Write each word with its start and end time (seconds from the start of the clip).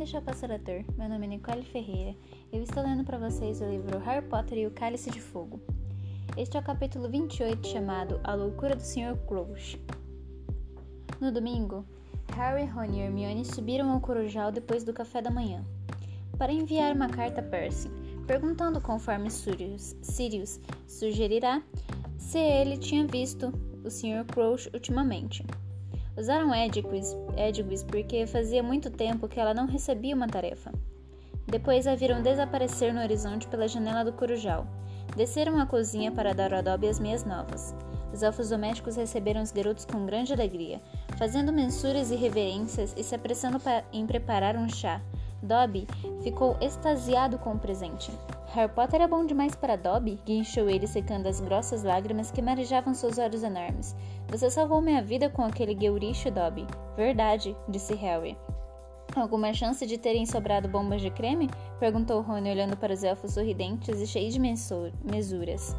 deixar 0.00 0.22
passar 0.22 0.50
a 0.50 0.56
dor. 0.56 0.82
Meu 0.96 1.10
nome 1.10 1.26
é 1.26 1.28
Nicole 1.28 1.62
Ferreira. 1.62 2.16
Eu 2.50 2.62
estou 2.62 2.82
lendo 2.82 3.04
para 3.04 3.18
vocês 3.18 3.60
o 3.60 3.66
livro 3.66 3.98
Harry 3.98 4.26
Potter 4.26 4.56
e 4.56 4.66
o 4.66 4.70
Cálice 4.70 5.10
de 5.10 5.20
Fogo. 5.20 5.60
Este 6.38 6.56
é 6.56 6.60
o 6.60 6.62
capítulo 6.62 7.06
28, 7.06 7.68
chamado 7.68 8.18
A 8.24 8.32
Loucura 8.32 8.74
do 8.74 8.80
Sr. 8.80 9.14
Crouch. 9.28 9.78
No 11.20 11.30
domingo, 11.30 11.84
Harry, 12.34 12.64
Ron 12.64 12.94
e 12.94 13.00
Hermione 13.00 13.44
subiram 13.44 13.90
ao 13.90 14.00
Corujal 14.00 14.50
depois 14.50 14.84
do 14.84 14.94
café 14.94 15.20
da 15.20 15.30
manhã 15.30 15.62
para 16.38 16.50
enviar 16.50 16.96
uma 16.96 17.10
carta 17.10 17.42
a 17.42 17.44
Percy, 17.44 17.90
perguntando 18.26 18.80
conforme 18.80 19.30
Sirius, 19.30 19.94
Sirius 20.00 20.58
sugerirá 20.88 21.62
se 22.16 22.38
ele 22.38 22.78
tinha 22.78 23.06
visto 23.06 23.52
o 23.84 23.90
Sr. 23.90 24.24
Crouch 24.32 24.70
ultimamente. 24.72 25.44
Usaram 26.20 26.54
Edgwiz 26.54 27.82
porque 27.82 28.26
fazia 28.26 28.62
muito 28.62 28.90
tempo 28.90 29.26
que 29.26 29.40
ela 29.40 29.54
não 29.54 29.66
recebia 29.66 30.14
uma 30.14 30.28
tarefa. 30.28 30.70
Depois 31.46 31.86
a 31.86 31.94
viram 31.94 32.20
desaparecer 32.20 32.92
no 32.92 33.00
horizonte 33.00 33.48
pela 33.48 33.66
janela 33.66 34.04
do 34.04 34.12
corujal. 34.12 34.66
Desceram 35.16 35.58
à 35.58 35.64
cozinha 35.64 36.12
para 36.12 36.34
dar 36.34 36.52
ao 36.52 36.62
Dobby 36.62 36.88
as 36.90 37.00
meias 37.00 37.24
novas. 37.24 37.74
Os 38.12 38.22
elfos 38.22 38.50
domésticos 38.50 38.96
receberam 38.96 39.40
os 39.40 39.50
garotos 39.50 39.86
com 39.86 40.04
grande 40.04 40.34
alegria, 40.34 40.78
fazendo 41.16 41.54
mensuras 41.54 42.10
e 42.10 42.16
reverências 42.16 42.94
e 42.98 43.02
se 43.02 43.14
apressando 43.14 43.56
em 43.90 44.06
preparar 44.06 44.56
um 44.56 44.68
chá. 44.68 45.00
Dobby 45.42 45.88
ficou 46.22 46.54
extasiado 46.60 47.38
com 47.38 47.54
o 47.54 47.58
presente. 47.58 48.12
Harry 48.52 48.72
Potter 48.72 49.00
é 49.00 49.06
bom 49.06 49.24
demais 49.24 49.54
para 49.54 49.76
Dobby, 49.76 50.18
guinchou 50.26 50.68
ele 50.68 50.84
secando 50.84 51.28
as 51.28 51.40
grossas 51.40 51.84
lágrimas 51.84 52.32
que 52.32 52.42
marejavam 52.42 52.92
seus 52.92 53.16
olhos 53.16 53.44
enormes. 53.44 53.94
Você 54.26 54.50
salvou 54.50 54.80
minha 54.80 55.00
vida 55.00 55.30
com 55.30 55.42
aquele 55.44 55.72
gueuricho, 55.72 56.32
Dobby. 56.32 56.66
Verdade, 56.96 57.56
disse 57.68 57.94
Harry. 57.94 58.36
Alguma 59.14 59.52
chance 59.52 59.86
de 59.86 59.96
terem 59.96 60.26
sobrado 60.26 60.68
bombas 60.68 61.00
de 61.00 61.10
creme? 61.10 61.48
perguntou 61.78 62.22
Rony, 62.22 62.50
olhando 62.50 62.76
para 62.76 62.92
os 62.92 63.04
elfos 63.04 63.34
sorridentes 63.34 64.00
e 64.00 64.06
cheios 64.06 64.34
de 64.34 64.40
mesuras. 64.40 65.76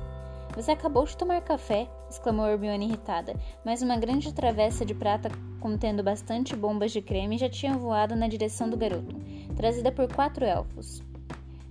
Você 0.56 0.72
acabou 0.72 1.04
de 1.04 1.18
tomar 1.18 1.42
café, 1.42 1.90
exclamou 2.10 2.48
Hermione 2.48 2.86
irritada, 2.86 3.36
mas 3.66 3.82
uma 3.82 3.98
grande 3.98 4.34
travessa 4.34 4.86
de 4.86 4.94
prata 4.94 5.30
contendo 5.60 6.02
bastante 6.02 6.56
bombas 6.56 6.94
de 6.94 7.02
creme 7.02 7.38
já 7.38 7.50
tinha 7.50 7.78
voado 7.78 8.16
na 8.16 8.30
direção 8.30 8.70
do 8.70 8.78
garoto, 8.78 9.14
trazida 9.58 9.92
por 9.92 10.08
quatro 10.14 10.46
elfos. 10.46 11.11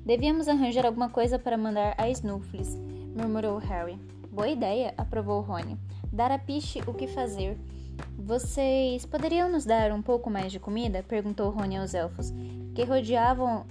Devíamos 0.04 0.48
arranjar 0.48 0.86
alguma 0.86 1.10
coisa 1.10 1.38
para 1.38 1.58
mandar 1.58 1.94
a 1.98 2.08
Snuffles, 2.08 2.74
murmurou 3.14 3.58
Harry. 3.58 3.98
Boa 4.32 4.48
ideia, 4.48 4.94
aprovou 4.96 5.42
Rony. 5.42 5.76
Dar 6.10 6.32
a 6.32 6.38
Piche 6.38 6.80
o 6.86 6.94
que 6.94 7.06
fazer. 7.06 7.58
Vocês 8.16 9.04
poderiam 9.04 9.50
nos 9.50 9.66
dar 9.66 9.92
um 9.92 10.00
pouco 10.00 10.30
mais 10.30 10.50
de 10.50 10.58
comida? 10.58 11.04
perguntou 11.06 11.50
Rony 11.50 11.76
aos 11.76 11.92
elfos, 11.92 12.32
que 12.74 12.82
rodeavam 12.82 13.66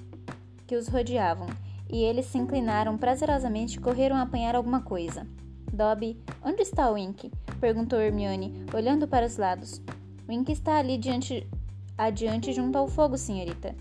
que 0.67 0.75
os 0.75 0.87
rodeavam, 0.87 1.47
e 1.91 2.03
eles 2.03 2.27
se 2.27 2.37
inclinaram 2.37 2.95
prazerosamente 2.95 3.77
e 3.77 3.81
correram 3.81 4.15
a 4.15 4.21
apanhar 4.21 4.55
alguma 4.55 4.81
coisa. 4.81 5.25
Dobby, 5.73 6.21
onde 6.45 6.61
está 6.61 6.91
o 6.91 6.93
Wink? 6.93 7.31
perguntou 7.59 7.99
Hermione, 7.99 8.65
olhando 8.71 9.07
para 9.07 9.25
os 9.25 9.37
lados. 9.37 9.81
Wink 10.27 10.51
está 10.51 10.77
ali 10.77 10.95
diante, 10.99 11.49
adiante 11.97 12.53
junto 12.53 12.77
ao 12.77 12.87
fogo, 12.87 13.17
senhorita 13.17 13.75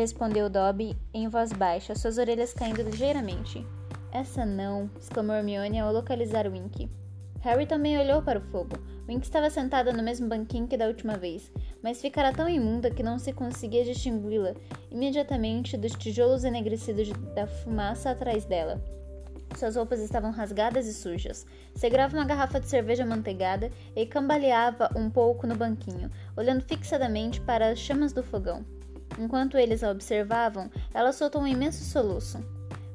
respondeu 0.00 0.48
Dobby 0.48 0.96
em 1.12 1.28
voz 1.28 1.52
baixa, 1.52 1.94
suas 1.94 2.18
orelhas 2.18 2.52
caindo 2.52 2.82
ligeiramente. 2.82 3.66
Essa 4.10 4.44
não, 4.44 4.90
exclamou 4.98 5.36
Hermione 5.36 5.80
ao 5.80 5.92
localizar 5.92 6.46
Wink. 6.46 6.90
Harry 7.40 7.66
também 7.66 7.98
olhou 7.98 8.22
para 8.22 8.38
o 8.38 8.42
fogo. 8.42 8.76
Wink 9.08 9.24
estava 9.24 9.50
sentada 9.50 9.92
no 9.92 10.02
mesmo 10.02 10.28
banquinho 10.28 10.68
que 10.68 10.76
da 10.76 10.86
última 10.86 11.16
vez, 11.16 11.50
mas 11.82 12.00
ficara 12.00 12.32
tão 12.32 12.48
imunda 12.48 12.90
que 12.90 13.02
não 13.02 13.18
se 13.18 13.32
conseguia 13.32 13.84
distingui-la 13.84 14.54
imediatamente 14.90 15.76
dos 15.76 15.92
tijolos 15.92 16.44
enegrecidos 16.44 17.10
da 17.34 17.46
fumaça 17.46 18.10
atrás 18.10 18.44
dela. 18.44 18.80
Suas 19.56 19.76
roupas 19.76 20.00
estavam 20.00 20.30
rasgadas 20.30 20.86
e 20.86 20.94
sujas. 20.94 21.44
Segurava 21.74 22.16
uma 22.16 22.24
garrafa 22.24 22.60
de 22.60 22.68
cerveja 22.68 23.04
manteigada 23.04 23.70
e 23.94 24.06
cambaleava 24.06 24.90
um 24.96 25.10
pouco 25.10 25.46
no 25.46 25.56
banquinho, 25.56 26.10
olhando 26.36 26.62
fixadamente 26.62 27.40
para 27.40 27.68
as 27.68 27.78
chamas 27.78 28.12
do 28.12 28.22
fogão. 28.22 28.64
Enquanto 29.18 29.58
eles 29.58 29.82
a 29.82 29.90
observavam, 29.90 30.70
ela 30.92 31.12
soltou 31.12 31.42
um 31.42 31.46
imenso 31.46 31.84
soluço. 31.84 32.38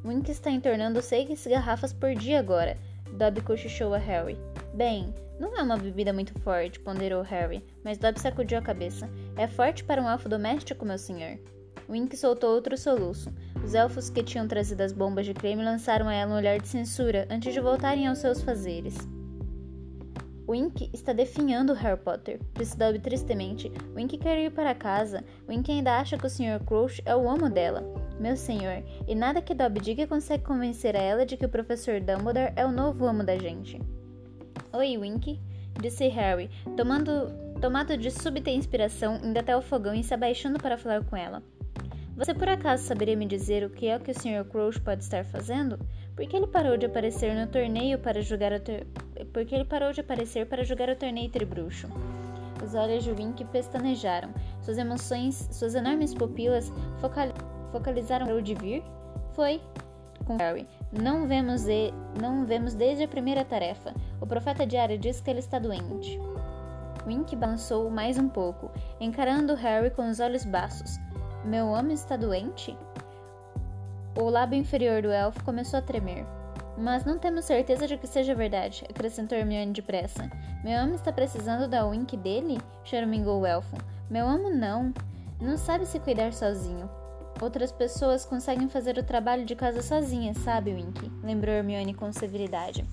Wink 0.06 0.32
está 0.32 0.50
entornando 0.50 1.02
seis 1.02 1.46
garrafas 1.46 1.92
por 1.92 2.16
dia 2.16 2.40
agora, 2.40 2.78
Dobby 3.14 3.42
cochichou 3.42 3.94
a 3.94 3.98
Harry. 3.98 4.38
Bem, 4.74 5.14
não 5.40 5.58
é 5.58 5.64
uma 5.64 5.78
bebida 5.78 6.14
muito 6.14 6.38
forte, 6.42 6.80
ponderou 6.80 7.22
Harry, 7.24 7.64
mas 7.84 7.98
Dobby 7.98 8.20
sacudiu 8.20 8.58
a 8.58 8.62
cabeça. 8.62 9.10
É 9.36 9.48
forte 9.48 9.84
para 9.84 10.02
um 10.02 10.10
elfo 10.10 10.30
doméstico, 10.30 10.86
meu 10.86 10.98
senhor. 10.98 11.40
Wink 11.90 12.16
soltou 12.18 12.54
outro 12.54 12.78
soluço. 12.78 13.32
Os 13.64 13.74
elfos 13.74 14.10
que 14.10 14.24
tinham 14.24 14.48
trazido 14.48 14.84
as 14.84 14.92
bombas 14.92 15.26
de 15.26 15.34
creme 15.34 15.64
lançaram 15.64 16.08
a 16.08 16.14
ela 16.14 16.34
um 16.34 16.38
olhar 16.38 16.60
de 16.60 16.68
censura 16.68 17.28
antes 17.30 17.54
de 17.54 17.60
voltarem 17.60 18.08
aos 18.08 18.20
seus 18.20 18.42
fazeres. 18.42 18.96
Wink 20.48 20.90
está 20.94 21.12
definhando 21.12 21.74
Harry 21.74 22.00
Potter, 22.00 22.40
disse 22.54 22.78
Dobby 22.78 23.00
tristemente. 23.00 23.70
Wink 23.94 24.18
quer 24.18 24.40
ir 24.40 24.52
para 24.52 24.74
casa. 24.74 25.22
Wink 25.46 25.70
ainda 25.70 25.98
acha 25.98 26.18
que 26.18 26.26
o 26.26 26.30
Sr. 26.30 26.64
Crouch 26.66 27.02
é 27.06 27.14
o 27.14 27.30
amo 27.30 27.50
dela. 27.50 27.84
Meu 28.18 28.38
senhor, 28.38 28.82
e 29.06 29.14
nada 29.14 29.42
que 29.42 29.54
Dobby 29.54 29.82
diga 29.82 30.08
consegue 30.08 30.46
convencer 30.46 30.96
a 30.96 31.02
ela 31.02 31.26
de 31.26 31.36
que 31.36 31.46
o 31.46 31.50
professor 31.50 32.00
Dumbledore 32.00 32.54
é 32.56 32.66
o 32.66 32.72
novo 32.72 33.06
amo 33.06 33.26
da 33.26 33.38
gente. 33.38 33.82
Oi, 34.72 34.98
Wink, 34.98 35.38
disse 35.82 36.08
Harry, 36.08 36.50
tomando, 36.78 37.30
tomado 37.60 37.98
de 37.98 38.10
súbita 38.10 38.50
inspiração, 38.50 39.20
indo 39.22 39.38
até 39.38 39.56
o 39.56 39.62
fogão 39.62 39.94
e 39.94 40.04
se 40.04 40.14
abaixando 40.14 40.60
para 40.60 40.78
falar 40.78 41.04
com 41.04 41.18
ela. 41.18 41.44
Você 42.16 42.34
por 42.34 42.48
acaso 42.48 42.84
saberia 42.84 43.18
me 43.18 43.28
dizer 43.28 43.64
o 43.64 43.70
que 43.70 43.88
é 43.88 44.00
que 44.00 44.12
o 44.12 44.14
Sr. 44.14 44.46
Crouch 44.50 44.80
pode 44.80 45.04
estar 45.04 45.26
fazendo? 45.26 45.78
Por 46.18 46.26
que 46.28 46.36
ele 46.36 46.48
parou 46.48 46.76
de 46.78 46.88
aparecer 46.88 47.36
no 47.36 47.46
torneio 47.46 48.00
para 48.00 48.24
jogar 48.24 48.52
o 48.52 48.60
porque 49.32 49.54
ele 49.54 49.66
parou 49.66 49.94
de 49.94 50.02
aparecer 50.02 50.48
para 50.48 50.64
jogar 50.64 50.90
o 50.90 50.96
torneio 50.96 51.30
tribruxo. 51.30 51.88
Os 52.64 52.74
olhos 52.74 53.04
de 53.04 53.12
Wink 53.12 53.46
pestanejaram. 53.46 54.34
Suas 54.64 54.80
emoções, 54.80 55.48
suas 55.52 55.76
enormes 55.76 56.16
pupilas 56.16 56.74
focal 57.00 57.28
focalizaram 57.72 58.36
o 58.36 58.42
de 58.42 58.56
vir. 58.56 58.84
Foi 59.36 59.62
com 60.26 60.38
Harry. 60.38 60.68
Não 60.92 61.28
vemos, 61.28 61.68
e, 61.68 61.94
não 62.20 62.48
vemos 62.48 62.74
desde 62.74 63.04
a 63.04 63.08
primeira 63.08 63.46
tarefa. 63.46 63.94
O 64.20 64.26
profeta 64.26 64.66
diário 64.66 64.98
diz 64.98 65.22
que 65.22 65.30
ele 65.30 65.40
está 65.40 65.60
doente. 65.60 66.20
Wink 67.06 67.36
balançou 67.36 67.92
mais 67.92 68.18
um 68.18 68.28
pouco, 68.28 68.72
encarando 69.00 69.54
Harry 69.54 69.92
com 69.92 70.10
os 70.10 70.20
olhos 70.20 70.44
baços. 70.44 70.98
Meu 71.46 71.68
homem 71.68 71.94
está 71.94 72.18
doente? 72.18 72.76
O 74.20 74.32
lábio 74.32 74.58
inferior 74.58 75.04
do 75.04 75.12
elfo 75.12 75.44
começou 75.44 75.78
a 75.78 75.82
tremer. 75.82 76.26
Mas 76.76 77.06
não 77.06 77.20
temos 77.20 77.46
certeza 77.46 77.88
de 77.88 77.98
que 77.98 78.08
seja 78.08 78.34
verdade, 78.34 78.84
acrescentou 78.90 79.38
Hermione 79.38 79.72
depressa. 79.72 80.28
Meu 80.64 80.80
amo 80.80 80.96
está 80.96 81.12
precisando 81.12 81.68
da 81.68 81.86
wink 81.86 82.18
dele? 82.18 82.60
choramingou 82.84 83.42
o 83.42 83.46
elfo. 83.46 83.78
Meu 84.10 84.28
amo 84.28 84.50
não. 84.50 84.92
Não 85.40 85.56
sabe 85.56 85.86
se 85.86 86.00
cuidar 86.00 86.34
sozinho. 86.34 86.90
Outras 87.40 87.72
pessoas 87.72 88.26
conseguem 88.26 88.68
fazer 88.68 88.98
o 88.98 89.04
trabalho 89.04 89.46
de 89.46 89.56
casa 89.56 89.84
sozinhas, 89.84 90.38
sabe, 90.38 90.74
Wink? 90.74 91.12
Lembrou 91.24 91.54
Hermione 91.54 91.94
com 91.94 92.12
severidade. 92.12 92.84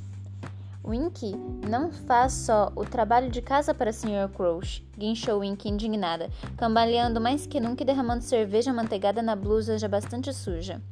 Wink 0.85 1.35
não 1.67 1.91
faz 1.91 2.35
só 2.35 2.71
o 2.77 2.85
trabalho 2.85 3.31
de 3.31 3.41
casa 3.41 3.73
para 3.73 3.91
Sr. 3.91 4.29
Crouch, 4.35 4.87
guinchou 4.99 5.39
Wink 5.39 5.67
indignada, 5.67 6.29
cambaleando 6.59 7.19
mais 7.19 7.47
que 7.47 7.59
nunca 7.59 7.83
e 7.83 7.87
derramando 7.87 8.23
cerveja 8.23 8.71
manteigada 8.71 9.23
na 9.23 9.35
blusa 9.35 9.79
já 9.79 9.89
bastante 9.89 10.31
suja. 10.35 10.83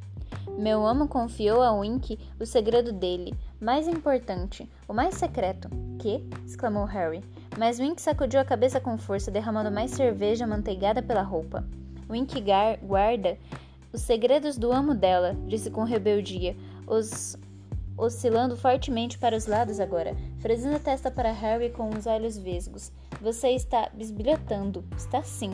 Meu 0.57 0.85
amo 0.85 1.07
confiou 1.07 1.61
a 1.61 1.73
Wink 1.73 2.17
o 2.39 2.45
segredo 2.45 2.93
dele, 2.93 3.33
mais 3.59 3.87
importante, 3.87 4.69
o 4.87 4.93
mais 4.93 5.15
secreto. 5.15 5.67
Que? 5.99 6.23
exclamou 6.45 6.85
Harry. 6.85 7.23
Mas 7.57 7.79
Wink 7.79 8.01
sacudiu 8.01 8.39
a 8.39 8.45
cabeça 8.45 8.79
com 8.79 8.97
força, 8.97 9.31
derramando 9.31 9.71
mais 9.71 9.91
cerveja 9.91 10.45
manteigada 10.45 11.01
pela 11.01 11.21
roupa. 11.21 11.65
Wink 12.09 12.43
guarda 12.83 13.37
os 13.91 14.01
segredos 14.01 14.57
do 14.57 14.71
amo 14.71 14.93
dela, 14.93 15.35
disse 15.47 15.69
com 15.69 15.83
rebeldia, 15.83 16.55
os 16.87 17.37
oscilando 17.95 18.57
fortemente 18.57 19.17
para 19.19 19.35
os 19.35 19.45
lados 19.45 19.79
agora, 19.79 20.15
franzindo 20.39 20.75
a 20.75 20.79
testa 20.79 21.11
para 21.11 21.31
Harry 21.31 21.69
com 21.69 21.89
os 21.89 22.07
olhos 22.07 22.37
vesgos. 22.37 22.91
Você 23.21 23.49
está 23.49 23.89
bisbilhotando. 23.93 24.83
Está 24.97 25.23
sim. 25.23 25.53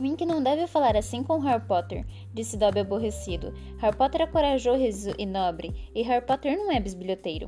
Wink 0.00 0.24
não 0.24 0.42
deve 0.42 0.66
falar 0.66 0.96
assim 0.96 1.22
com 1.22 1.38
Harry 1.40 1.62
Potter, 1.66 2.06
disse 2.32 2.56
Dobby 2.56 2.80
aborrecido. 2.80 3.52
Harry 3.78 3.94
Potter 3.94 4.22
é 4.22 4.26
corajoso 4.26 5.12
e 5.18 5.26
nobre, 5.26 5.90
e 5.94 6.02
Harry 6.02 6.24
Potter 6.24 6.56
não 6.56 6.72
é 6.72 6.80
bisbilhoteiro. 6.80 7.46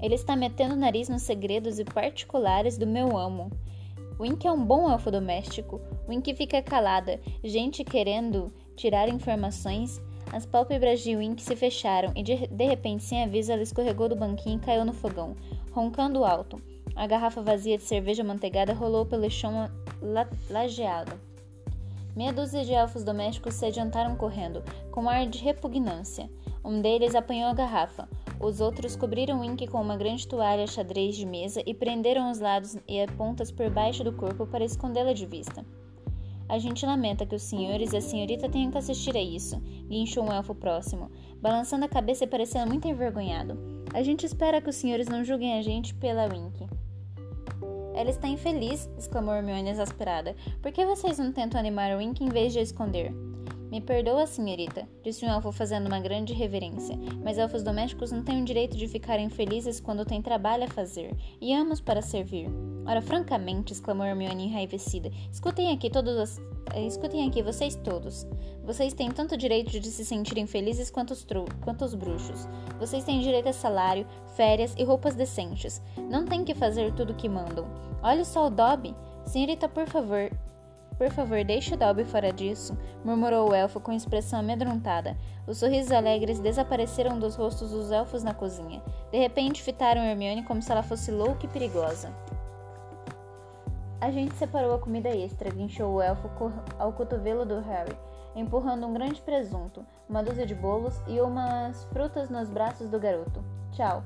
Ele 0.00 0.14
está 0.14 0.36
metendo 0.36 0.74
o 0.74 0.78
nariz 0.78 1.08
nos 1.08 1.22
segredos 1.22 1.80
e 1.80 1.84
particulares 1.84 2.78
do 2.78 2.86
meu 2.86 3.18
amo. 3.18 3.50
Wink 4.20 4.46
é 4.46 4.52
um 4.52 4.64
bom 4.64 4.88
elfo 4.88 5.10
doméstico. 5.10 5.80
Wink 6.08 6.34
fica 6.36 6.62
calada, 6.62 7.20
gente 7.42 7.82
querendo 7.82 8.52
tirar 8.76 9.08
informações. 9.08 10.00
As 10.32 10.46
pálpebras 10.46 11.00
de 11.00 11.16
Wink 11.16 11.42
se 11.42 11.56
fecharam 11.56 12.12
e 12.14 12.22
de, 12.22 12.46
de 12.46 12.64
repente, 12.64 13.02
sem 13.02 13.24
aviso, 13.24 13.50
ela 13.50 13.62
escorregou 13.62 14.08
do 14.08 14.14
banquinho 14.14 14.58
e 14.58 14.64
caiu 14.64 14.84
no 14.84 14.92
fogão, 14.92 15.34
roncando 15.72 16.24
alto. 16.24 16.62
A 16.94 17.06
garrafa 17.06 17.42
vazia 17.42 17.76
de 17.76 17.82
cerveja 17.82 18.22
manteigada 18.22 18.72
rolou 18.72 19.04
pelo 19.04 19.28
chão 19.30 19.68
la 20.00 20.28
lajeado. 20.48 21.27
Meia 22.16 22.32
dúzia 22.32 22.64
de 22.64 22.72
elfos 22.72 23.04
domésticos 23.04 23.54
se 23.54 23.66
adiantaram 23.66 24.16
correndo, 24.16 24.62
com 24.90 25.08
ar 25.08 25.26
de 25.26 25.38
repugnância. 25.38 26.28
Um 26.64 26.80
deles 26.80 27.14
apanhou 27.14 27.48
a 27.48 27.54
garrafa. 27.54 28.08
Os 28.40 28.60
outros 28.60 28.96
cobriram 28.96 29.40
Wink 29.40 29.66
com 29.68 29.80
uma 29.80 29.96
grande 29.96 30.26
toalha 30.26 30.66
xadrez 30.66 31.16
de 31.16 31.24
mesa 31.24 31.62
e 31.66 31.72
prenderam 31.72 32.30
os 32.30 32.40
lados 32.40 32.76
e 32.86 33.00
as 33.00 33.10
pontas 33.12 33.50
por 33.50 33.70
baixo 33.70 34.02
do 34.02 34.12
corpo 34.12 34.46
para 34.46 34.64
escondê-la 34.64 35.12
de 35.12 35.26
vista. 35.26 35.64
A 36.48 36.58
gente 36.58 36.86
lamenta 36.86 37.26
que 37.26 37.34
os 37.34 37.42
senhores 37.42 37.92
e 37.92 37.98
a 37.98 38.00
senhorita 38.00 38.48
tenham 38.48 38.70
que 38.70 38.78
assistir 38.78 39.14
a 39.14 39.22
isso, 39.22 39.60
guinchou 39.86 40.24
um 40.24 40.32
elfo 40.32 40.54
próximo, 40.54 41.10
balançando 41.42 41.84
a 41.84 41.88
cabeça 41.88 42.24
e 42.24 42.26
parecendo 42.26 42.68
muito 42.68 42.88
envergonhado. 42.88 43.58
A 43.92 44.02
gente 44.02 44.24
espera 44.24 44.60
que 44.60 44.70
os 44.70 44.76
senhores 44.76 45.08
não 45.08 45.22
julguem 45.22 45.58
a 45.58 45.62
gente 45.62 45.94
pela 45.94 46.24
Wink. 46.24 46.66
Ela 47.98 48.10
está 48.10 48.28
infeliz, 48.28 48.88
exclamou 48.96 49.34
Hermione 49.34 49.70
exasperada. 49.70 50.36
Por 50.62 50.70
que 50.70 50.86
vocês 50.86 51.18
não 51.18 51.32
tentam 51.32 51.58
animar 51.58 51.90
o 51.90 51.98
Wink 51.98 52.22
em 52.22 52.28
vez 52.28 52.52
de 52.52 52.60
a 52.60 52.62
esconder? 52.62 53.12
Me 53.72 53.80
perdoa, 53.80 54.24
senhorita, 54.24 54.88
disse 55.02 55.24
um 55.24 55.28
elfo 55.28 55.50
fazendo 55.50 55.88
uma 55.88 55.98
grande 55.98 56.32
reverência, 56.32 56.96
mas 57.24 57.38
elfos 57.38 57.64
domésticos 57.64 58.12
não 58.12 58.22
têm 58.22 58.40
o 58.40 58.44
direito 58.44 58.76
de 58.76 58.86
ficarem 58.86 59.28
felizes 59.28 59.80
quando 59.80 60.06
têm 60.06 60.22
trabalho 60.22 60.62
a 60.62 60.68
fazer, 60.68 61.12
e 61.40 61.52
amos 61.52 61.80
para 61.80 62.00
servir. 62.00 62.48
Ora, 62.88 63.02
francamente, 63.02 63.74
exclamou 63.74 64.06
Hermione 64.06 64.46
enraivecida, 64.46 65.10
escutem 65.30 65.70
aqui 65.70 65.90
todos 65.90 66.16
os... 66.16 66.38
Eh, 66.72 66.86
escutem 66.86 67.28
aqui 67.28 67.42
vocês 67.42 67.74
todos. 67.76 68.26
Vocês 68.64 68.94
têm 68.94 69.10
tanto 69.10 69.36
direito 69.36 69.78
de 69.78 69.90
se 69.90 70.06
sentirem 70.06 70.46
felizes 70.46 70.90
quanto 70.90 71.10
os, 71.10 71.22
tru... 71.22 71.44
quanto 71.60 71.84
os 71.84 71.94
bruxos. 71.94 72.48
Vocês 72.80 73.04
têm 73.04 73.20
direito 73.20 73.50
a 73.50 73.52
salário, 73.52 74.06
férias 74.34 74.74
e 74.78 74.84
roupas 74.84 75.14
decentes. 75.14 75.82
Não 76.08 76.24
têm 76.24 76.44
que 76.44 76.54
fazer 76.54 76.94
tudo 76.94 77.12
o 77.12 77.14
que 77.14 77.28
mandam. 77.28 77.66
Olhe 78.02 78.24
só 78.24 78.46
o 78.46 78.50
Dobby. 78.50 78.96
Senhorita, 79.26 79.68
por 79.68 79.86
favor, 79.86 80.30
por 80.96 81.10
favor, 81.10 81.44
deixe 81.44 81.74
o 81.74 81.76
Dobby 81.76 82.04
fora 82.04 82.32
disso, 82.32 82.74
murmurou 83.04 83.50
o 83.50 83.54
elfo 83.54 83.80
com 83.80 83.92
expressão 83.92 84.40
amedrontada. 84.40 85.14
Os 85.46 85.58
sorrisos 85.58 85.92
alegres 85.92 86.40
desapareceram 86.40 87.18
dos 87.18 87.36
rostos 87.36 87.70
dos 87.70 87.92
elfos 87.92 88.22
na 88.22 88.32
cozinha. 88.32 88.82
De 89.12 89.18
repente, 89.18 89.62
fitaram 89.62 90.02
Hermione 90.02 90.42
como 90.42 90.62
se 90.62 90.72
ela 90.72 90.82
fosse 90.82 91.10
louca 91.10 91.44
e 91.44 91.48
perigosa. 91.48 92.10
A 94.00 94.12
gente 94.12 94.32
separou 94.34 94.76
a 94.76 94.78
comida 94.78 95.08
extra, 95.08 95.50
guinchou 95.50 95.94
o 95.94 96.00
elfo 96.00 96.30
ao 96.78 96.92
cotovelo 96.92 97.44
do 97.44 97.58
Harry, 97.58 97.96
empurrando 98.36 98.86
um 98.86 98.92
grande 98.94 99.20
presunto, 99.20 99.84
uma 100.08 100.22
dúzia 100.22 100.46
de 100.46 100.54
bolos 100.54 101.00
e 101.08 101.20
umas 101.20 101.82
frutas 101.86 102.30
nos 102.30 102.48
braços 102.48 102.88
do 102.88 103.00
garoto. 103.00 103.42
Tchau. 103.72 104.04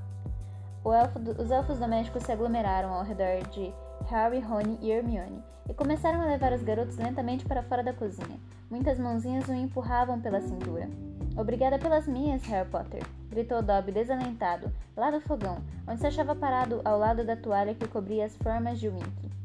Elfo, 0.87 1.19
os 1.39 1.50
elfos 1.50 1.79
domésticos 1.79 2.23
se 2.23 2.33
aglomeraram 2.33 2.94
ao 2.94 3.05
redor 3.05 3.47
de 3.50 3.73
Harry, 4.06 4.41
Rony 4.41 4.79
e 4.81 4.91
Hermione, 4.91 5.44
e 5.69 5.75
começaram 5.75 6.23
a 6.23 6.27
levar 6.27 6.55
os 6.55 6.62
garotos 6.62 6.97
lentamente 6.97 7.44
para 7.44 7.62
fora 7.62 7.83
da 7.83 7.93
cozinha. 7.93 8.41
Muitas 8.71 8.99
mãozinhas 8.99 9.47
o 9.47 9.53
empurravam 9.53 10.19
pela 10.23 10.41
cintura. 10.41 10.89
Obrigada 11.37 11.79
pelas 11.79 12.09
minhas, 12.09 12.43
Harry 12.47 12.69
Potter, 12.71 13.03
gritou 13.29 13.62
Dobby 13.62 13.93
desalentado, 13.93 14.73
lá 14.97 15.11
do 15.11 15.21
fogão, 15.21 15.59
onde 15.87 16.00
se 16.00 16.06
achava 16.06 16.35
parado 16.35 16.81
ao 16.83 16.99
lado 16.99 17.25
da 17.25 17.37
toalha 17.37 17.75
que 17.75 17.87
cobria 17.87 18.25
as 18.25 18.35
formas 18.39 18.81
de 18.81 18.89
Wink. 18.89 19.42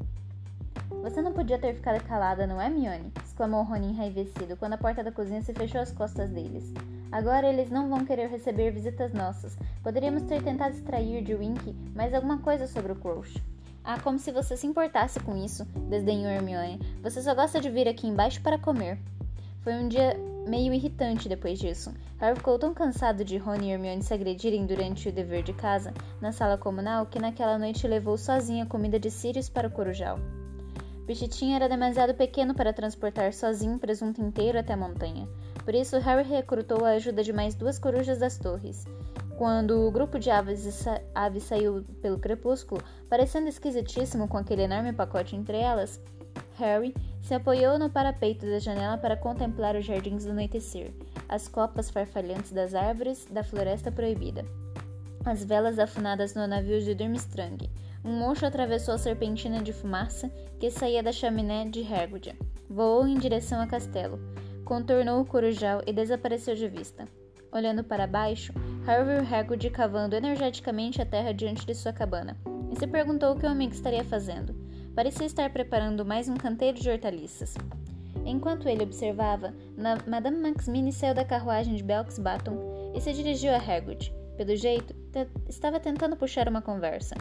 Você 1.02 1.22
não 1.22 1.32
podia 1.32 1.58
ter 1.58 1.74
ficado 1.74 2.04
calada, 2.04 2.46
não 2.46 2.62
é, 2.62 2.70
Mione? 2.70 3.12
exclamou 3.24 3.64
Rony 3.64 3.88
enraivecido 3.88 4.58
quando 4.58 4.74
a 4.74 4.78
porta 4.78 5.04
da 5.04 5.12
cozinha 5.12 5.42
se 5.42 5.54
fechou 5.54 5.80
às 5.80 5.92
costas 5.92 6.30
deles. 6.30 6.74
Agora 7.12 7.48
eles 7.48 7.70
não 7.70 7.90
vão 7.90 8.04
querer 8.04 8.30
receber 8.30 8.72
visitas 8.72 9.14
nossas. 9.14 9.58
Poderíamos 9.82 10.24
ter 10.24 10.44
tentado 10.44 10.76
extrair 10.76 11.24
de 11.24 11.36
Wink 11.36 11.74
mais 11.96 12.14
alguma 12.14 12.40
coisa 12.40 12.68
sobre 12.68 12.92
o 12.92 12.96
Crouch. 12.96 13.42
Ah, 13.84 13.98
como 14.00 14.20
se 14.20 14.32
você 14.32 14.58
se 14.58 14.68
importasse 14.68 15.20
com 15.22 15.38
isso, 15.38 15.64
desdenhou 15.88 16.30
Hermione. 16.30 16.82
Você 17.02 17.22
só 17.22 17.34
gosta 17.34 17.62
de 17.62 17.70
vir 17.70 17.88
aqui 17.88 18.06
embaixo 18.06 18.42
para 18.42 18.60
comer. 18.60 19.00
Foi 19.62 19.74
um 19.76 19.88
dia 19.88 20.14
meio 20.46 20.74
irritante 20.74 21.30
depois 21.30 21.60
disso. 21.60 21.94
Harry 22.20 22.36
ficou 22.36 22.58
tão 22.58 22.74
cansado 22.74 23.24
de 23.24 23.38
Rony 23.38 23.68
e 23.68 23.72
Hermione 23.72 24.02
se 24.02 24.14
agredirem 24.14 24.66
durante 24.66 25.08
o 25.08 25.12
dever 25.12 25.44
de 25.44 25.54
casa 25.54 25.94
na 26.20 26.32
sala 26.32 26.58
comunal 26.58 27.06
que 27.06 27.20
naquela 27.20 27.58
noite 27.58 27.88
levou 27.88 28.18
sozinha 28.18 28.64
a 28.64 28.68
comida 28.68 29.00
de 29.00 29.12
Sirius 29.12 29.48
para 29.48 29.68
o 29.68 29.72
Corujal. 29.72 30.20
Pichitinho 31.07 31.56
era 31.56 31.68
demasiado 31.68 32.13
pequeno 32.13 32.54
para 32.54 32.74
transportar 32.74 33.33
sozinho 33.33 33.74
um 33.74 33.80
presunto 33.80 34.21
inteiro 34.21 34.59
até 34.59 34.74
a 34.74 34.77
montanha. 34.77 35.27
Por 35.65 35.74
isso, 35.74 35.98
Harry 35.98 36.27
recrutou 36.27 36.86
a 36.86 36.92
ajuda 36.92 37.24
de 37.24 37.33
mais 37.33 37.56
duas 37.56 37.80
corujas 37.80 38.19
das 38.19 38.38
torres 38.38 38.86
quando 39.38 39.88
o 39.88 39.92
grupo 39.92 40.18
de 40.18 40.31
aves, 40.31 40.83
aves 41.13 41.44
saiu 41.44 41.86
pelo 42.01 42.18
crepúsculo, 42.18 42.81
parecendo 43.07 43.48
esquisitíssimo 43.48 44.27
com 44.27 44.36
aquele 44.36 44.63
enorme 44.63 44.92
pacote 44.92 45.36
entre 45.36 45.57
elas, 45.57 46.01
Harry 46.57 46.95
se 47.21 47.36
apoiou 47.36 47.77
no 47.77 47.88
parapeito 47.88 48.48
da 48.48 48.57
janela 48.57 48.98
para 48.98 49.15
contemplar 49.15 49.75
os 49.75 49.86
jardins 49.86 50.25
do 50.25 50.31
anoitecer, 50.31 50.92
as 51.30 51.48
copas 51.48 51.92
farfalhantes 51.92 52.51
das 52.51 52.74
árvores 52.74 53.27
da 53.30 53.44
floresta 53.44 53.92
proibida, 53.92 54.44
as 55.24 55.44
velas 55.44 55.77
afunadas 55.77 56.33
no 56.33 56.48
navio 56.48 56.81
de 56.81 56.95
Durmstrang. 56.95 57.69
Um 58.04 58.12
mocho 58.20 58.46
atravessou 58.46 58.94
a 58.94 58.98
serpentina 58.98 59.62
de 59.62 59.74
fumaça 59.74 60.30
que 60.60 60.70
saía 60.70 61.04
da 61.04 61.12
chaminé 61.12 61.66
de 61.66 61.82
Hagrid, 61.82 62.36
voou 62.70 63.08
em 63.08 63.18
direção 63.18 63.62
ao 63.62 63.68
castelo, 63.68 64.20
contornou 64.64 65.22
o 65.22 65.26
corujal 65.26 65.82
e 65.86 65.94
desapareceu 65.94 66.56
de 66.56 66.68
vista. 66.68 67.08
Olhando 67.52 67.84
para 67.84 68.06
baixo, 68.06 68.54
Harvey 68.86 69.18
Hagrid 69.18 69.70
cavando 69.70 70.16
energeticamente 70.16 71.02
a 71.02 71.06
terra 71.06 71.34
diante 71.34 71.66
de 71.66 71.74
sua 71.74 71.94
cabana 71.94 72.38
e 72.72 72.78
se 72.78 72.86
perguntou 72.86 73.34
o 73.34 73.40
que 73.40 73.46
o 73.46 73.50
amigo 73.50 73.74
estaria 73.74 74.04
fazendo. 74.04 74.54
Parecia 74.94 75.26
estar 75.26 75.50
preparando 75.52 76.06
mais 76.06 76.28
um 76.28 76.36
canteiro 76.36 76.80
de 76.80 76.90
hortaliças. 76.90 77.56
Enquanto 78.26 78.68
ele 78.68 78.84
observava, 78.84 79.54
Madame 80.06 80.38
Maxmini 80.38 80.92
saiu 80.92 81.14
da 81.14 81.24
carruagem 81.24 81.76
de 81.76 81.84
Belks 81.84 82.20
Baton 82.20 82.92
e 82.94 83.00
se 83.00 83.14
dirigiu 83.14 83.54
a 83.54 83.58
Hagrid. 83.58 84.14
Pelo 84.36 84.56
jeito, 84.56 84.94
estava 85.48 85.80
tentando 85.80 86.18
puxar 86.18 86.50
uma 86.50 86.62
conversa. 86.62 87.16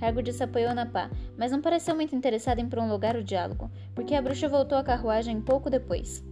Hagrid 0.00 0.32
se 0.32 0.44
apoiou 0.44 0.74
na 0.74 0.86
pá, 0.86 1.10
mas 1.36 1.50
não 1.50 1.60
pareceu 1.60 1.94
muito 1.94 2.14
interessado 2.14 2.60
em 2.60 2.68
prolongar 2.68 3.16
o 3.16 3.24
diálogo, 3.24 3.70
porque 3.94 4.14
a 4.14 4.22
bruxa 4.22 4.48
voltou 4.48 4.78
à 4.78 4.82
carruagem 4.82 5.40
pouco 5.40 5.68
depois. 5.68 6.24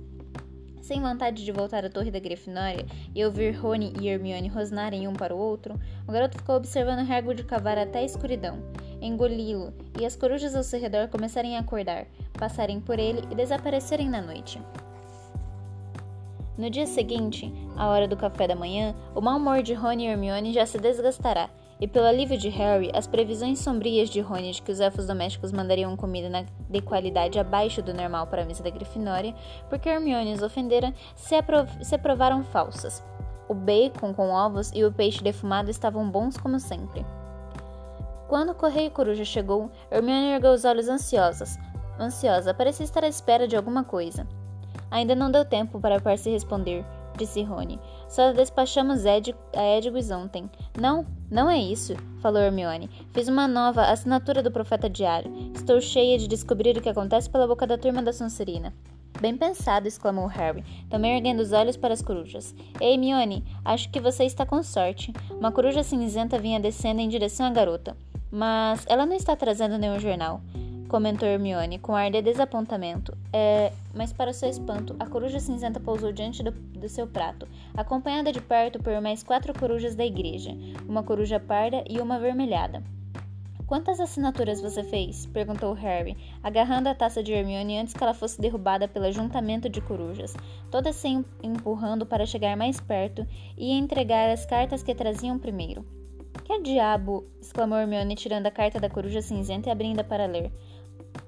Sem 0.81 1.01
vontade 1.01 1.45
de 1.45 1.51
voltar 1.51 1.85
à 1.85 1.91
torre 1.91 2.13
da 2.13 2.21
Grifinória 2.21 2.87
e 3.13 3.25
ouvir 3.25 3.51
Rony 3.57 3.93
e 4.01 4.09
Hermione 4.09 4.47
rosnarem 4.47 5.09
um 5.09 5.13
para 5.13 5.35
o 5.35 5.39
outro, 5.39 5.75
o 6.07 6.13
garoto 6.13 6.39
ficou 6.39 6.55
observando 6.55 7.11
Hagrid 7.11 7.43
cavar 7.43 7.77
até 7.77 7.99
a 7.99 8.05
escuridão, 8.05 8.63
engoli-lo 9.01 9.75
e 9.99 10.07
as 10.07 10.15
corujas 10.15 10.55
ao 10.55 10.62
seu 10.62 10.81
redor 10.81 11.09
começarem 11.09 11.57
a 11.57 11.61
acordar, 11.61 12.07
passarem 12.35 12.81
por 12.81 13.00
ele 13.00 13.21
e 13.33 13.35
desaparecerem 13.35 14.09
na 14.09 14.23
noite. 14.23 14.62
No 16.57 16.71
dia 16.71 16.87
seguinte, 16.87 17.52
à 17.76 17.88
hora 17.88 18.07
do 18.07 18.17
café 18.17 18.47
da 18.47 18.55
manhã, 18.55 18.95
o 19.12 19.21
mau 19.21 19.38
humor 19.38 19.62
de 19.62 19.75
Rony 19.75 20.05
e 20.05 20.07
Hermione 20.07 20.55
já 20.55 20.64
se 20.64 20.79
desgastará 20.79 21.50
e 21.80 21.87
pelo 21.87 22.06
alívio 22.06 22.38
de 22.38 22.49
Harry, 22.49 22.90
as 22.95 23.06
previsões 23.06 23.59
sombrias 23.59 24.09
de 24.09 24.21
Rony 24.21 24.52
de 24.52 24.62
que 24.62 24.73
os 24.73 24.80
elfos 24.80 25.06
domésticos 25.06 25.52
mandariam 25.52 25.97
comida 25.97 26.28
na, 26.28 26.45
de 26.71 26.80
qualidade 26.80 27.38
abaixo 27.38 27.83
do 27.83 27.92
normal 27.92 28.26
para 28.26 28.42
a 28.42 28.45
mesa 28.47 28.62
da 28.62 28.71
Grifinória, 28.71 29.35
porque 29.68 29.88
Hermione 29.88 30.33
os 30.33 30.42
ofendera, 30.42 30.95
se, 31.14 31.35
aprov 31.35 31.68
se 31.83 31.95
aprovaram 31.95 32.42
falsas. 32.42 33.04
O 33.49 33.54
bacon 33.54 34.12
com 34.14 34.30
ovos 34.30 34.73
e 34.75 34.85
o 34.85 34.92
peixe 34.92 35.23
defumado 35.23 35.71
estavam 35.71 36.11
bons 36.11 36.37
como 36.37 36.59
sempre. 36.59 37.04
Quando 38.26 38.50
o 38.50 38.54
Correio 38.54 38.90
Coruja 38.90 39.25
chegou, 39.25 39.71
Hermione 39.90 40.33
ergueu 40.33 40.52
os 40.52 40.64
olhos 40.64 40.88
ansiosas. 40.88 41.59
Ansiosa, 41.99 42.52
parecia 42.52 42.85
estar 42.85 43.04
à 43.04 43.09
espera 43.09 43.47
de 43.47 43.56
alguma 43.56 43.85
coisa. 43.85 44.26
Ainda 44.90 45.14
não 45.14 45.30
deu 45.30 45.45
tempo 45.45 45.80
para 45.80 46.00
Percy 46.00 46.30
responder, 46.30 46.85
disse 47.16 47.42
Rony. 47.42 47.80
Só 48.09 48.33
despachamos 48.33 49.04
Ed, 49.04 49.35
a 49.54 49.62
Edwis 49.76 50.11
ontem. 50.11 50.50
Não, 50.78 51.06
não 51.30 51.50
é 51.50 51.59
isso, 51.59 51.95
falou 52.21 52.40
Hermione. 52.40 52.88
Fiz 53.12 53.28
uma 53.28 53.49
nova 53.49 53.83
assinatura 53.83 54.42
do 54.42 54.50
Profeta 54.50 54.88
Diário. 54.88 55.33
Estou 55.54 55.80
cheia 55.80 56.18
de 56.18 56.28
descobrir 56.28 56.76
o 56.76 56.80
que 56.80 56.88
acontece 56.88 57.28
pela 57.28 57.47
boca 57.47 57.66
da 57.66 57.76
turma 57.76 58.02
da 58.02 58.12
Sonserina. 58.12 58.73
Bem 59.21 59.37
pensado, 59.37 59.88
exclamou 59.88 60.26
Harry, 60.26 60.62
também 60.90 61.16
erguendo 61.16 61.40
os 61.40 61.52
olhos 61.52 61.76
para 61.76 61.95
as 61.95 62.02
corujas. 62.02 62.54
Ei, 62.80 62.92
Hermione, 62.92 63.45
acho 63.64 63.90
que 63.90 64.00
você 64.00 64.25
está 64.25 64.45
com 64.45 64.62
sorte. 64.62 65.12
Uma 65.30 65.50
coruja 65.50 65.83
cinzenta 65.83 66.38
vinha 66.38 66.61
descendo 66.61 67.00
em 67.00 67.09
direção 67.09 67.47
à 67.47 67.50
garota. 67.50 67.97
Mas 68.30 68.85
ela 68.87 69.06
não 69.06 69.16
está 69.16 69.35
trazendo 69.35 69.78
nenhum 69.78 69.99
jornal 69.99 70.42
comentou 70.87 71.28
Hermione, 71.28 71.78
com 71.78 71.95
ar 71.95 72.11
de 72.11 72.23
desapontamento. 72.23 73.16
É, 73.33 73.73
mas 73.95 74.12
para 74.12 74.33
seu 74.33 74.49
espanto, 74.49 74.97
a 74.99 75.07
coruja 75.07 75.40
cinzenta 75.40 75.81
pousou 75.81 76.12
diante 76.12 76.43
do, 76.43 76.50
do, 76.50 76.88
seu 76.88 77.07
prato, 77.07 77.47
acompanhada 77.76 78.33
de 78.33 78.40
perto 78.40 78.83
por 78.83 79.00
mais 79.00 79.23
quatro 79.23 79.52
corujas 79.59 79.95
da 79.95 80.05
igreja, 80.05 80.52
uma 80.88 81.02
coruja 81.02 81.38
parda 81.40 81.85
e 81.88 82.00
uma 82.00 82.16
avermelhada. 82.16 82.83
Quantas 83.66 83.99
assinaturas 83.99 84.61
você 84.61 84.85
fez? 84.85 85.26
perguntou 85.26 85.73
Harry, 85.73 86.16
agarrando 86.40 86.88
a 86.88 86.95
taça 86.95 87.21
de 87.21 87.33
Hermione 87.33 87.78
antes 87.78 87.93
que 87.93 88.02
ela 88.02 88.14
fosse 88.14 88.40
derrubada 88.40 88.87
pelo 88.87 89.07
ajuntamento 89.07 89.69
de 89.69 89.81
corujas, 89.81 90.37
todas 90.71 90.95
se 90.95 91.09
empurrando 91.43 92.07
para 92.07 92.25
chegar 92.25 92.57
mais 92.57 92.81
perto 92.81 93.26
e 93.59 93.73
entregar 93.73 94.31
as 94.31 94.47
cartas 94.47 94.85
que 94.85 94.95
traziam 94.95 95.37
primeiro. 95.37 95.85
Que 96.45 96.61
diabo! 96.61 97.25
exclamou 97.40 97.76
Hermione, 97.76 98.14
tirando 98.14 98.47
a 98.47 98.52
carta 98.52 98.78
da 98.78 98.88
coruja 98.88 99.21
cinzenta 99.21 99.69
e 99.69 99.73
abrindo-a 99.73 100.05
para 100.05 100.26
ler. 100.26 100.52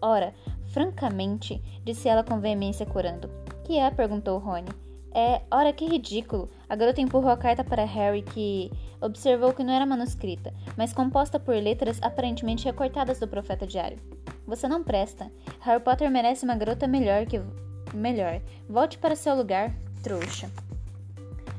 Ora, 0.01 0.33
Francamente, 0.69 1.63
disse 1.83 2.09
ela 2.09 2.23
com 2.23 2.41
veemência 2.41 2.85
corando. 2.85 3.31
Que 3.65 3.79
é? 3.79 3.91
perguntou 3.91 4.39
Rony. 4.39 4.69
É, 5.13 5.41
ora 5.51 5.73
que 5.73 5.87
ridículo! 5.87 6.51
A 6.69 6.77
garota 6.77 7.01
empurrou 7.01 7.31
a 7.31 7.37
carta 7.37 7.65
para 7.65 7.85
Harry, 7.85 8.23
que 8.23 8.71
observou 9.01 9.55
que 9.55 9.65
não 9.65 9.73
era 9.73 9.87
manuscrita, 9.87 10.53
mas 10.77 10.93
composta 10.93 11.41
por 11.41 11.55
letras 11.55 11.99
aparentemente 12.03 12.67
recortadas 12.67 13.19
do 13.19 13.27
profeta 13.27 13.67
diário. 13.67 13.99
Você 14.47 14.69
não 14.69 14.85
presta. 14.85 15.33
Harry 15.61 15.83
Potter 15.83 16.11
merece 16.11 16.45
uma 16.45 16.55
garota 16.55 16.87
melhor 16.87 17.25
que. 17.27 17.41
melhor. 17.95 18.41
Volte 18.69 18.99
para 18.99 19.17
seu 19.17 19.35
lugar, 19.35 19.75
trouxa. 20.03 20.51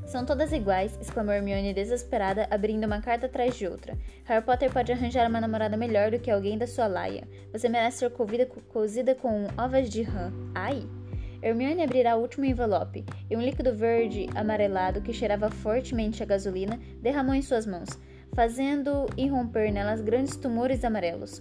São 0.10 0.25
todas 0.25 0.51
iguais, 0.51 0.98
exclamou 1.00 1.36
Hermione 1.36 1.72
desesperada, 1.72 2.48
abrindo 2.50 2.84
uma 2.84 3.00
carta 3.00 3.28
atrás 3.28 3.56
de 3.56 3.68
outra. 3.68 3.96
Harry 4.25 4.44
Potter 4.44 4.74
pode 4.74 4.92
arranjar 4.92 5.30
uma 5.30 5.39
namorada 5.39 5.78
melhor 5.78 6.10
do 6.10 6.18
que 6.18 6.32
alguém 6.32 6.58
da 6.58 6.66
sua 6.66 6.88
laia. 6.88 7.28
Você 7.54 7.70
merece 7.70 8.00
ser 8.00 8.10
cozida 8.10 9.13
com 9.13 9.46
ovas 9.56 9.88
de 9.88 10.01
rã. 10.01 10.34
Ai! 10.56 10.89
Hermione 11.44 11.84
abrirá 11.84 12.18
o 12.18 12.22
último 12.22 12.44
envelope, 12.44 13.06
e 13.30 13.38
um 13.38 13.39
líquido 13.39 13.72
verde 13.72 14.28
amarelado 14.34 15.00
que 15.00 15.13
cheirava 15.13 15.51
fortemente 15.51 16.24
a 16.24 16.25
gasolina 16.25 16.80
derramou 17.00 17.36
em 17.36 17.44
suas 17.44 17.68
mãos, 17.68 17.89
fazendo 18.34 19.06
irromper 19.16 19.72
nelas 19.72 20.01
grandes 20.01 20.36
tumores 20.36 20.84
amarelos. 20.84 21.39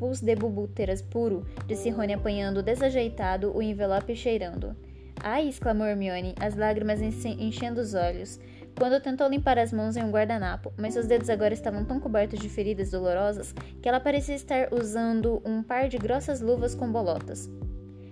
Pus 0.00 0.20
de 0.20 0.34
bubúteras 0.34 1.00
puro, 1.00 1.46
disse 1.68 1.90
Rony 1.90 2.14
apanhando 2.14 2.60
desajeitado 2.60 3.56
o 3.56 3.62
envelope 3.62 4.16
cheirando. 4.16 4.76
Ai! 5.22 5.48
exclamou 5.48 5.86
Hermione, 5.86 6.34
as 6.40 6.54
lágrimas 6.54 7.00
enchendo 7.00 7.80
os 7.80 7.94
olhos, 7.94 8.38
quando 8.78 9.00
tentou 9.00 9.28
limpar 9.28 9.58
as 9.58 9.72
mãos 9.72 9.96
em 9.96 10.04
um 10.04 10.10
guardanapo, 10.10 10.72
mas 10.76 10.94
seus 10.94 11.06
dedos 11.06 11.28
agora 11.28 11.52
estavam 11.52 11.84
tão 11.84 11.98
cobertos 11.98 12.38
de 12.38 12.48
feridas 12.48 12.90
dolorosas 12.92 13.52
que 13.82 13.88
ela 13.88 13.98
parecia 13.98 14.36
estar 14.36 14.72
usando 14.72 15.42
um 15.44 15.62
par 15.62 15.88
de 15.88 15.98
grossas 15.98 16.40
luvas 16.40 16.74
com 16.74 16.90
bolotas. 16.90 17.50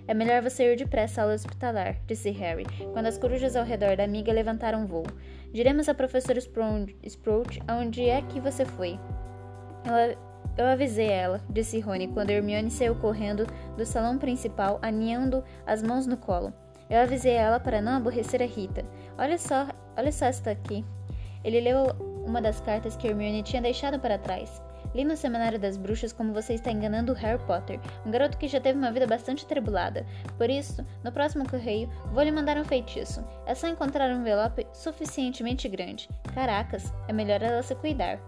É 0.09 0.15
melhor 0.15 0.43
você 0.43 0.73
ir 0.73 0.77
depressa 0.77 1.21
à 1.21 1.25
aula 1.25 1.35
hospitalar, 1.35 1.97
disse 2.07 2.31
Harry, 2.31 2.65
quando 2.93 3.07
as 3.07 3.19
corujas 3.19 3.57
ao 3.57 3.65
redor 3.65 3.97
da 3.97 4.05
amiga 4.05 4.33
levantaram 4.33 4.87
voo. 4.87 5.07
Diremos 5.53 5.89
à 5.89 5.95
professora 5.95 6.39
Sprout 6.39 7.63
aonde 7.67 8.03
é 8.09 8.23
que 8.23 8.41
você 8.41 8.65
foi. 8.65 8.99
Eu, 9.85 10.19
eu 10.59 10.67
avisei 10.67 11.09
ela, 11.09 11.41
disse 11.49 11.81
Rony, 11.81 12.09
quando 12.09 12.31
Hermione 12.31 12.71
saiu 12.71 12.97
correndo 12.97 13.47
do 13.77 13.85
salão 13.85 14.19
principal, 14.19 14.79
aninhando 14.83 15.45
as 15.65 15.83
mãos 15.83 16.07
no 16.07 16.17
colo. 16.17 16.53
Eu 16.89 17.01
avisei 17.01 17.33
ela 17.33 17.59
para 17.59 17.81
não 17.81 17.97
aborrecer 17.97 18.43
a 18.43 18.47
Rita. 18.47 18.85
Olha 19.19 19.39
só, 19.39 19.67
olha 19.97 20.13
só 20.13 20.27
esta 20.27 20.51
aqui. 20.51 20.85
Ele 21.43 21.61
leu 21.61 21.87
uma 22.27 22.41
das 22.41 22.61
cartas 22.61 22.97
que 22.97 23.07
Hermione 23.07 23.43
tinha 23.43 23.63
deixado 23.63 23.99
para 23.99 24.19
trás. 24.19 24.63
Li 24.95 25.05
no 25.05 25.17
Semanário 25.17 25.59
das 25.59 25.77
Bruxas 25.77 26.13
como 26.13 26.33
você 26.33 26.55
está 26.55 26.71
enganando 26.71 27.13
Harry 27.13 27.43
Potter, 27.45 27.79
um 28.05 28.11
garoto 28.11 28.39
que 28.39 28.49
já 28.49 28.61
teve 28.61 28.79
uma 28.79 28.91
vida 28.91 29.07
bastante 29.07 29.45
atribulada. 29.45 30.07
Por 30.39 30.49
isso, 30.49 30.85
no 31.05 31.13
próximo 31.13 31.49
correio, 31.49 31.89
vou 32.13 32.23
lhe 32.23 32.33
mandar 32.33 32.57
um 32.57 32.65
feitiço. 32.65 33.23
É 33.47 33.55
só 33.55 33.69
encontrar 33.69 34.11
um 34.11 34.21
envelope 34.21 34.67
suficientemente 34.73 35.69
grande. 35.69 36.09
Caracas, 36.35 36.93
é 37.09 37.13
melhor 37.13 37.43
ela 37.43 37.63
se 37.63 37.75
cuidar. 37.75 38.19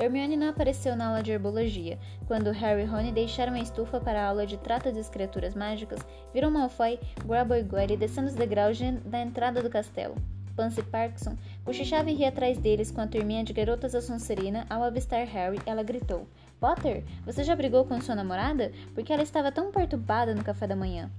Hermione 0.00 0.36
não 0.36 0.48
apareceu 0.48 0.94
na 0.94 1.08
aula 1.08 1.22
de 1.22 1.32
herbologia. 1.32 1.98
Quando 2.26 2.52
Harry 2.52 2.82
e 2.82 2.84
Rony 2.84 3.10
deixaram 3.10 3.54
a 3.54 3.60
estufa 3.60 3.98
para 3.98 4.22
a 4.22 4.28
aula 4.28 4.46
de 4.46 4.56
trato 4.56 4.92
das 4.92 5.08
criaturas 5.08 5.54
mágicas, 5.54 5.98
viram 6.32 6.52
Malfoy, 6.52 7.00
Grabo 7.26 7.54
e 7.54 7.62
Goyle 7.62 7.96
descendo 7.96 8.28
os 8.28 8.34
degraus 8.34 8.78
da 9.04 9.20
entrada 9.20 9.60
do 9.60 9.68
castelo. 9.68 10.14
Pansy 10.54 10.82
Parkinson 10.82 11.36
cochichava 11.64 12.10
e 12.10 12.14
ria 12.14 12.28
atrás 12.28 12.58
deles 12.58 12.90
com 12.90 13.00
a 13.00 13.06
turminha 13.06 13.44
de 13.44 13.52
garotas 13.52 13.92
da 13.92 14.00
Sonserina. 14.00 14.66
Ao 14.70 14.82
avistar 14.82 15.26
Harry, 15.26 15.58
ela 15.66 15.82
gritou: 15.82 16.26
Potter, 16.60 17.04
você 17.24 17.42
já 17.42 17.54
brigou 17.56 17.84
com 17.84 18.00
sua 18.00 18.14
namorada? 18.14 18.72
Porque 18.94 19.12
ela 19.12 19.22
estava 19.22 19.50
tão 19.50 19.72
perturbada 19.72 20.34
no 20.34 20.44
café 20.44 20.66
da 20.66 20.76
manhã. 20.76 21.10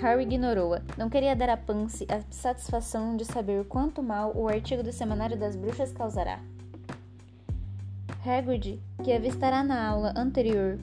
Harry 0.00 0.22
ignorou-a. 0.22 0.82
Não 0.96 1.08
queria 1.08 1.36
dar 1.36 1.50
a 1.50 1.56
Pansy 1.56 2.06
a 2.08 2.20
satisfação 2.30 3.16
de 3.16 3.24
saber 3.24 3.64
quanto 3.66 4.02
mal 4.02 4.32
o 4.36 4.48
artigo 4.48 4.82
do 4.82 4.92
Semanário 4.92 5.36
das 5.36 5.54
Bruxas 5.54 5.92
causará. 5.92 6.40
Hagrid, 8.24 8.80
que 9.02 9.12
avistará 9.12 9.62
na 9.62 9.88
aula 9.88 10.12
anterior 10.16 10.78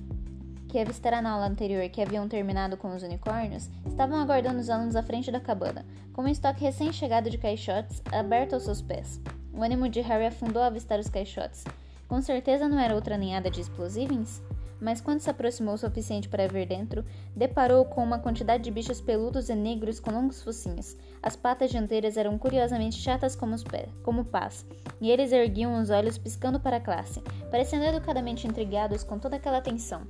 que 0.68 0.80
avistará 0.80 1.22
na 1.22 1.32
aula 1.32 1.48
anterior 1.48 1.88
que 1.90 2.02
haviam 2.02 2.28
terminado 2.28 2.78
com 2.78 2.94
os 2.94 3.02
unicórnios, 3.02 3.70
estavam 3.86 4.20
aguardando 4.20 4.60
os 4.60 4.70
alunos 4.70 4.96
à 4.96 5.04
frente 5.04 5.32
da 5.32 5.40
cabana, 5.40 5.86
com 6.14 6.24
um 6.24 6.28
estoque 6.28 6.62
recém-chegado 6.62 7.30
de 7.30 7.38
caixotes 7.38 8.02
aberto 8.12 8.54
aos 8.54 8.64
seus 8.64 8.82
pés. 8.82 9.20
O 9.54 9.64
ânimo 9.64 9.88
de 9.88 10.02
Harry 10.02 10.26
afundou 10.26 10.62
ao 10.62 10.68
avistar 10.68 11.00
os 11.00 11.10
caixotes. 11.10 11.64
Com 12.08 12.22
certeza 12.22 12.68
não 12.68 12.80
era 12.80 12.94
outra 12.94 13.18
ninhada 13.18 13.50
de 13.50 13.62
explosivos? 13.62 14.42
Mas 14.80 15.02
quando 15.02 15.22
se 15.22 15.30
aproximou 15.30 15.74
o 15.74 15.78
suficiente 15.78 16.30
para 16.30 16.48
ver 16.48 16.68
dentro, 16.68 17.04
deparou 17.36 17.86
com 17.86 18.04
uma 18.04 18.20
quantidade 18.20 18.64
de 18.64 18.72
bichos 18.72 19.02
peludos 19.02 19.50
e 19.50 19.56
negros 19.56 20.00
com 20.00 20.12
longos 20.12 20.44
focinhos. 20.44 20.96
As 21.22 21.36
patas 21.36 21.72
dianteiras 21.72 22.18
eram 22.18 22.38
curiosamente 22.38 22.98
chatas 22.98 23.36
como, 23.36 23.56
os 23.56 23.64
pés, 23.64 23.90
como 24.04 24.26
pás, 24.26 24.66
e 25.02 25.10
eles 25.12 25.32
erguiam 25.32 25.82
os 25.82 25.90
olhos 25.90 26.18
piscando 26.18 26.60
para 26.60 26.78
a 26.78 26.82
classe, 26.82 27.22
parecendo 27.52 27.86
educadamente 27.86 28.48
intrigados 28.48 29.04
com 29.04 29.20
toda 29.20 29.36
aquela 29.36 29.58
atenção. 29.58 30.02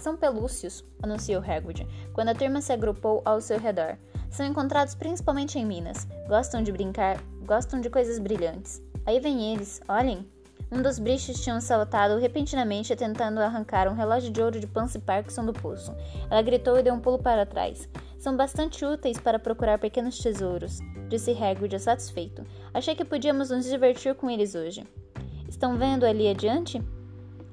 São 0.00 0.16
pelúcios, 0.16 0.84
anunciou 1.02 1.42
Hagrid, 1.42 1.86
quando 2.12 2.28
a 2.28 2.34
turma 2.34 2.60
se 2.60 2.72
agrupou 2.72 3.22
ao 3.24 3.40
seu 3.40 3.58
redor. 3.58 3.96
São 4.30 4.44
encontrados 4.44 4.94
principalmente 4.94 5.58
em 5.58 5.64
Minas. 5.64 6.06
Gostam 6.28 6.62
de 6.62 6.70
brincar, 6.70 7.18
gostam 7.46 7.80
de 7.80 7.88
coisas 7.88 8.18
brilhantes. 8.18 8.82
Aí 9.06 9.20
vem 9.20 9.54
eles, 9.54 9.80
olhem. 9.88 10.26
Um 10.70 10.82
dos 10.82 10.98
bichos 10.98 11.40
tinha 11.40 11.60
saltado 11.60 12.18
repentinamente 12.18 12.94
tentando 12.96 13.38
arrancar 13.38 13.88
um 13.88 13.94
relógio 13.94 14.32
de 14.32 14.42
ouro 14.42 14.58
de 14.58 14.66
Pansy 14.66 14.98
Parkinson 14.98 15.46
do 15.46 15.52
pulso. 15.52 15.94
Ela 16.28 16.42
gritou 16.42 16.76
e 16.76 16.82
deu 16.82 16.92
um 16.92 17.00
pulo 17.00 17.18
para 17.18 17.46
trás. 17.46 17.88
São 18.26 18.36
bastante 18.36 18.84
úteis 18.84 19.20
para 19.20 19.38
procurar 19.38 19.78
pequenos 19.78 20.18
tesouros, 20.18 20.80
disse 21.08 21.30
Hagrid 21.30 21.78
satisfeito. 21.78 22.44
Achei 22.74 22.92
que 22.92 23.04
podíamos 23.04 23.50
nos 23.50 23.66
divertir 23.66 24.16
com 24.16 24.28
eles 24.28 24.56
hoje. 24.56 24.82
Estão 25.48 25.78
vendo 25.78 26.04
ali 26.04 26.26
adiante? 26.28 26.82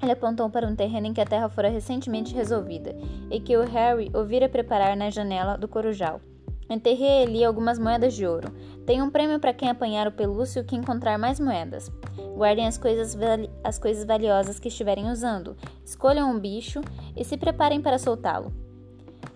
Ele 0.02 0.10
apontou 0.10 0.50
para 0.50 0.66
um 0.66 0.74
terreno 0.74 1.06
em 1.06 1.12
que 1.12 1.20
a 1.20 1.24
terra 1.24 1.48
fora 1.48 1.68
recentemente 1.68 2.34
resolvida 2.34 2.92
e 3.30 3.38
que 3.38 3.56
o 3.56 3.62
Harry 3.62 4.10
ouvira 4.12 4.48
preparar 4.48 4.96
na 4.96 5.10
janela 5.10 5.56
do 5.56 5.68
corujal. 5.68 6.20
Enterrei 6.68 7.22
ali 7.22 7.44
algumas 7.44 7.78
moedas 7.78 8.12
de 8.12 8.26
ouro. 8.26 8.50
Tem 8.84 9.00
um 9.00 9.10
prêmio 9.10 9.38
para 9.38 9.54
quem 9.54 9.70
apanhar 9.70 10.08
o 10.08 10.12
pelúcio 10.12 10.64
que 10.64 10.74
encontrar 10.74 11.16
mais 11.16 11.38
moedas. 11.38 11.88
Guardem 12.36 12.66
as 12.66 12.76
coisas, 12.76 13.16
as 13.62 13.78
coisas 13.78 14.04
valiosas 14.04 14.58
que 14.58 14.66
estiverem 14.66 15.08
usando. 15.08 15.56
Escolham 15.84 16.28
um 16.28 16.40
bicho 16.40 16.80
e 17.16 17.24
se 17.24 17.36
preparem 17.36 17.80
para 17.80 17.96
soltá-lo. 17.96 18.63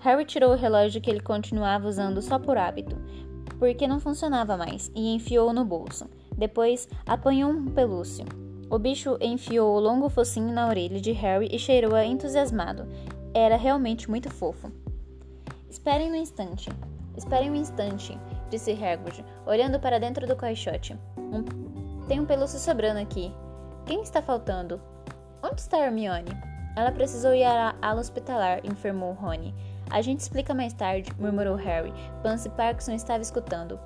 Harry 0.01 0.25
tirou 0.25 0.53
o 0.53 0.57
relógio 0.57 1.01
que 1.01 1.11
ele 1.11 1.21
continuava 1.21 1.89
usando 1.89 2.23
só 2.23 2.39
por 2.39 2.57
hábito, 2.57 2.97
porque 3.59 3.87
não 3.87 4.01
funcionava 4.01 4.57
mais, 4.57 4.91
e 4.95 5.15
enfiou-o 5.15 5.53
no 5.53 5.65
bolso. 5.65 6.09
Depois, 6.37 6.89
apanhou 7.05 7.51
um 7.51 7.67
pelúcio. 7.67 8.25
O 8.71 8.79
bicho 8.79 9.17
enfiou 9.21 9.77
o 9.77 9.81
longo 9.81 10.09
focinho 10.09 10.53
na 10.53 10.69
orelha 10.69 11.01
de 11.01 11.11
Harry 11.13 11.49
e 11.51 11.59
cheirou-a 11.59 12.05
entusiasmado. 12.05 12.87
Era 13.35 13.57
realmente 13.57 14.09
muito 14.09 14.31
fofo. 14.31 14.71
Esperem 15.69 16.13
um 16.13 16.15
instante. 16.15 16.71
Esperem 17.17 17.51
um 17.51 17.57
instante, 17.57 18.17
disse 18.49 18.73
Hagrid, 18.73 19.25
olhando 19.45 19.81
para 19.81 19.99
dentro 19.99 20.27
do 20.27 20.37
caixote. 20.37 20.97
Um... 21.17 21.43
Tem 22.07 22.21
um 22.21 22.25
pelúcio 22.25 22.59
sobrando 22.59 23.01
aqui. 23.01 23.33
Quem 23.85 24.03
está 24.03 24.23
faltando? 24.23 24.81
Onde 25.43 25.61
está 25.61 25.79
Hermione? 25.79 26.31
Ela 26.77 26.93
precisou 26.93 27.35
ir 27.35 27.45
à 27.45 27.75
ala 27.83 28.01
hospitalar, 28.01 28.65
informou 28.65 29.13
Rony. 29.15 29.55
A 29.91 30.03
gente 30.03 30.21
explica 30.21 30.55
mais 30.55 30.73
tarde, 30.73 31.11
murmurou 31.19 31.57
Harry. 31.57 31.93
Pansy 32.23 32.49
Parkinson 32.51 32.93
estava 32.93 33.23
escutando. 33.23 33.79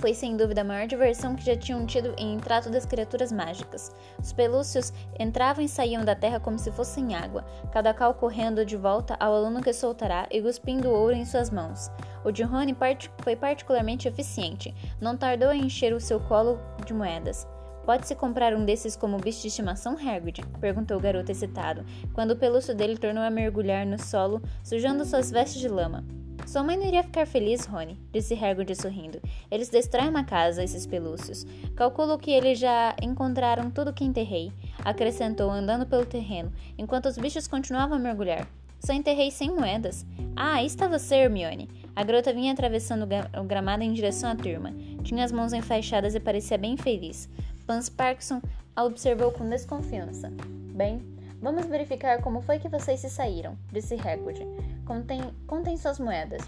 Foi 0.00 0.14
sem 0.14 0.34
dúvida 0.34 0.62
a 0.62 0.64
maior 0.64 0.86
diversão 0.86 1.36
que 1.36 1.44
já 1.44 1.54
tinham 1.54 1.84
tido 1.84 2.14
em 2.16 2.38
trato 2.38 2.70
das 2.70 2.86
criaturas 2.86 3.30
mágicas. 3.30 3.94
Os 4.18 4.32
pelúcios 4.32 4.94
entravam 5.18 5.62
e 5.62 5.68
saíam 5.68 6.02
da 6.02 6.14
terra 6.14 6.40
como 6.40 6.58
se 6.58 6.72
fossem 6.72 7.14
água, 7.14 7.44
cada 7.70 7.92
cal 7.92 8.14
correndo 8.14 8.64
de 8.64 8.78
volta 8.78 9.14
ao 9.20 9.34
aluno 9.34 9.60
que 9.60 9.74
soltará 9.74 10.26
e 10.30 10.40
cuspindo 10.40 10.88
ouro 10.88 11.14
em 11.14 11.26
suas 11.26 11.50
mãos. 11.50 11.90
O 12.24 12.32
de 12.32 12.42
Rony 12.42 12.74
foi 13.18 13.36
particularmente 13.36 14.08
eficiente, 14.08 14.74
não 14.98 15.18
tardou 15.18 15.50
a 15.50 15.56
encher 15.56 15.92
o 15.92 16.00
seu 16.00 16.18
colo 16.18 16.58
de 16.86 16.94
moedas. 16.94 17.46
Pode-se 17.84 18.14
comprar 18.14 18.54
um 18.54 18.64
desses 18.64 18.94
como 18.94 19.18
bicho 19.18 19.42
de 19.42 19.48
estimação, 19.48 19.96
Hagrid? 19.96 20.42
perguntou 20.60 20.96
o 20.96 21.00
garoto 21.00 21.32
excitado, 21.32 21.84
quando 22.12 22.32
o 22.32 22.36
pelúcio 22.36 22.74
dele 22.74 22.96
tornou 22.96 23.22
a 23.22 23.30
mergulhar 23.30 23.86
no 23.86 23.98
solo, 23.98 24.42
sujando 24.62 25.04
suas 25.04 25.30
vestes 25.30 25.60
de 25.60 25.68
lama. 25.68 26.04
Sua 26.46 26.62
mãe 26.62 26.76
não 26.76 26.86
iria 26.86 27.02
ficar 27.02 27.26
feliz, 27.26 27.64
Rony, 27.64 27.98
disse 28.12 28.34
Hagrid 28.34 28.74
sorrindo. 28.74 29.20
Eles 29.50 29.68
destroem 29.68 30.08
uma 30.08 30.24
casa, 30.24 30.64
esses 30.64 30.86
pelúcios. 30.86 31.46
Calculo 31.76 32.18
que 32.18 32.30
eles 32.30 32.58
já 32.58 32.94
encontraram 33.00 33.70
tudo 33.70 33.92
que 33.92 34.04
enterrei, 34.04 34.52
acrescentou, 34.84 35.50
andando 35.50 35.86
pelo 35.86 36.04
terreno, 36.04 36.52
enquanto 36.76 37.06
os 37.06 37.16
bichos 37.16 37.46
continuavam 37.46 37.96
a 37.96 38.00
mergulhar. 38.00 38.48
Só 38.80 38.94
enterrei 38.94 39.30
cem 39.30 39.50
moedas. 39.50 40.06
Ah, 40.34 40.54
aí 40.54 40.66
está 40.66 40.88
você, 40.88 41.16
Hermione. 41.16 41.68
A 41.94 42.02
garota 42.02 42.32
vinha 42.32 42.52
atravessando 42.52 43.06
o 43.38 43.44
gramado 43.44 43.82
em 43.82 43.92
direção 43.92 44.30
à 44.30 44.34
turma. 44.34 44.72
Tinha 45.02 45.22
as 45.22 45.30
mãos 45.30 45.52
enfaixadas 45.52 46.14
e 46.14 46.20
parecia 46.20 46.56
bem 46.56 46.76
feliz. 46.78 47.28
Pans 47.70 47.88
Parkinson 47.88 48.42
a 48.74 48.82
observou 48.82 49.30
com 49.30 49.48
desconfiança. 49.48 50.28
Bem, 50.74 51.00
Vamos 51.40 51.66
verificar 51.66 52.20
como 52.20 52.42
foi 52.42 52.58
que 52.58 52.68
vocês 52.68 52.98
se 52.98 53.08
saíram, 53.08 53.56
disse 53.70 53.94
Hagrid. 53.94 54.40
Contem, 54.84 55.22
contem 55.46 55.76
suas 55.76 56.00
moedas. 56.00 56.42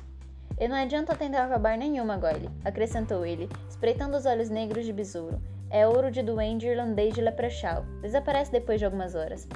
E 0.58 0.66
não 0.66 0.74
adianta 0.74 1.14
tentar 1.14 1.46
roubar 1.46 1.78
nenhuma, 1.78 2.16
Goyle, 2.16 2.50
acrescentou 2.64 3.24
ele, 3.24 3.48
espreitando 3.68 4.16
os 4.16 4.26
olhos 4.26 4.50
negros 4.50 4.84
de 4.84 4.92
besouro. 4.92 5.40
É 5.70 5.86
ouro 5.86 6.10
de 6.10 6.24
duende 6.24 6.66
irlandês 6.66 7.14
de 7.14 7.22
Leprechaun. 7.22 7.84
Desaparece 8.02 8.50
depois 8.50 8.80
de 8.80 8.84
algumas 8.84 9.14
horas. 9.14 9.46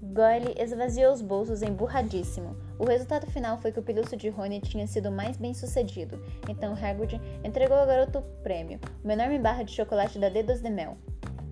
Goyle 0.00 0.54
esvaziou 0.56 1.12
os 1.12 1.20
bolsos 1.20 1.60
emburradíssimo. 1.60 2.56
O 2.78 2.84
resultado 2.84 3.26
final 3.28 3.56
foi 3.58 3.70
que 3.70 3.78
o 3.78 3.82
pelúcio 3.82 4.16
de 4.16 4.28
Rony 4.28 4.60
tinha 4.60 4.86
sido 4.86 5.10
mais 5.10 5.36
bem 5.36 5.54
sucedido, 5.54 6.20
então 6.48 6.74
Hagrid 6.74 7.20
entregou 7.44 7.76
ao 7.76 7.86
garoto 7.86 8.18
o 8.18 8.42
prêmio, 8.42 8.80
uma 9.02 9.12
enorme 9.12 9.38
barra 9.38 9.62
de 9.62 9.72
chocolate 9.72 10.18
da 10.18 10.28
Dedos 10.28 10.60
de 10.60 10.70
Mel. 10.70 10.96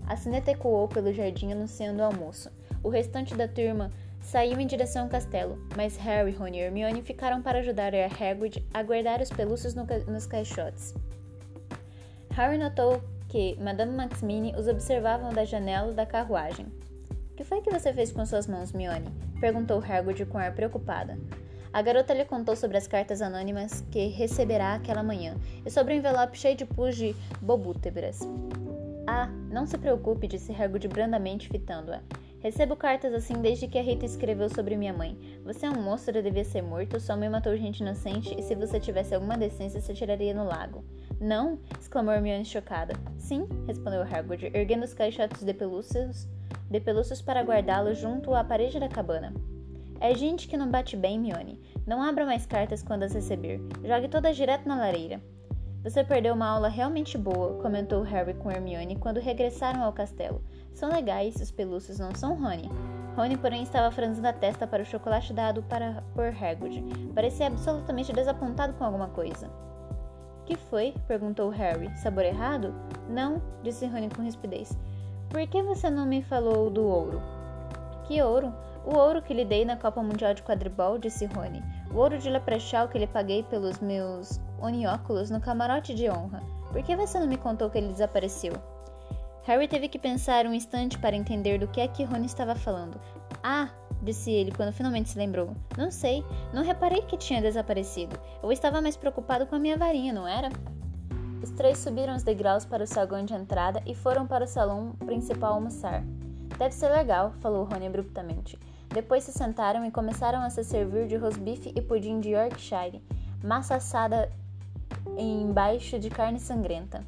A 0.06 0.16
sineta 0.16 0.50
ecoou 0.50 0.88
pelo 0.88 1.12
jardim 1.12 1.52
anunciando 1.52 2.02
o 2.02 2.04
almoço. 2.04 2.50
O 2.82 2.88
restante 2.88 3.36
da 3.36 3.46
turma 3.46 3.92
saiu 4.20 4.58
em 4.60 4.66
direção 4.66 5.04
ao 5.04 5.08
castelo, 5.08 5.58
mas 5.76 5.96
Harry, 5.96 6.32
Rony 6.32 6.58
e 6.58 6.60
Hermione 6.62 7.02
ficaram 7.02 7.40
para 7.40 7.60
ajudar 7.60 7.94
a 7.94 8.06
Hagrid 8.06 8.66
a 8.74 8.82
guardar 8.82 9.20
os 9.20 9.30
pelúcios 9.30 9.74
no 9.74 9.86
ca 9.86 9.98
nos 10.00 10.26
caixotes. 10.26 10.92
Harry 12.30 12.58
notou 12.58 13.02
que 13.28 13.56
Madame 13.60 13.92
Maxmini 13.92 14.54
os 14.56 14.66
observavam 14.66 15.32
da 15.32 15.44
janela 15.44 15.92
da 15.92 16.04
carruagem. 16.04 16.66
Que 17.36 17.44
foi 17.44 17.60
que 17.60 17.70
você 17.70 17.92
fez 17.92 18.12
com 18.12 18.26
suas 18.26 18.46
mãos, 18.46 18.72
Mione? 18.72 19.31
Perguntou 19.42 19.82
Hagrid 19.82 20.24
com 20.26 20.38
ar 20.38 20.54
preocupada. 20.54 21.18
A 21.72 21.82
garota 21.82 22.14
lhe 22.14 22.24
contou 22.24 22.54
sobre 22.54 22.76
as 22.76 22.86
cartas 22.86 23.20
anônimas 23.20 23.84
que 23.90 24.06
receberá 24.06 24.74
aquela 24.74 25.02
manhã 25.02 25.34
e 25.66 25.70
sobre 25.70 25.94
o 25.94 25.96
envelope 25.96 26.38
cheio 26.38 26.56
de 26.56 26.64
pus 26.64 26.94
de 26.94 27.16
bobútebras. 27.40 28.20
Ah, 29.04 29.28
não 29.50 29.66
se 29.66 29.76
preocupe, 29.76 30.28
disse 30.28 30.52
Hagrid 30.52 30.86
brandamente, 30.86 31.48
fitando-a. 31.48 32.00
Recebo 32.38 32.76
cartas 32.76 33.12
assim 33.14 33.34
desde 33.34 33.66
que 33.66 33.78
a 33.78 33.82
Rita 33.82 34.06
escreveu 34.06 34.48
sobre 34.48 34.76
minha 34.76 34.92
mãe. 34.92 35.18
Você 35.44 35.66
é 35.66 35.70
um 35.70 35.82
monstro 35.82 36.22
devia 36.22 36.44
ser 36.44 36.62
morto, 36.62 37.00
sua 37.00 37.16
mãe 37.16 37.28
matou 37.28 37.56
gente 37.56 37.80
inocente 37.80 38.36
e 38.38 38.42
se 38.42 38.54
você 38.54 38.78
tivesse 38.78 39.12
alguma 39.12 39.36
decência 39.36 39.80
se 39.80 39.90
atiraria 39.90 40.34
no 40.34 40.44
lago. 40.44 40.84
Não? 41.20 41.58
exclamou 41.80 42.14
Hermione 42.14 42.44
chocada. 42.44 42.94
Sim, 43.18 43.48
respondeu 43.66 44.02
Hagrid, 44.02 44.50
erguendo 44.54 44.84
os 44.84 44.94
caixotes 44.94 45.42
de 45.42 45.52
pelúcios, 45.52 46.28
de 46.72 46.80
pelúcios 46.80 47.20
para 47.20 47.42
guardá-los 47.42 47.98
junto 47.98 48.34
à 48.34 48.42
parede 48.42 48.80
da 48.80 48.88
cabana. 48.88 49.32
É 50.00 50.14
gente 50.14 50.48
que 50.48 50.56
não 50.56 50.68
bate 50.68 50.96
bem, 50.96 51.18
Mione. 51.18 51.60
Não 51.86 52.02
abra 52.02 52.26
mais 52.26 52.44
cartas 52.46 52.82
quando 52.82 53.04
as 53.04 53.12
receber. 53.12 53.60
Jogue 53.84 54.08
todas 54.08 54.36
direto 54.36 54.66
na 54.66 54.76
lareira. 54.76 55.22
Você 55.84 56.02
perdeu 56.02 56.34
uma 56.34 56.46
aula 56.46 56.68
realmente 56.68 57.18
boa, 57.18 57.60
comentou 57.60 58.02
Harry 58.02 58.34
com 58.34 58.50
Hermione 58.50 58.96
quando 58.96 59.18
regressaram 59.18 59.82
ao 59.82 59.92
castelo. 59.92 60.42
São 60.72 60.90
legais, 60.90 61.34
os 61.36 61.50
pelúcios 61.50 61.98
não 61.98 62.14
são 62.14 62.40
Rony. 62.40 62.70
Rony, 63.16 63.36
porém, 63.36 63.64
estava 63.64 63.90
franzindo 63.90 64.28
a 64.28 64.32
testa 64.32 64.66
para 64.66 64.82
o 64.82 64.86
chocolate 64.86 65.32
dado 65.32 65.62
para 65.64 66.02
por 66.14 66.28
Hagrid. 66.28 66.82
Parecia 67.14 67.48
absolutamente 67.48 68.12
desapontado 68.12 68.74
com 68.74 68.84
alguma 68.84 69.08
coisa. 69.08 69.50
Que 70.46 70.56
foi? 70.56 70.94
perguntou 71.06 71.50
Harry. 71.50 71.90
Sabor 71.98 72.24
errado? 72.24 72.72
Não, 73.08 73.42
disse 73.62 73.86
Rony 73.86 74.08
com 74.08 74.22
rispidez. 74.22 74.78
Por 75.32 75.46
que 75.46 75.62
você 75.62 75.88
não 75.88 76.04
me 76.04 76.22
falou 76.22 76.68
do 76.68 76.84
ouro? 76.84 77.22
Que 78.04 78.20
ouro? 78.20 78.52
O 78.84 78.94
ouro 78.94 79.22
que 79.22 79.32
lhe 79.32 79.46
dei 79.46 79.64
na 79.64 79.78
Copa 79.78 80.02
Mundial 80.02 80.34
de 80.34 80.42
Quadribol, 80.42 80.98
disse 80.98 81.24
Rony. 81.24 81.64
O 81.90 81.96
ouro 81.96 82.18
de 82.18 82.28
Leprechaun 82.28 82.86
que 82.88 82.98
lhe 82.98 83.06
paguei 83.06 83.42
pelos 83.44 83.80
meus 83.80 84.38
onióculos 84.60 85.30
no 85.30 85.40
camarote 85.40 85.94
de 85.94 86.10
honra. 86.10 86.42
Por 86.70 86.82
que 86.82 86.94
você 86.94 87.18
não 87.18 87.26
me 87.26 87.38
contou 87.38 87.70
que 87.70 87.78
ele 87.78 87.88
desapareceu? 87.88 88.52
Harry 89.44 89.66
teve 89.66 89.88
que 89.88 89.98
pensar 89.98 90.44
um 90.44 90.52
instante 90.52 90.98
para 90.98 91.16
entender 91.16 91.58
do 91.58 91.66
que 91.66 91.80
é 91.80 91.88
que 91.88 92.04
Rony 92.04 92.26
estava 92.26 92.54
falando. 92.54 93.00
Ah, 93.42 93.70
disse 94.02 94.30
ele 94.30 94.52
quando 94.52 94.70
finalmente 94.74 95.08
se 95.08 95.18
lembrou. 95.18 95.56
Não 95.78 95.90
sei, 95.90 96.22
não 96.52 96.62
reparei 96.62 97.00
que 97.00 97.16
tinha 97.16 97.40
desaparecido. 97.40 98.20
Eu 98.42 98.52
estava 98.52 98.82
mais 98.82 98.98
preocupado 98.98 99.46
com 99.46 99.54
a 99.54 99.58
minha 99.58 99.78
varinha, 99.78 100.12
não 100.12 100.28
era? 100.28 100.50
Os 101.42 101.50
três 101.50 101.78
subiram 101.78 102.14
os 102.14 102.22
degraus 102.22 102.64
para 102.64 102.84
o 102.84 102.86
saguão 102.86 103.24
de 103.24 103.34
entrada 103.34 103.82
e 103.84 103.94
foram 103.94 104.26
para 104.26 104.44
o 104.44 104.48
salão 104.48 104.92
principal 105.04 105.54
almoçar. 105.54 106.04
Deve 106.56 106.74
ser 106.74 106.88
legal, 106.88 107.32
falou 107.40 107.64
Rony 107.64 107.88
abruptamente. 107.88 108.56
Depois 108.88 109.24
se 109.24 109.32
sentaram 109.32 109.84
e 109.84 109.90
começaram 109.90 110.40
a 110.42 110.50
se 110.50 110.62
servir 110.62 111.08
de 111.08 111.16
rosbife 111.16 111.72
e 111.74 111.80
pudim 111.80 112.20
de 112.20 112.30
Yorkshire, 112.30 113.02
massa 113.42 113.76
assada 113.76 114.30
embaixo 115.18 115.98
de 115.98 116.10
carne 116.10 116.38
sangrenta. 116.38 117.04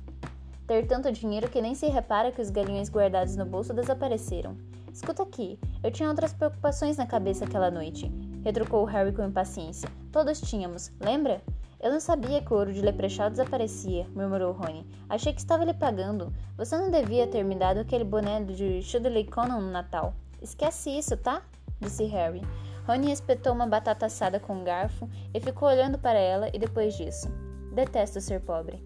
Ter 0.67 0.87
tanto 0.87 1.13
dinheiro 1.13 1.49
que 1.49 1.61
nem 1.61 1.75
se 1.75 1.87
repara 1.87 2.33
que 2.33 2.41
os 2.41 2.51
galinhões 2.51 2.91
guardados 2.91 3.37
no 3.37 3.45
bolso 3.45 3.73
desapareceram. 3.73 4.57
Escuta 4.93 5.23
aqui, 5.23 5.59
eu 5.83 5.91
tinha 5.91 6.09
outras 6.09 6.33
preocupações 6.33 6.97
na 6.97 7.07
cabeça 7.07 7.45
aquela 7.45 7.71
noite, 7.71 8.11
retrucou 8.45 8.85
Harry 8.85 9.13
com 9.13 9.25
impaciência. 9.25 9.89
Todos 10.13 10.41
tínhamos, 10.41 10.93
lembra? 11.01 11.43
Eu 11.81 11.91
não 11.91 12.01
sabia 12.01 12.41
que 12.41 12.53
o 12.53 12.57
ouro 12.57 12.73
de 12.73 12.81
Leprechaun 12.81 13.31
desaparecia, 13.31 14.07
murmurou 14.15 14.53
Rony. 14.53 14.87
Achei 15.09 15.33
que 15.33 15.41
estava 15.41 15.65
lhe 15.65 15.75
pagando. 15.75 16.33
Você 16.57 16.77
não 16.79 16.91
devia 16.91 17.27
ter 17.27 17.43
me 17.43 17.55
dado 17.55 17.81
aquele 17.81 18.05
boné 18.05 18.43
de 18.43 18.81
Chudley 18.83 19.25
Conan 19.25 19.61
no 19.61 19.71
Natal. 19.71 20.15
Esquece 20.41 20.91
isso, 20.91 21.17
tá? 21.17 21.43
disse 21.81 22.05
Harry. 22.05 22.43
Rony 22.87 23.13
espetou 23.13 23.53
uma 23.53 23.67
batata 23.67 24.07
assada 24.07 24.39
com 24.39 24.55
um 24.55 24.65
garfo 24.65 25.09
e 25.33 25.41
ficou 25.41 25.69
olhando 25.69 25.99
para 25.99 26.19
ela 26.19 26.49
e 26.53 26.59
depois 26.59 26.97
disso. 26.97 27.29
Detesto 27.75 28.21
ser 28.21 28.41
pobre. 28.41 28.83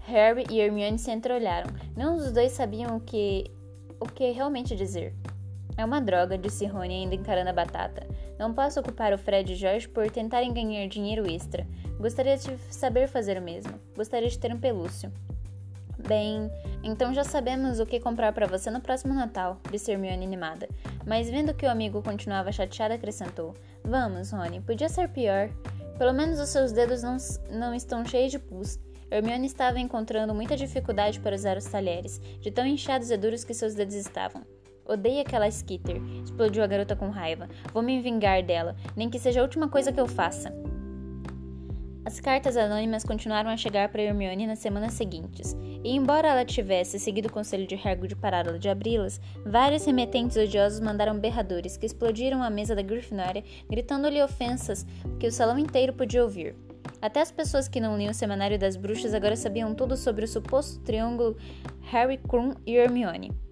Harry 0.00 0.44
e 0.50 0.60
Hermione 0.60 0.98
se 0.98 1.10
entreolharam. 1.10 1.70
Nenhum 1.96 2.16
dos 2.16 2.32
dois 2.32 2.52
sabiam 2.52 2.96
o 2.96 3.00
que, 3.00 3.50
o 3.98 4.06
que 4.06 4.30
realmente 4.30 4.76
dizer. 4.76 5.14
É 5.76 5.84
uma 5.84 6.00
droga, 6.00 6.38
disse 6.38 6.64
Rony, 6.64 7.02
ainda 7.02 7.14
encarando 7.14 7.50
a 7.50 7.52
batata. 7.52 8.06
Não 8.38 8.54
posso 8.54 8.80
ocupar 8.80 9.12
o 9.12 9.18
Fred 9.18 9.52
e 9.52 9.56
George 9.56 9.88
por 9.88 10.10
tentarem 10.10 10.52
ganhar 10.52 10.88
dinheiro 10.88 11.30
extra. 11.30 11.66
Gostaria 11.98 12.36
de 12.36 12.56
saber 12.70 13.08
fazer 13.08 13.38
o 13.38 13.42
mesmo. 13.42 13.72
Gostaria 13.94 14.28
de 14.28 14.38
ter 14.38 14.52
um 14.54 14.58
pelúcio. 14.58 15.12
Bem, 15.98 16.50
então 16.82 17.12
já 17.12 17.24
sabemos 17.24 17.80
o 17.80 17.86
que 17.86 18.00
comprar 18.00 18.32
para 18.32 18.46
você 18.46 18.70
no 18.70 18.80
próximo 18.80 19.12
Natal, 19.14 19.58
disse 19.70 19.90
Hermione 19.90 20.24
animada. 20.24 20.68
Mas 21.06 21.28
vendo 21.28 21.54
que 21.54 21.66
o 21.66 21.70
amigo 21.70 22.02
continuava 22.02 22.52
chateado, 22.52 22.94
acrescentou: 22.94 23.54
Vamos, 23.82 24.30
Rony, 24.30 24.60
podia 24.60 24.88
ser 24.88 25.08
pior. 25.08 25.50
Pelo 25.98 26.12
menos 26.12 26.38
os 26.38 26.50
seus 26.50 26.72
dedos 26.72 27.02
não, 27.02 27.16
não 27.50 27.74
estão 27.74 28.04
cheios 28.04 28.30
de 28.30 28.38
pus. 28.38 28.78
Hermione 29.10 29.46
estava 29.46 29.78
encontrando 29.78 30.34
muita 30.34 30.56
dificuldade 30.56 31.20
para 31.20 31.34
usar 31.34 31.56
os 31.56 31.64
talheres, 31.64 32.20
de 32.40 32.50
tão 32.50 32.66
inchados 32.66 33.10
e 33.10 33.16
duros 33.16 33.44
que 33.44 33.54
seus 33.54 33.74
dedos 33.74 33.94
estavam. 33.94 34.42
Odeio 34.86 35.20
aquela 35.20 35.48
Skitter, 35.48 36.00
explodiu 36.22 36.62
a 36.62 36.66
garota 36.66 36.94
com 36.94 37.10
raiva. 37.10 37.48
Vou 37.72 37.82
me 37.82 38.00
vingar 38.00 38.42
dela, 38.42 38.76
nem 38.94 39.10
que 39.10 39.18
seja 39.18 39.40
a 39.40 39.42
última 39.42 39.68
coisa 39.68 39.92
que 39.92 40.00
eu 40.00 40.06
faça. 40.06 40.52
As 42.06 42.20
cartas 42.20 42.56
anônimas 42.56 43.02
continuaram 43.02 43.50
a 43.50 43.56
chegar 43.56 43.88
para 43.88 44.00
Hermione 44.00 44.46
nas 44.46 44.60
semanas 44.60 44.92
seguintes, 44.92 45.56
e 45.82 45.90
embora 45.90 46.28
ela 46.28 46.44
tivesse 46.44 47.00
seguido 47.00 47.26
o 47.26 47.32
conselho 47.32 47.66
de 47.66 47.74
Hagrid 47.74 48.14
de 48.14 48.14
pará-la 48.14 48.58
de 48.58 48.68
abri-las, 48.68 49.20
vários 49.44 49.84
remetentes 49.84 50.36
odiosos 50.36 50.78
mandaram 50.78 51.18
berradores 51.18 51.76
que 51.76 51.84
explodiram 51.84 52.44
a 52.44 52.48
mesa 52.48 52.76
da 52.76 52.82
Grifinória, 52.82 53.42
gritando-lhe 53.68 54.22
ofensas 54.22 54.86
que 55.18 55.26
o 55.26 55.32
salão 55.32 55.58
inteiro 55.58 55.92
podia 55.94 56.22
ouvir. 56.22 56.54
Até 57.02 57.20
as 57.20 57.32
pessoas 57.32 57.66
que 57.66 57.80
não 57.80 57.98
liam 57.98 58.12
o 58.12 58.14
Semanário 58.14 58.56
das 58.56 58.76
Bruxas 58.76 59.12
agora 59.12 59.34
sabiam 59.34 59.74
tudo 59.74 59.96
sobre 59.96 60.24
o 60.24 60.28
suposto 60.28 60.78
triângulo 60.84 61.36
Harry, 61.90 62.18
Krum 62.18 62.52
e 62.64 62.76
Hermione. 62.76 63.45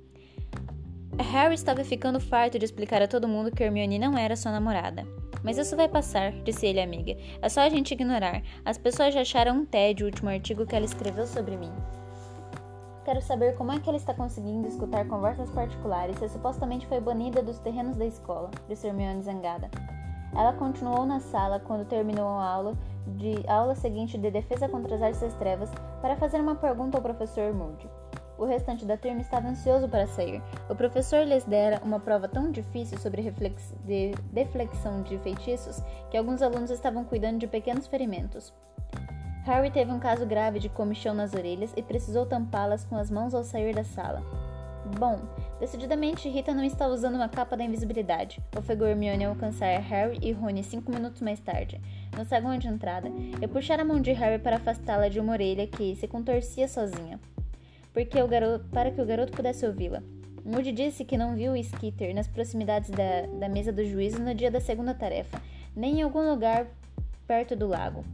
Harry 1.22 1.55
estava 1.55 1.85
ficando 1.85 2.18
farto 2.18 2.59
de 2.59 2.64
explicar 2.64 3.00
a 3.00 3.09
todo 3.09 3.29
mundo 3.29 3.50
que 3.50 3.62
Hermione 3.62 3.98
não 3.98 4.18
era 4.18 4.35
sua 4.35 4.50
namorada. 4.50 5.07
Mas 5.44 5.59
isso 5.59 5.77
vai 5.77 5.88
passar, 5.88 6.33
disse 6.42 6.66
ele 6.66 6.81
à 6.81 6.85
amiga. 6.85 7.16
É 7.40 7.48
só 7.48 7.61
a 7.61 7.68
gente 7.68 7.92
ignorar. 7.92 8.42
As 8.64 8.79
pessoas 8.79 9.14
já 9.14 9.20
acharam 9.20 9.59
um 9.59 9.66
tédio 9.66 10.07
o 10.07 10.11
último 10.11 10.31
artigo 10.31 10.66
que 10.66 10.74
ela 10.74 10.85
escreveu 10.85 11.27
sobre 11.27 11.57
mim. 11.57 11.70
Quero 13.05 13.20
saber 13.20 13.55
como 13.55 13.70
é 13.70 13.79
que 13.79 13.88
ela 13.88 13.98
está 13.98 14.14
conseguindo 14.14 14.66
escutar 14.66 15.07
conversas 15.07 15.50
particulares 15.50 16.16
se 16.18 16.29
supostamente 16.31 16.87
foi 16.87 17.00
banida 17.00 17.42
dos 17.42 17.59
terrenos 17.59 17.96
da 17.96 18.07
escola, 18.07 18.50
disse 18.66 18.87
Hermione 18.87 19.22
zangada. 19.22 19.70
Ela 20.35 20.55
continuou 20.55 21.05
na 21.05 21.20
sala 21.20 21.61
quando 21.61 21.87
terminou 21.87 22.27
a 22.27 22.48
aula 22.48 22.79
de 23.07 23.44
aula 23.46 23.74
seguinte 23.74 24.16
de 24.16 24.31
defesa 24.31 24.68
contra 24.68 24.96
as 24.96 25.03
artes 25.03 25.35
trevas 25.35 25.70
para 26.00 26.16
fazer 26.16 26.40
uma 26.40 26.57
pergunta 26.57 26.96
ao 26.96 27.03
professor 27.03 27.53
Moody. 27.53 27.88
O 28.37 28.44
restante 28.44 28.85
da 28.85 28.97
turma 28.97 29.20
estava 29.20 29.49
ansioso 29.49 29.88
para 29.88 30.07
sair. 30.07 30.42
O 30.68 30.75
professor 30.75 31.25
lhes 31.25 31.44
dera 31.44 31.81
uma 31.85 32.01
prova 32.01 32.29
tão 32.29 32.51
difícil 32.51 32.99
sobre 32.99 33.23
de 33.85 34.12
deflexão 34.33 35.03
de 35.03 35.18
feitiços 35.18 35.81
que 36.11 36.16
alguns 36.16 36.42
alunos 36.42 36.70
estavam 36.70 37.05
cuidando 37.05 37.38
de 37.38 37.47
pequenos 37.47 37.87
ferimentos. 37.87 38.53
Harry 39.44 39.70
teve 39.70 39.92
um 39.92 40.01
caso 40.01 40.27
grave 40.27 40.59
de 40.59 40.68
comichão 40.68 41.14
nas 41.14 41.35
orelhas 41.35 41.73
e 41.77 41.83
precisou 41.83 42.27
tampá-las 42.27 42.85
com 42.85 42.97
as 42.97 43.11
mãos 43.11 43.35
ao 43.35 43.44
sair 43.44 43.75
da 43.75 43.85
sala. 43.85 44.23
Bom, 44.99 45.18
decididamente 45.61 46.29
Rita 46.29 46.53
não 46.53 46.64
está 46.64 46.87
usando 46.88 47.14
uma 47.14 47.29
capa 47.29 47.57
da 47.57 47.64
invisibilidade, 47.64 48.42
ofegou 48.57 48.87
Hermione 48.87 49.25
ao 49.25 49.33
alcançar 49.33 49.79
Harry 49.81 50.18
e 50.20 50.33
Rony 50.33 50.62
cinco 50.62 50.90
minutos 50.90 51.23
mais 51.23 51.40
tarde, 51.40 51.81
no 52.16 52.25
saguão 52.25 52.59
de 52.59 52.68
entrada, 52.68 53.11
e 53.40 53.47
puxar 53.49 53.81
a 53.81 53.85
mão 53.85 54.01
de 54.01 54.12
Harry 54.12 54.42
para 54.42 54.57
afastá-la 54.57 55.09
de 55.09 55.20
uma 55.20 55.33
orelha 55.33 55.66
que 55.66 55.97
se 55.97 56.07
contorcia 56.07 56.68
sozinha 56.68 57.18
porque 57.95 58.21
o 58.21 58.29
garoto, 58.29 58.67
para 58.71 58.91
que 58.91 59.01
o 59.01 59.07
garoto 59.07 59.33
pudesse 59.33 59.65
ouvi-la. 59.65 60.03
Moody 60.45 60.73
disse 60.73 61.05
que 61.07 61.17
não 61.17 61.35
viu 61.35 61.53
o 61.53 61.57
Skitter 61.57 62.15
nas 62.15 62.29
proximidades 62.29 62.91
da, 62.91 63.23
da 63.39 63.49
mesa 63.49 63.73
do 63.73 63.83
juízo 63.83 64.21
no 64.21 64.35
dia 64.35 64.51
da 64.51 64.61
segunda 64.61 64.93
tarefa, 64.93 65.41
nem 65.75 66.01
em 66.01 66.03
algum 66.03 66.29
lugar 66.29 66.67
perto 67.27 67.57
do 67.57 67.67
lago. 67.67 68.05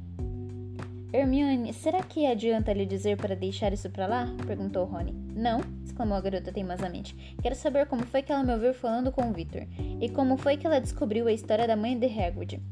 Hermione, 1.12 1.72
será 1.72 2.04
que 2.04 2.24
adianta 2.24 2.72
lhe 2.72 2.86
dizer 2.86 3.16
para 3.16 3.34
deixar 3.34 3.72
isso 3.72 3.90
para 3.90 4.06
lá? 4.06 4.28
perguntou 4.46 4.84
Rony. 4.84 5.12
Não, 5.34 5.60
exclamou 5.84 6.16
a 6.16 6.20
garota 6.20 6.52
teimosamente. 6.52 7.16
Quero 7.42 7.56
saber 7.56 7.86
como 7.86 8.06
foi 8.06 8.22
que 8.22 8.30
ela 8.30 8.44
me 8.44 8.52
ouviu 8.52 8.72
falando 8.72 9.10
com 9.10 9.28
o 9.28 9.32
Victor 9.32 9.66
e 10.00 10.08
como 10.08 10.36
foi 10.36 10.56
que 10.56 10.68
ela 10.68 10.80
descobriu 10.80 11.26
a 11.26 11.32
história 11.32 11.66
da 11.66 11.74
mãe 11.74 11.98
de 11.98 12.06
Hagrid. 12.06 12.62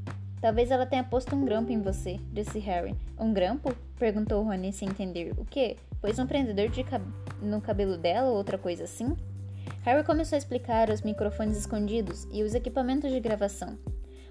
Talvez 0.40 0.70
ela 0.70 0.86
tenha 0.86 1.02
posto 1.02 1.34
um 1.34 1.44
grampo 1.44 1.72
em 1.72 1.80
você, 1.80 2.20
disse 2.32 2.60
Harry. 2.60 2.94
Um 3.18 3.32
grampo? 3.32 3.74
perguntou 3.98 4.44
Rony 4.44 4.72
sem 4.72 4.88
entender. 4.88 5.32
O 5.36 5.44
quê? 5.44 5.76
Pôs 6.00 6.18
um 6.18 6.26
prendedor 6.26 6.68
de 6.68 6.84
cab 6.84 7.04
no 7.42 7.60
cabelo 7.60 7.96
dela 7.96 8.30
ou 8.30 8.36
outra 8.36 8.56
coisa 8.56 8.84
assim? 8.84 9.16
Harry 9.82 10.04
começou 10.04 10.36
a 10.36 10.38
explicar 10.38 10.90
os 10.90 11.02
microfones 11.02 11.56
escondidos 11.56 12.26
e 12.30 12.42
os 12.42 12.54
equipamentos 12.54 13.10
de 13.10 13.20
gravação. 13.20 13.78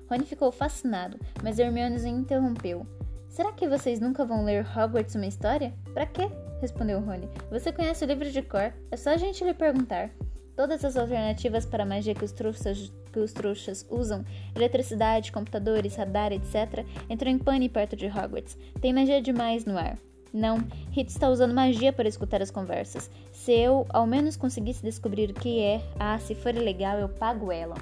Rony 0.09 0.23
ficou 0.23 0.51
fascinado, 0.51 1.19
mas 1.43 1.59
Hermione 1.59 1.97
o 1.97 2.07
interrompeu. 2.07 2.87
Será 3.27 3.51
que 3.51 3.67
vocês 3.67 3.99
nunca 3.99 4.25
vão 4.25 4.45
ler 4.45 4.65
Hogwarts 4.65 5.15
uma 5.15 5.25
história? 5.25 5.73
Para 5.93 6.05
quê? 6.05 6.29
respondeu 6.61 6.99
Rony. 7.01 7.29
Você 7.51 7.71
conhece 7.71 8.03
o 8.03 8.07
livro 8.07 8.31
de 8.31 8.41
cor? 8.41 8.73
É 8.89 8.97
só 8.97 9.11
a 9.11 9.17
gente 9.17 9.43
lhe 9.43 9.53
perguntar. 9.53 10.09
Todas 10.55 10.83
as 10.83 10.97
alternativas 10.97 11.65
para 11.65 11.83
a 11.83 11.85
magia 11.85 12.15
que 12.15 12.25
os 12.25 12.31
trouxas, 12.31 12.91
que 13.11 13.19
os 13.19 13.31
trouxas 13.31 13.85
usam, 13.91 14.25
eletricidade, 14.55 15.31
computadores, 15.31 15.95
radar, 15.95 16.31
etc., 16.31 16.83
entram 17.09 17.29
em 17.29 17.37
pane 17.37 17.69
perto 17.69 17.95
de 17.95 18.07
Hogwarts. 18.07 18.57
Tem 18.81 18.91
magia 18.91 19.21
demais 19.21 19.65
no 19.65 19.77
ar. 19.77 19.99
Não, 20.33 20.57
Rita 20.91 21.11
está 21.11 21.29
usando 21.29 21.53
magia 21.53 21.91
para 21.93 22.07
escutar 22.07 22.41
as 22.41 22.51
conversas. 22.51 23.09
Se 23.31 23.51
eu 23.51 23.85
ao 23.89 24.05
menos 24.05 24.35
conseguisse 24.35 24.83
descobrir 24.83 25.29
o 25.29 25.33
que 25.33 25.59
é, 25.59 25.81
ah, 25.99 26.17
se 26.19 26.35
for 26.35 26.53
legal, 26.53 26.97
eu 26.99 27.09
pago 27.09 27.51
ela. 27.51 27.75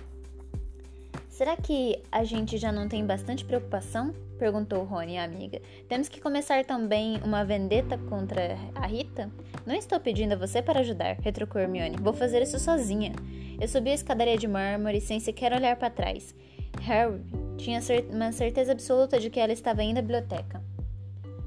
Será 1.36 1.58
que 1.58 2.02
a 2.10 2.24
gente 2.24 2.58
já 2.58 2.72
não 2.72 2.88
tem 2.88 3.06
bastante 3.06 3.44
preocupação? 3.44 4.14
Perguntou 4.40 4.86
Rony, 4.86 5.18
a 5.18 5.26
amiga. 5.26 5.62
Temos 5.86 6.08
que 6.08 6.22
começar 6.22 6.64
também 6.64 7.18
uma 7.26 7.44
vendetta 7.44 7.98
contra 7.98 8.58
a 8.74 8.88
Rita? 8.88 9.30
Não 9.66 9.76
estou 9.76 10.00
pedindo 10.00 10.32
a 10.32 10.38
você 10.38 10.62
para 10.62 10.80
ajudar, 10.80 11.18
retrucou 11.20 11.60
Hermione. 11.60 11.98
Vou 11.98 12.14
fazer 12.14 12.42
isso 12.42 12.58
sozinha. 12.58 13.12
Eu 13.60 13.68
subi 13.68 13.90
a 13.90 13.96
escadaria 13.96 14.38
de 14.38 14.48
mármore 14.48 15.02
sem 15.02 15.20
sequer 15.20 15.52
olhar 15.52 15.76
para 15.76 15.90
trás. 15.90 16.34
Harry 16.82 17.22
tinha 17.58 17.82
uma 18.14 18.32
certeza 18.32 18.72
absoluta 18.72 19.20
de 19.20 19.30
que 19.30 19.40
ela 19.40 19.52
estava 19.52 19.84
indo 19.84 19.98
à 19.98 20.02
biblioteca. 20.02 20.64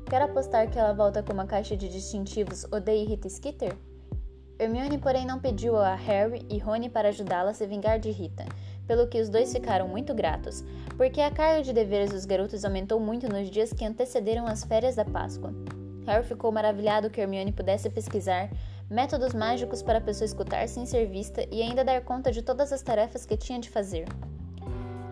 Quero 0.08 0.24
apostar 0.24 0.70
que 0.70 0.78
ela 0.78 0.94
volta 0.94 1.22
com 1.22 1.34
uma 1.34 1.46
caixa 1.46 1.76
de 1.76 1.86
distintivos 1.86 2.64
Odeie 2.72 3.04
Rita 3.04 3.28
Skeeter? 3.28 3.76
Hermione, 4.58 4.96
porém, 4.96 5.26
não 5.26 5.38
pediu 5.38 5.76
a 5.76 5.94
Harry 5.94 6.46
e 6.48 6.58
Rony 6.58 6.88
para 6.88 7.10
ajudá-la 7.10 7.50
a 7.50 7.54
se 7.54 7.66
vingar 7.66 7.98
de 7.98 8.10
Rita 8.10 8.46
pelo 8.86 9.06
que 9.06 9.20
os 9.20 9.28
dois 9.28 9.52
ficaram 9.52 9.86
muito 9.86 10.14
gratos, 10.14 10.64
porque 10.96 11.20
a 11.20 11.30
carga 11.30 11.62
de 11.62 11.74
deveres 11.74 12.10
dos 12.10 12.24
garotos 12.24 12.64
aumentou 12.64 12.98
muito 12.98 13.28
nos 13.28 13.50
dias 13.50 13.70
que 13.70 13.84
antecederam 13.84 14.46
as 14.46 14.64
férias 14.64 14.96
da 14.96 15.04
Páscoa. 15.04 15.52
Harry 16.06 16.24
ficou 16.24 16.50
maravilhado 16.50 17.10
que 17.10 17.20
Hermione 17.20 17.52
pudesse 17.52 17.90
pesquisar 17.90 18.48
métodos 18.88 19.34
mágicos 19.34 19.82
para 19.82 19.98
a 19.98 20.00
pessoa 20.00 20.24
escutar 20.24 20.66
sem 20.68 20.86
ser 20.86 21.04
vista 21.06 21.46
e 21.52 21.60
ainda 21.60 21.84
dar 21.84 22.00
conta 22.00 22.32
de 22.32 22.40
todas 22.40 22.72
as 22.72 22.80
tarefas 22.80 23.26
que 23.26 23.36
tinha 23.36 23.60
de 23.60 23.68
fazer. 23.68 24.06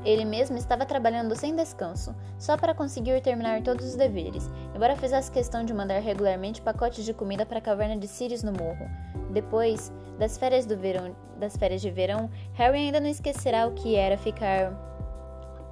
Ele 0.05 0.25
mesmo 0.25 0.57
estava 0.57 0.87
trabalhando 0.87 1.35
sem 1.35 1.55
descanso, 1.55 2.15
só 2.39 2.57
para 2.57 2.75
conseguir 2.75 3.21
terminar 3.21 3.63
todos 3.63 3.87
os 3.87 3.97
deveres, 3.97 4.49
embora 4.75 4.97
fizesse 4.97 5.31
questão 5.31 5.65
de 5.65 5.75
mandar 5.75 5.99
regularmente 6.01 6.63
pacotes 6.63 7.05
de 7.05 7.13
comida 7.13 7.45
para 7.45 7.59
a 7.59 7.63
caverna 7.63 7.97
de 7.97 8.07
Sirius 8.07 8.43
no 8.43 8.53
morro, 8.53 8.89
depois 9.31 9.93
das 10.19 10.39
férias, 10.39 10.65
do 10.65 10.77
verão, 10.77 11.15
das 11.39 11.57
férias 11.57 11.81
de 11.81 11.91
verão, 11.91 12.31
Harry 12.55 12.79
ainda 12.79 13.01
não 13.01 13.09
esquecerá 13.09 13.67
o 13.67 13.73
que 13.73 13.97
era 13.97 14.17
ficar 14.17 14.73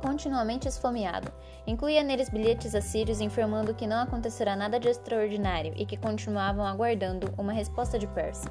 continuamente 0.02 0.68
esfomeado. 0.68 1.32
Incluía 1.66 2.02
neles 2.02 2.28
bilhetes 2.28 2.74
a 2.74 2.80
Sirius 2.82 3.20
informando 3.20 3.74
que 3.74 3.87
não 3.87 4.02
acontecerá 4.02 4.54
nada 4.54 4.78
de 4.78 4.88
extraordinário 4.88 5.72
e 5.76 5.87
que 5.87 5.96
continuavam 5.96 6.66
aguardando 6.66 7.32
uma 7.38 7.54
resposta 7.54 7.98
de 7.98 8.06
Percy. 8.08 8.46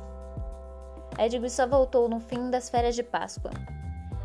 Edward 1.20 1.50
só 1.52 1.68
voltou 1.68 2.10
no 2.10 2.20
fim 2.20 2.50
das 2.50 2.72
férias 2.72 2.96
de 2.96 3.04
Páscoa. 3.04 3.52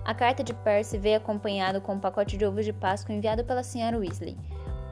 A 0.08 0.14
carta 0.14 0.42
de 0.42 0.54
Percy 0.54 0.96
veio 0.96 1.18
acompanhado 1.18 1.82
com 1.82 1.92
um 1.92 2.00
pacote 2.00 2.38
de 2.38 2.46
ovos 2.46 2.64
de 2.64 2.72
Páscoa 2.72 3.14
enviado 3.14 3.44
pela 3.44 3.60
Sra. 3.60 3.98
Weasley. 3.98 4.38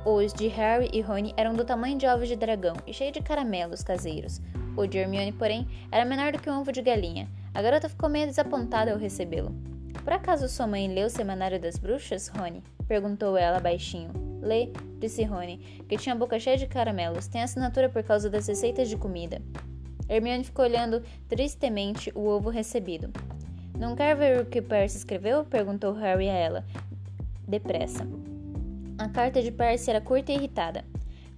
Os 0.04 0.30
de 0.30 0.46
Harry 0.48 0.90
e 0.92 1.00
Rony 1.00 1.32
eram 1.38 1.54
do 1.54 1.64
tamanho 1.64 1.96
de 1.96 2.06
ovos 2.06 2.28
de 2.28 2.36
dragão 2.36 2.76
e 2.86 2.92
cheios 2.92 3.14
de 3.14 3.22
caramelos 3.22 3.82
caseiros. 3.82 4.42
O 4.76 4.86
de 4.86 4.98
Hermione, 4.98 5.32
porém, 5.32 5.66
era 5.90 6.04
menor 6.04 6.32
do 6.32 6.38
que 6.38 6.50
um 6.50 6.60
ovo 6.60 6.70
de 6.70 6.82
galinha. 6.82 7.30
A 7.54 7.62
garota 7.62 7.88
ficou 7.88 8.10
meio 8.10 8.26
desapontada 8.26 8.92
ao 8.92 8.98
recebê-lo. 8.98 9.54
Por 10.04 10.12
acaso 10.12 10.50
sua 10.50 10.66
mãe 10.66 10.86
leu 10.86 11.06
o 11.06 11.10
Semanário 11.10 11.58
das 11.58 11.78
Bruxas, 11.78 12.28
Rony? 12.28 12.62
perguntou 12.86 13.38
ela 13.38 13.58
baixinho. 13.58 14.10
Lê, 14.42 14.70
disse 14.98 15.24
Rony, 15.24 15.56
que 15.88 15.96
tinha 15.96 16.14
a 16.14 16.18
boca 16.18 16.38
cheia 16.38 16.58
de 16.58 16.66
caramelos. 16.66 17.26
Tem 17.26 17.42
assinatura 17.42 17.88
por 17.88 18.02
causa 18.02 18.28
das 18.28 18.46
receitas 18.46 18.86
de 18.86 18.98
comida. 18.98 19.40
Hermione 20.10 20.44
ficou 20.44 20.66
olhando 20.66 21.02
tristemente 21.26 22.12
o 22.14 22.28
ovo 22.28 22.50
recebido. 22.50 23.10
Não 23.78 23.94
quer 23.94 24.16
ver 24.16 24.40
o 24.40 24.46
que 24.46 24.62
Percy 24.62 24.96
escreveu? 24.96 25.44
perguntou 25.44 25.92
Harry 25.92 26.30
a 26.30 26.32
ela, 26.32 26.64
depressa. 27.46 28.06
A 28.96 29.08
carta 29.08 29.42
de 29.42 29.50
Percy 29.50 29.90
era 29.90 30.00
curta 30.00 30.32
e 30.32 30.34
irritada. 30.34 30.82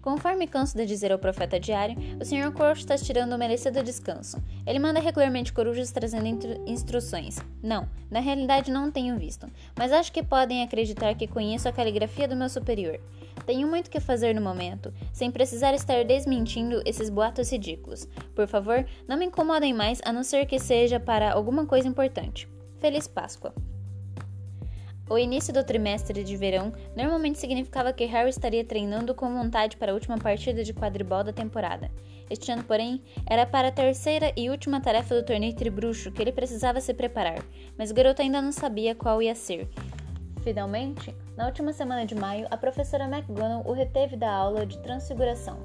Conforme 0.01 0.47
canso 0.47 0.77
de 0.77 0.87
dizer 0.87 1.11
ao 1.11 1.19
profeta 1.19 1.59
diário, 1.59 1.97
o 2.21 2.25
Sr. 2.25 2.53
Crouch 2.53 2.81
está 2.81 2.97
tirando 2.97 3.35
um 3.35 3.39
merecido 3.39 3.83
descanso. 3.83 4.41
Ele 4.65 4.79
manda 4.79 5.01
regularmente 5.01 5.53
corujas 5.53 5.91
trazendo 5.91 6.63
instruções. 6.65 7.39
Não, 7.61 7.89
na 8.09 8.21
realidade 8.21 8.71
não 8.71 8.91
tenho 8.91 9.19
visto, 9.19 9.49
mas 9.77 9.91
acho 9.91 10.13
que 10.13 10.23
podem 10.23 10.63
acreditar 10.63 11.15
que 11.17 11.27
conheço 11.27 11.69
a 11.69 11.73
caligrafia 11.73 12.29
do 12.29 12.37
meu 12.37 12.49
superior. 12.49 13.01
Tenho 13.49 13.67
muito 13.67 13.89
que 13.89 13.99
fazer 13.99 14.35
no 14.35 14.43
momento, 14.43 14.93
sem 15.11 15.31
precisar 15.31 15.73
estar 15.73 16.05
desmentindo 16.05 16.83
esses 16.85 17.09
boatos 17.09 17.51
ridículos. 17.51 18.07
Por 18.35 18.47
favor, 18.47 18.85
não 19.09 19.17
me 19.17 19.25
incomodem 19.25 19.73
mais, 19.73 20.03
a 20.05 20.13
não 20.13 20.23
ser 20.23 20.45
que 20.45 20.59
seja 20.59 21.01
para 21.01 21.33
alguma 21.33 21.65
coisa 21.65 21.89
importante. 21.89 22.47
Feliz 22.79 23.09
Páscoa! 23.09 23.55
O 25.09 25.17
início 25.17 25.51
do 25.51 25.65
trimestre 25.65 26.23
de 26.23 26.37
verão 26.37 26.75
normalmente 26.95 27.39
significava 27.39 27.91
que 27.91 28.05
Harry 28.05 28.29
estaria 28.29 28.63
treinando 28.63 29.15
com 29.15 29.33
vontade 29.33 29.79
para 29.79 29.93
a 29.93 29.95
última 29.95 30.19
partida 30.19 30.63
de 30.63 30.75
quadribol 30.75 31.25
da 31.25 31.33
temporada. 31.33 31.91
Este 32.29 32.53
ano, 32.53 32.65
porém, 32.65 33.03
era 33.27 33.47
para 33.47 33.69
a 33.69 33.73
terceira 33.73 34.31
e 34.37 34.51
última 34.51 34.79
tarefa 34.79 35.15
do 35.15 35.25
torneio 35.25 35.57
tribruxo 35.57 36.13
que 36.13 36.21
ele 36.21 36.33
precisava 36.33 36.83
se 36.83 36.93
preparar, 36.93 37.43
mas 37.79 37.91
o 37.91 37.95
garoto 37.95 38.21
ainda 38.21 38.43
não 38.43 38.53
sabia 38.53 38.95
qual 38.95 39.23
ia 39.23 39.35
ser. 39.35 39.67
Finalmente, 40.49 41.15
na 41.37 41.45
última 41.45 41.75
semana 41.75 42.07
de 42.07 42.15
maio, 42.15 42.47
a 42.51 42.57
professora 42.57 43.05
McGonagall 43.05 43.71
o 43.71 43.75
reteve 43.75 44.17
da 44.17 44.33
aula 44.33 44.65
de 44.65 44.79
transfiguração. 44.79 45.59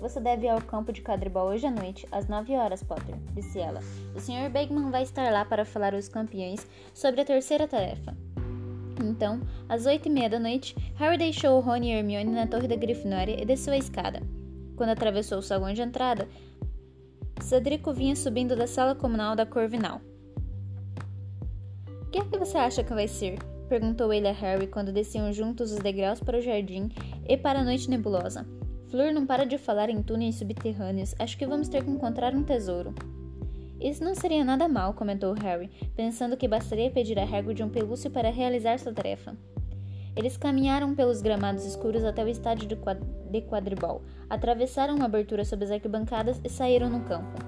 Você 0.00 0.18
deve 0.18 0.46
ir 0.46 0.48
ao 0.48 0.62
campo 0.62 0.94
de 0.94 1.02
quadribol 1.02 1.48
hoje 1.48 1.66
à 1.66 1.70
noite, 1.70 2.08
às 2.10 2.26
9 2.26 2.54
horas, 2.54 2.82
Potter, 2.82 3.14
disse 3.34 3.58
ela. 3.58 3.80
O 4.16 4.18
Sr. 4.18 4.48
Bagman 4.50 4.90
vai 4.90 5.02
estar 5.02 5.30
lá 5.30 5.44
para 5.44 5.66
falar 5.66 5.94
aos 5.94 6.08
campeões 6.08 6.66
sobre 6.94 7.20
a 7.20 7.24
terceira 7.26 7.68
tarefa. 7.68 8.16
Então, 8.98 9.42
às 9.68 9.84
oito 9.84 10.08
e 10.08 10.10
meia 10.10 10.30
da 10.30 10.38
noite, 10.38 10.74
Harry 10.94 11.18
deixou 11.18 11.60
Rony 11.60 11.90
e 11.90 11.98
Hermione 11.98 12.32
na 12.32 12.46
torre 12.46 12.66
da 12.66 12.76
Grifinória 12.76 13.38
e 13.38 13.44
desceu 13.44 13.74
a 13.74 13.76
escada. 13.76 14.22
Quando 14.74 14.88
atravessou 14.88 15.36
o 15.36 15.42
saguão 15.42 15.74
de 15.74 15.82
entrada, 15.82 16.26
Cedrico 17.42 17.92
vinha 17.92 18.16
subindo 18.16 18.56
da 18.56 18.66
sala 18.66 18.94
comunal 18.94 19.36
da 19.36 19.44
Corvinal. 19.44 20.00
O 22.04 22.06
que 22.10 22.20
é 22.20 22.24
que 22.24 22.38
você 22.38 22.56
acha 22.56 22.82
que 22.82 22.94
vai 22.94 23.06
ser? 23.06 23.36
Perguntou 23.68 24.12
ele 24.12 24.26
a 24.26 24.32
Harry 24.32 24.66
quando 24.66 24.92
desciam 24.92 25.32
juntos 25.32 25.72
os 25.72 25.78
degraus 25.78 26.20
para 26.20 26.38
o 26.38 26.40
jardim 26.40 26.88
e 27.28 27.36
para 27.36 27.60
a 27.60 27.64
noite 27.64 27.90
nebulosa. 27.90 28.46
Fleur 28.88 29.12
não 29.12 29.26
para 29.26 29.44
de 29.44 29.58
falar 29.58 29.90
em 29.90 30.02
túneis 30.02 30.36
subterrâneos. 30.36 31.14
Acho 31.18 31.36
que 31.36 31.46
vamos 31.46 31.68
ter 31.68 31.84
que 31.84 31.90
encontrar 31.90 32.34
um 32.34 32.42
tesouro. 32.42 32.94
Isso 33.78 34.02
não 34.02 34.14
seria 34.14 34.44
nada 34.44 34.66
mal, 34.66 34.94
comentou 34.94 35.34
Harry, 35.34 35.70
pensando 35.94 36.36
que 36.36 36.48
bastaria 36.48 36.90
pedir 36.90 37.18
a 37.18 37.24
Hagrid 37.24 37.62
um 37.62 37.68
pelúcio 37.68 38.10
para 38.10 38.30
realizar 38.30 38.78
sua 38.78 38.92
tarefa. 38.92 39.36
Eles 40.16 40.36
caminharam 40.36 40.96
pelos 40.96 41.22
gramados 41.22 41.64
escuros 41.64 42.02
até 42.02 42.24
o 42.24 42.28
estádio 42.28 42.66
de, 42.66 42.74
quad 42.74 42.98
de 43.30 43.40
quadribol, 43.42 44.02
atravessaram 44.28 44.96
uma 44.96 45.04
abertura 45.04 45.44
sob 45.44 45.64
as 45.64 45.70
arquibancadas 45.70 46.40
e 46.42 46.48
saíram 46.48 46.90
no 46.90 47.04
campo. 47.04 47.38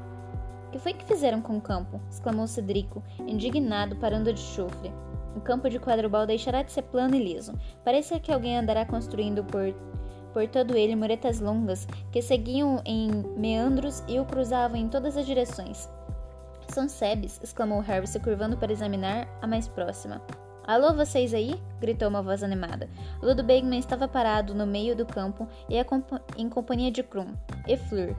Que 0.71 0.79
foi 0.79 0.93
que 0.93 1.05
fizeram 1.05 1.41
com 1.41 1.57
o 1.57 1.61
campo? 1.61 2.01
exclamou 2.09 2.47
Cedrico, 2.47 3.03
indignado, 3.27 3.97
parando 3.97 4.33
de 4.33 4.39
chufre. 4.39 4.93
O 5.37 5.40
campo 5.40 5.69
de 5.69 5.79
quadribol 5.79 6.27
deixará 6.27 6.62
de 6.62 6.73
ser 6.73 6.83
plano 6.83 7.14
e 7.14 7.23
liso. 7.23 7.53
Parece 7.85 8.19
que 8.21 8.33
alguém 8.33 8.57
andará 8.57 8.85
construindo 8.85 9.45
por, 9.45 9.75
por 10.33 10.47
todo 10.49 10.77
ele 10.77 10.97
muretas 10.97 11.40
longas 11.40 11.87
que 12.11 12.21
seguiam 12.21 12.83
em 12.85 13.11
meandros 13.37 14.03
e 14.09 14.19
o 14.19 14.25
cruzavam 14.25 14.77
em 14.77 14.88
todas 14.88 15.16
as 15.16 15.27
direções. 15.27 15.88
São 16.69 16.88
Sebes! 16.88 17.40
exclamou 17.43 17.81
Harry, 17.81 18.07
se 18.07 18.21
curvando 18.21 18.57
para 18.57 18.73
examinar 18.73 19.27
a 19.43 19.47
mais 19.47 19.66
próxima. 19.66 20.23
Alô, 20.64 20.93
vocês 20.93 21.35
aí? 21.35 21.61
gritou 21.81 22.09
uma 22.09 22.23
voz 22.23 22.45
animada. 22.45 22.88
Ludo 23.21 23.43
Bagman 23.43 23.79
estava 23.79 24.07
parado 24.07 24.55
no 24.55 24.66
meio 24.66 24.95
do 24.95 25.05
campo 25.05 25.49
e 25.69 25.77
em 26.37 26.49
companhia 26.49 26.93
de 26.93 27.03
Krum 27.03 27.35
e 27.66 27.77
Fleur. 27.77 28.14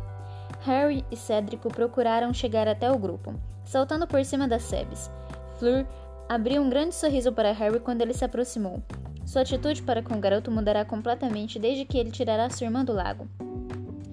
Harry 0.62 1.06
e 1.10 1.16
Cédrico 1.16 1.70
procuraram 1.70 2.34
chegar 2.34 2.68
até 2.68 2.92
o 2.92 2.98
grupo, 2.98 3.34
saltando 3.64 4.06
por 4.06 4.24
cima 4.26 4.48
das 4.48 4.64
sebes. 4.64 5.10
Fleur 5.58 5.86
abriu 6.32 6.62
um 6.62 6.70
grande 6.70 6.96
sorriso 6.96 7.34
para 7.34 7.52
Harry 7.52 7.82
quando 7.82 8.02
ele 8.02 8.14
se 8.14 8.24
aproximou. 8.24 8.82
Sua 9.26 9.42
atitude 9.42 9.84
para 9.84 10.02
com 10.02 10.14
o 10.14 10.20
garoto 10.20 10.50
mudará 10.50 10.86
completamente 10.86 11.60
desde 11.60 11.84
que 11.84 11.98
ele 11.98 12.10
tirará 12.10 12.50
sua 12.50 12.68
irmã 12.68 12.86
do 12.86 12.94
lago. 12.94 13.28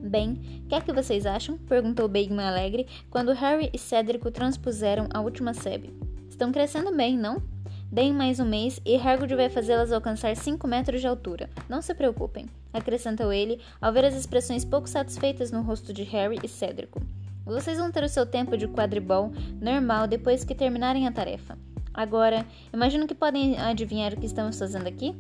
Bem, 0.03 0.65
que 0.69 0.75
é 0.75 0.81
que 0.81 0.93
vocês 0.93 1.25
acham? 1.25 1.57
perguntou 1.57 2.09
Bagman 2.09 2.45
alegre 2.45 2.89
quando 3.09 3.33
Harry 3.33 3.71
e 3.73 3.79
Cédrico 3.79 4.33
transpuseram 4.33 5.07
a 5.15 5.21
última 5.21 5.55
sebe. 5.55 5.97
Estão 6.29 6.51
crescendo 6.51 6.93
bem, 6.93 7.17
não? 7.17 7.41
Deem 7.85 8.13
mais 8.13 8.41
um 8.41 8.45
mês 8.45 8.81
e 8.85 8.97
Hagrid 8.97 9.37
vai 9.37 9.49
fazê-las 9.49 9.93
alcançar 9.93 10.35
5 10.35 10.67
metros 10.67 11.01
de 11.01 11.07
altura. 11.07 11.49
Não 11.69 11.81
se 11.81 11.95
preocupem, 11.95 12.47
acrescentou 12.73 13.33
ele 13.33 13.61
ao 13.81 13.93
ver 13.93 14.05
as 14.05 14.17
expressões 14.17 14.65
pouco 14.65 14.89
satisfeitas 14.89 15.53
no 15.53 15.63
rosto 15.63 15.93
de 15.93 16.03
Harry 16.03 16.41
e 16.43 16.49
Cédrico. 16.49 17.01
Vocês 17.47 17.79
vão 17.79 17.93
ter 17.93 18.03
o 18.03 18.09
seu 18.09 18.27
tempo 18.27 18.57
de 18.59 18.67
quadribol 18.67 19.33
normal 19.61 20.09
depois 20.09 20.45
que 20.45 20.55
terminarem 20.55 21.07
a 21.07 21.13
tarefa. 21.13 21.57
Agora, 21.99 22.47
imagino 22.73 23.09
que 23.09 23.15
podem 23.15 23.59
adivinhar 23.59 24.15
o 24.15 24.17
que 24.17 24.27
estamos 24.27 24.57
fazendo 24.57 24.87
aqui? 24.87 25.17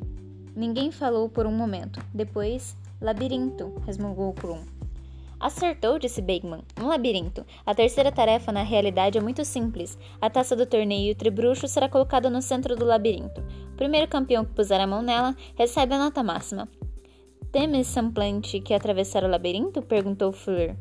Ninguém 0.54 0.92
falou 0.92 1.28
por 1.28 1.44
um 1.44 1.50
momento. 1.50 2.00
Depois, 2.14 2.76
labirinto, 3.00 3.82
resmungou 3.84 4.32
Krum. 4.32 4.60
Acertou, 5.40 5.98
disse 5.98 6.22
Bagman. 6.22 6.62
Um 6.80 6.86
labirinto. 6.86 7.44
A 7.66 7.74
terceira 7.74 8.12
tarefa, 8.12 8.52
na 8.52 8.62
realidade, 8.62 9.18
é 9.18 9.20
muito 9.20 9.44
simples. 9.44 9.98
A 10.20 10.30
taça 10.30 10.54
do 10.54 10.66
torneio 10.66 11.16
Tribruxo 11.16 11.66
será 11.66 11.88
colocada 11.88 12.30
no 12.30 12.40
centro 12.40 12.76
do 12.76 12.84
labirinto. 12.84 13.40
O 13.72 13.76
primeiro 13.76 14.06
campeão 14.06 14.44
que 14.44 14.54
puser 14.54 14.80
a 14.80 14.86
mão 14.86 15.02
nela 15.02 15.34
recebe 15.56 15.96
a 15.96 15.98
nota 15.98 16.22
máxima. 16.22 16.68
Teme 17.50 17.82
semblante 17.82 18.60
que 18.60 18.72
atravessar 18.72 19.24
o 19.24 19.28
labirinto? 19.28 19.82
perguntou 19.82 20.30
Fleur. 20.30 20.76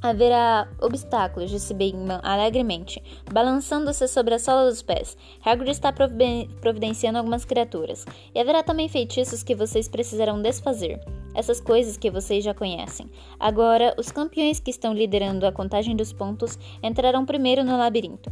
Haverá 0.00 0.68
obstáculos, 0.80 1.50
disse 1.50 1.74
Bagman 1.74 2.20
alegremente, 2.22 3.02
balançando-se 3.32 4.06
sobre 4.06 4.34
a 4.34 4.38
sola 4.38 4.70
dos 4.70 4.80
pés. 4.80 5.16
Hagrid 5.44 5.72
está 5.72 5.92
providenciando 5.92 7.18
algumas 7.18 7.44
criaturas. 7.44 8.06
E 8.32 8.38
haverá 8.38 8.62
também 8.62 8.88
feitiços 8.88 9.42
que 9.42 9.56
vocês 9.56 9.88
precisarão 9.88 10.40
desfazer. 10.40 11.00
Essas 11.34 11.60
coisas 11.60 11.96
que 11.96 12.12
vocês 12.12 12.44
já 12.44 12.54
conhecem. 12.54 13.10
Agora, 13.40 13.92
os 13.98 14.12
campeões 14.12 14.60
que 14.60 14.70
estão 14.70 14.94
liderando 14.94 15.44
a 15.44 15.52
contagem 15.52 15.96
dos 15.96 16.12
pontos 16.12 16.56
entrarão 16.80 17.26
primeiro 17.26 17.64
no 17.64 17.76
labirinto. 17.76 18.30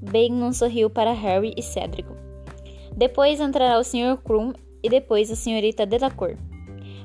Bagman 0.00 0.52
sorriu 0.52 0.88
para 0.88 1.12
Harry 1.12 1.52
e 1.56 1.62
Cédrico. 1.62 2.14
Depois 2.96 3.40
entrará 3.40 3.76
o 3.80 3.84
Sr. 3.84 4.18
Krum 4.22 4.52
e 4.84 4.88
depois 4.88 5.30
a 5.32 5.34
Sra. 5.34 5.84
Delacour 5.84 6.36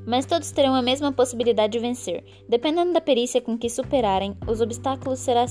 mas 0.05 0.25
todos 0.25 0.51
terão 0.51 0.75
a 0.75 0.81
mesma 0.81 1.11
possibilidade 1.11 1.73
de 1.73 1.79
vencer. 1.79 2.23
Dependendo 2.47 2.93
da 2.93 3.01
perícia 3.01 3.41
com 3.41 3.57
que 3.57 3.69
superarem 3.69 4.35
os 4.47 4.61
obstáculos, 4.61 5.19
será 5.19 5.45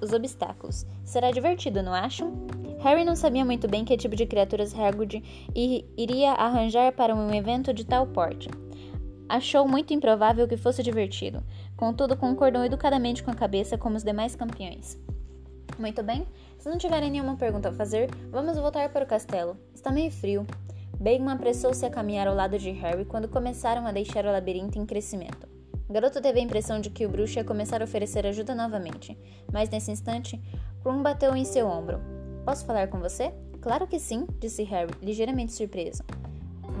os 0.00 0.12
obstáculos. 0.12 0.86
Será 1.04 1.30
divertido, 1.30 1.82
não 1.82 1.92
acham? 1.92 2.46
Harry 2.80 3.04
não 3.04 3.14
sabia 3.14 3.44
muito 3.44 3.68
bem 3.68 3.84
que 3.84 3.96
tipo 3.96 4.16
de 4.16 4.24
criaturas 4.26 4.74
Hagrid 4.74 5.22
iria 5.54 6.32
arranjar 6.32 6.92
para 6.92 7.14
um 7.14 7.32
evento 7.34 7.74
de 7.74 7.84
tal 7.84 8.06
porte. 8.06 8.48
Achou 9.28 9.68
muito 9.68 9.92
improvável 9.92 10.48
que 10.48 10.56
fosse 10.56 10.82
divertido. 10.82 11.42
Contudo, 11.76 12.16
concordou 12.16 12.64
educadamente 12.64 13.22
com 13.22 13.30
a 13.30 13.34
cabeça 13.34 13.78
como 13.78 13.96
os 13.96 14.02
demais 14.02 14.34
campeões. 14.34 14.98
Muito 15.78 16.02
bem, 16.02 16.26
se 16.58 16.68
não 16.68 16.76
tiverem 16.76 17.10
nenhuma 17.10 17.36
pergunta 17.36 17.68
a 17.68 17.72
fazer, 17.72 18.10
vamos 18.30 18.58
voltar 18.58 18.88
para 18.88 19.04
o 19.04 19.08
castelo. 19.08 19.56
Está 19.74 19.90
meio 19.92 20.10
frio. 20.10 20.46
Bagman 21.00 21.32
apressou-se 21.32 21.84
a 21.86 21.88
caminhar 21.88 22.28
ao 22.28 22.34
lado 22.34 22.58
de 22.58 22.70
Harry 22.72 23.06
quando 23.06 23.26
começaram 23.26 23.86
a 23.86 23.90
deixar 23.90 24.26
o 24.26 24.30
labirinto 24.30 24.78
em 24.78 24.84
crescimento. 24.84 25.48
O 25.88 25.92
garoto 25.94 26.20
teve 26.20 26.38
a 26.38 26.42
impressão 26.42 26.78
de 26.78 26.90
que 26.90 27.06
o 27.06 27.08
bruxo 27.08 27.38
ia 27.38 27.44
começar 27.44 27.80
a 27.80 27.84
oferecer 27.84 28.26
ajuda 28.26 28.54
novamente, 28.54 29.18
mas 29.50 29.70
nesse 29.70 29.90
instante, 29.90 30.38
Krum 30.82 31.02
bateu 31.02 31.34
em 31.34 31.44
seu 31.46 31.66
ombro. 31.66 32.02
Posso 32.44 32.66
falar 32.66 32.88
com 32.88 33.00
você? 33.00 33.32
Claro 33.62 33.86
que 33.86 33.98
sim, 33.98 34.26
disse 34.38 34.62
Harry, 34.64 34.92
ligeiramente 35.00 35.54
surpreso. 35.54 36.02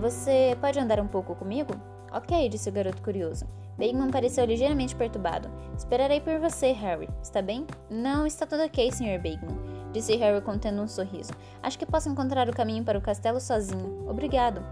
Você 0.02 0.54
pode 0.60 0.78
andar 0.78 1.00
um 1.00 1.08
pouco 1.08 1.34
comigo? 1.34 1.72
Ok, 2.12 2.46
disse 2.50 2.68
o 2.68 2.72
garoto 2.72 3.00
curioso. 3.00 3.46
Bagman 3.78 4.10
pareceu 4.10 4.44
ligeiramente 4.44 4.94
perturbado. 4.94 5.48
Esperarei 5.74 6.20
por 6.20 6.38
você, 6.38 6.72
Harry. 6.72 7.08
Está 7.22 7.40
bem? 7.40 7.66
Não, 7.88 8.26
está 8.26 8.44
tudo 8.44 8.64
ok, 8.64 8.92
Sr. 8.92 9.18
Bagman 9.18 9.79
disse 9.92 10.16
Harry 10.16 10.40
contendo 10.40 10.82
um 10.82 10.88
sorriso. 10.88 11.32
Acho 11.62 11.78
que 11.78 11.86
posso 11.86 12.08
encontrar 12.08 12.48
o 12.48 12.54
caminho 12.54 12.84
para 12.84 12.98
o 12.98 13.02
castelo 13.02 13.40
sozinho. 13.40 14.08
Obrigado. 14.08 14.62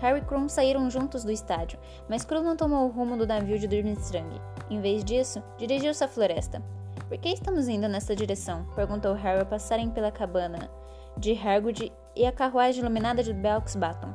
Harry 0.00 0.20
e 0.20 0.24
Krum 0.24 0.48
saíram 0.48 0.88
juntos 0.88 1.24
do 1.24 1.32
estádio, 1.32 1.78
mas 2.08 2.24
Krum 2.24 2.42
não 2.42 2.56
tomou 2.56 2.86
o 2.86 2.90
rumo 2.90 3.16
do 3.16 3.26
navio 3.26 3.58
de 3.58 3.66
Durmstrang. 3.66 4.40
Em 4.70 4.80
vez 4.80 5.04
disso, 5.04 5.42
dirigiu-se 5.58 6.04
à 6.04 6.08
floresta. 6.08 6.62
Por 7.08 7.18
que 7.18 7.30
estamos 7.30 7.68
indo 7.68 7.88
nessa 7.88 8.14
direção? 8.14 8.66
perguntou 8.76 9.14
Harry 9.14 9.40
ao 9.40 9.46
passarem 9.46 9.90
pela 9.90 10.12
cabana 10.12 10.70
de 11.16 11.32
Hagrid 11.32 11.92
e 12.14 12.26
a 12.26 12.32
carruagem 12.32 12.80
iluminada 12.80 13.22
de 13.22 13.32
Belks 13.32 13.74
Baton. 13.74 14.14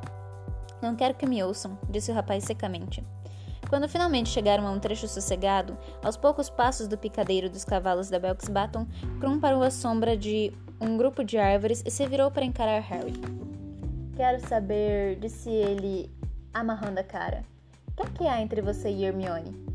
Não 0.80 0.96
quero 0.96 1.14
que 1.14 1.26
me 1.26 1.42
ouçam, 1.42 1.78
disse 1.88 2.10
o 2.10 2.14
rapaz 2.14 2.44
secamente. 2.44 3.04
Quando 3.74 3.88
finalmente 3.88 4.28
chegaram 4.28 4.68
a 4.68 4.70
um 4.70 4.78
trecho 4.78 5.08
sossegado, 5.08 5.76
aos 6.00 6.16
poucos 6.16 6.48
passos 6.48 6.86
do 6.86 6.96
picadeiro 6.96 7.50
dos 7.50 7.64
cavalos 7.64 8.08
da 8.08 8.20
Belks 8.20 8.48
Baton, 8.48 8.86
Krum 9.18 9.40
parou 9.40 9.64
à 9.64 9.70
sombra 9.72 10.16
de 10.16 10.52
um 10.80 10.96
grupo 10.96 11.24
de 11.24 11.38
árvores 11.38 11.82
e 11.84 11.90
se 11.90 12.06
virou 12.06 12.30
para 12.30 12.44
encarar 12.44 12.80
Harry. 12.82 13.14
Quero 14.14 14.46
saber, 14.46 15.16
disse 15.16 15.50
ele, 15.50 16.08
amarrando 16.52 17.00
a 17.00 17.02
cara. 17.02 17.44
O 17.88 17.94
que 17.96 18.02
é 18.04 18.10
que 18.10 18.28
há 18.28 18.40
entre 18.40 18.62
você 18.62 18.88
e 18.88 19.04
Hermione? 19.04 19.66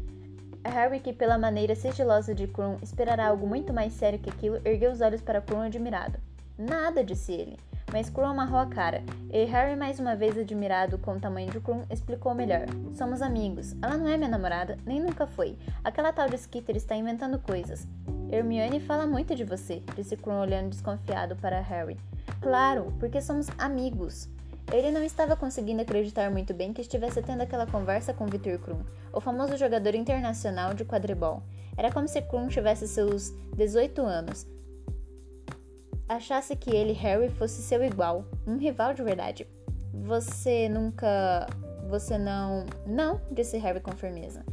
Harry, 0.63 1.01
que 1.01 1.11
pela 1.11 1.37
maneira 1.37 1.75
sigilosa 1.75 2.33
de 2.33 2.47
Krum 2.47 2.77
esperara 2.81 3.27
algo 3.27 3.45
muito 3.45 3.73
mais 3.73 3.91
sério 3.91 4.17
que 4.17 4.29
aquilo, 4.29 4.61
ergueu 4.63 4.93
os 4.93 5.01
olhos 5.01 5.19
para 5.19 5.41
Krum 5.41 5.59
admirado. 5.59 6.17
Nada, 6.57 7.03
disse 7.03 7.33
ele 7.33 7.57
mas 7.91 8.09
Krum 8.09 8.25
amarrou 8.25 8.59
a 8.59 8.65
cara, 8.65 9.03
e 9.31 9.45
Harry, 9.45 9.75
mais 9.75 9.99
uma 9.99 10.15
vez 10.15 10.37
admirado 10.37 10.97
com 10.97 11.13
o 11.13 11.19
tamanho 11.19 11.49
de 11.51 11.59
Krum, 11.59 11.83
explicou 11.89 12.33
melhor. 12.35 12.65
Somos 12.93 13.21
amigos. 13.21 13.75
Ela 13.81 13.97
não 13.97 14.07
é 14.07 14.17
minha 14.17 14.29
namorada, 14.29 14.77
nem 14.85 14.99
nunca 14.99 15.25
foi. 15.25 15.57
Aquela 15.83 16.13
tal 16.13 16.29
de 16.29 16.35
Skitter 16.35 16.75
está 16.75 16.95
inventando 16.95 17.39
coisas. 17.39 17.87
Hermione 18.31 18.79
fala 18.79 19.07
muito 19.07 19.35
de 19.35 19.43
você, 19.43 19.81
disse 19.95 20.15
Krum 20.15 20.39
olhando 20.39 20.69
desconfiado 20.69 21.35
para 21.35 21.61
Harry. 21.61 21.97
Claro, 22.41 22.93
porque 22.99 23.21
somos 23.21 23.47
amigos. 23.57 24.29
Ele 24.71 24.91
não 24.91 25.03
estava 25.03 25.35
conseguindo 25.35 25.81
acreditar 25.81 26.29
muito 26.29 26.53
bem 26.53 26.71
que 26.71 26.81
estivesse 26.81 27.23
tendo 27.23 27.41
aquela 27.41 27.65
conversa 27.65 28.13
com 28.13 28.27
Victor 28.27 28.59
Krum, 28.59 28.81
o 29.11 29.19
famoso 29.19 29.57
jogador 29.57 29.95
internacional 29.95 30.75
de 30.75 30.85
quadribol. 30.85 31.41
Era 31.75 31.91
como 31.91 32.07
se 32.07 32.21
Krum 32.21 32.47
tivesse 32.47 32.87
seus 32.87 33.31
18 33.55 34.01
anos, 34.03 34.45
achasse 36.09 36.55
que 36.55 36.71
ele, 36.75 36.91
Harry, 36.93 37.29
fosse 37.29 37.61
seu 37.61 37.83
igual, 37.83 38.25
um 38.45 38.57
rival 38.57 38.93
de 38.93 39.03
verdade. 39.03 39.47
Você 39.93 40.67
nunca. 40.67 41.47
Você 41.87 42.17
não. 42.17 42.65
Não, 42.85 43.21
disse 43.31 43.57
Harry 43.57 43.79
com 43.79 43.91
firmeza. 43.91 44.43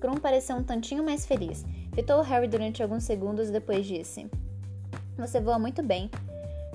Krum 0.00 0.16
pareceu 0.16 0.56
um 0.56 0.62
tantinho 0.62 1.04
mais 1.04 1.24
feliz. 1.24 1.64
Fitou 1.94 2.20
Harry 2.20 2.48
durante 2.48 2.82
alguns 2.82 3.04
segundos 3.04 3.48
e 3.48 3.52
depois 3.52 3.86
disse: 3.86 4.26
Você 5.16 5.40
voa 5.40 5.58
muito 5.58 5.82
bem. 5.82 6.10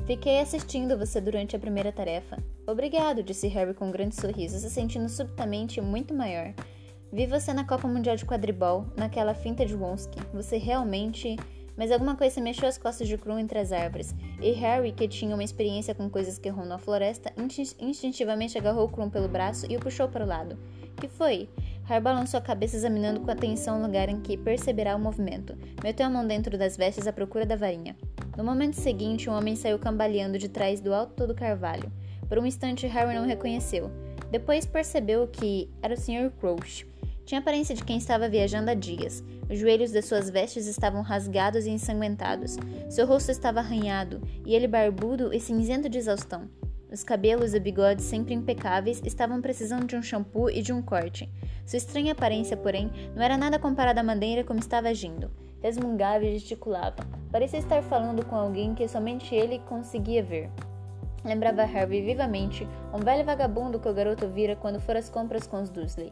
Fiquei 0.05 0.39
assistindo 0.39 0.97
você 0.97 1.21
durante 1.21 1.55
a 1.55 1.59
primeira 1.59 1.91
tarefa. 1.91 2.41
Obrigado, 2.65 3.21
disse 3.21 3.47
Harry 3.47 3.73
com 3.73 3.87
um 3.87 3.91
grande 3.91 4.15
sorriso, 4.15 4.57
se 4.57 4.69
sentindo 4.69 5.07
subitamente 5.07 5.79
muito 5.81 6.13
maior. 6.13 6.53
Vi 7.11 7.25
você 7.27 7.53
na 7.53 7.63
Copa 7.63 7.87
Mundial 7.87 8.15
de 8.15 8.25
Quadribol, 8.25 8.85
naquela 8.95 9.33
finta 9.33 9.65
de 9.65 9.75
Wonski. 9.75 10.19
Você 10.33 10.57
realmente 10.57 11.35
mas 11.79 11.93
alguma 11.93 12.13
coisa 12.13 12.41
mexeu 12.41 12.67
as 12.67 12.77
costas 12.77 13.07
de 13.07 13.17
Krum 13.17 13.39
entre 13.39 13.57
as 13.57 13.71
árvores, 13.71 14.13
e 14.41 14.51
Harry, 14.51 14.91
que 14.91 15.07
tinha 15.07 15.33
uma 15.33 15.45
experiência 15.45 15.95
com 15.95 16.09
coisas 16.09 16.37
que 16.37 16.49
rondam 16.49 16.75
a 16.75 16.77
floresta, 16.77 17.31
instintivamente 17.79 18.57
agarrou 18.57 18.89
Krum 18.89 19.09
pelo 19.09 19.29
braço 19.29 19.65
e 19.69 19.77
o 19.77 19.79
puxou 19.79 20.09
para 20.09 20.25
o 20.25 20.27
lado. 20.27 20.59
Que 20.97 21.07
foi? 21.07 21.47
Harry 21.85 22.03
balançou 22.03 22.37
a 22.37 22.41
cabeça 22.41 22.75
examinando 22.75 23.21
com 23.21 23.31
atenção 23.31 23.79
o 23.79 23.81
lugar 23.81 24.09
em 24.09 24.19
que 24.19 24.35
perceberá 24.35 24.93
o 24.93 24.99
movimento. 24.99 25.57
Meteu 25.81 26.05
a 26.05 26.09
mão 26.09 26.27
dentro 26.27 26.57
das 26.57 26.75
vestes 26.75 27.07
à 27.07 27.13
procura 27.13 27.45
da 27.45 27.55
varinha. 27.55 27.95
No 28.35 28.43
momento 28.43 28.73
seguinte, 28.73 29.29
um 29.29 29.33
homem 29.33 29.55
saiu 29.55 29.79
cambaleando 29.79 30.37
de 30.37 30.49
trás 30.49 30.81
do 30.81 30.93
alto 30.93 31.25
do 31.25 31.33
carvalho. 31.33 31.89
Por 32.27 32.37
um 32.37 32.45
instante, 32.45 32.87
Harry 32.87 33.15
não 33.15 33.25
reconheceu. 33.25 33.89
Depois 34.29 34.65
percebeu 34.65 35.25
que 35.27 35.69
era 35.81 35.93
o 35.93 35.97
Sr. 35.97 36.29
Crouch. 36.41 36.85
Tinha 37.29 37.41
aparência 37.41 37.75
de 37.75 37.83
quem 37.83 37.95
estava 37.95 38.27
viajando 38.27 38.71
há 38.71 38.73
dias. 38.73 39.23
Os 39.47 39.59
joelhos 39.59 39.91
de 39.91 40.01
suas 40.01 40.31
vestes 40.31 40.65
estavam 40.65 41.03
rasgados 41.03 41.67
e 41.67 41.69
ensanguentados. 41.69 42.57
Seu 42.89 43.05
rosto 43.05 43.29
estava 43.29 43.59
arranhado, 43.59 44.19
e 44.43 44.55
ele 44.55 44.67
barbudo 44.67 45.31
e 45.31 45.39
cinzento 45.39 45.87
de 45.87 45.99
exaustão. 45.99 46.49
Os 46.91 47.03
cabelos 47.03 47.53
e 47.53 47.59
bigodes, 47.59 48.05
sempre 48.05 48.33
impecáveis, 48.33 48.99
estavam 49.05 49.41
precisando 49.41 49.85
de 49.85 49.95
um 49.95 50.01
shampoo 50.01 50.49
e 50.49 50.63
de 50.63 50.73
um 50.73 50.81
corte. 50.81 51.31
Sua 51.67 51.77
estranha 51.77 52.13
aparência, 52.13 52.57
porém, 52.57 52.91
não 53.15 53.21
era 53.21 53.37
nada 53.37 53.59
comparada 53.59 54.01
à 54.01 54.03
maneira 54.03 54.43
como 54.43 54.59
estava 54.59 54.89
agindo. 54.89 55.29
Resmungava 55.61 56.25
e 56.25 56.33
gesticulava. 56.33 57.05
Parecia 57.31 57.59
estar 57.59 57.83
falando 57.83 58.25
com 58.25 58.35
alguém 58.35 58.73
que 58.73 58.87
somente 58.87 59.35
ele 59.35 59.59
conseguia 59.69 60.23
ver. 60.23 60.49
Lembrava 61.23 61.61
Harvey 61.61 62.01
vivamente 62.01 62.67
um 62.91 62.97
velho 62.97 63.23
vagabundo 63.23 63.79
que 63.79 63.87
o 63.87 63.93
garoto 63.93 64.27
vira 64.27 64.55
quando 64.55 64.81
fora 64.81 64.97
às 64.97 65.11
compras 65.11 65.45
com 65.45 65.61
os 65.61 65.69
Dursley. 65.69 66.11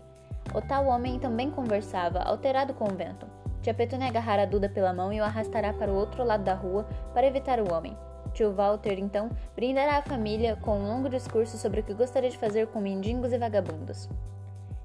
O 0.58 0.62
tal 0.62 0.88
homem 0.88 1.20
também 1.20 1.52
conversava, 1.52 2.17
alterado 2.17 2.74
com 2.74 2.86
o 2.86 2.96
vento. 2.96 3.28
Tia 3.62 3.76
Petúnia 3.76 4.08
agarrará 4.08 4.43
Duda 4.43 4.67
pela 4.67 4.91
mão 4.91 5.13
e 5.13 5.22
o 5.22 5.24
arrastará 5.24 5.72
para 5.72 5.91
o 5.91 5.96
outro 5.96 6.24
lado 6.24 6.43
da 6.43 6.56
rua 6.56 6.84
para 7.13 7.28
evitar 7.28 7.60
o 7.60 7.72
homem. 7.72 7.96
Tio 8.34 8.52
Walter, 8.52 8.98
então, 8.98 9.30
brindará 9.56 9.98
a 9.98 10.02
família 10.02 10.56
com 10.56 10.80
um 10.80 10.88
longo 10.88 11.10
discurso 11.10 11.60
sobre 11.60 11.82
o 11.82 11.84
que 11.84 11.93
gostaria 11.93 12.32
de 12.32 12.39
fazer 12.39 12.65
com 12.70 12.82
mendigos 12.82 13.32
e 13.34 13.38
vagabundos. 13.38 14.10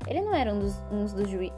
Ele 0.07 0.21
não 0.21 0.35
era 0.35 0.53
um 0.53 0.59
dos, 0.59 0.79
um 0.93 1.07
dos, 1.07 1.27
juí 1.27 1.51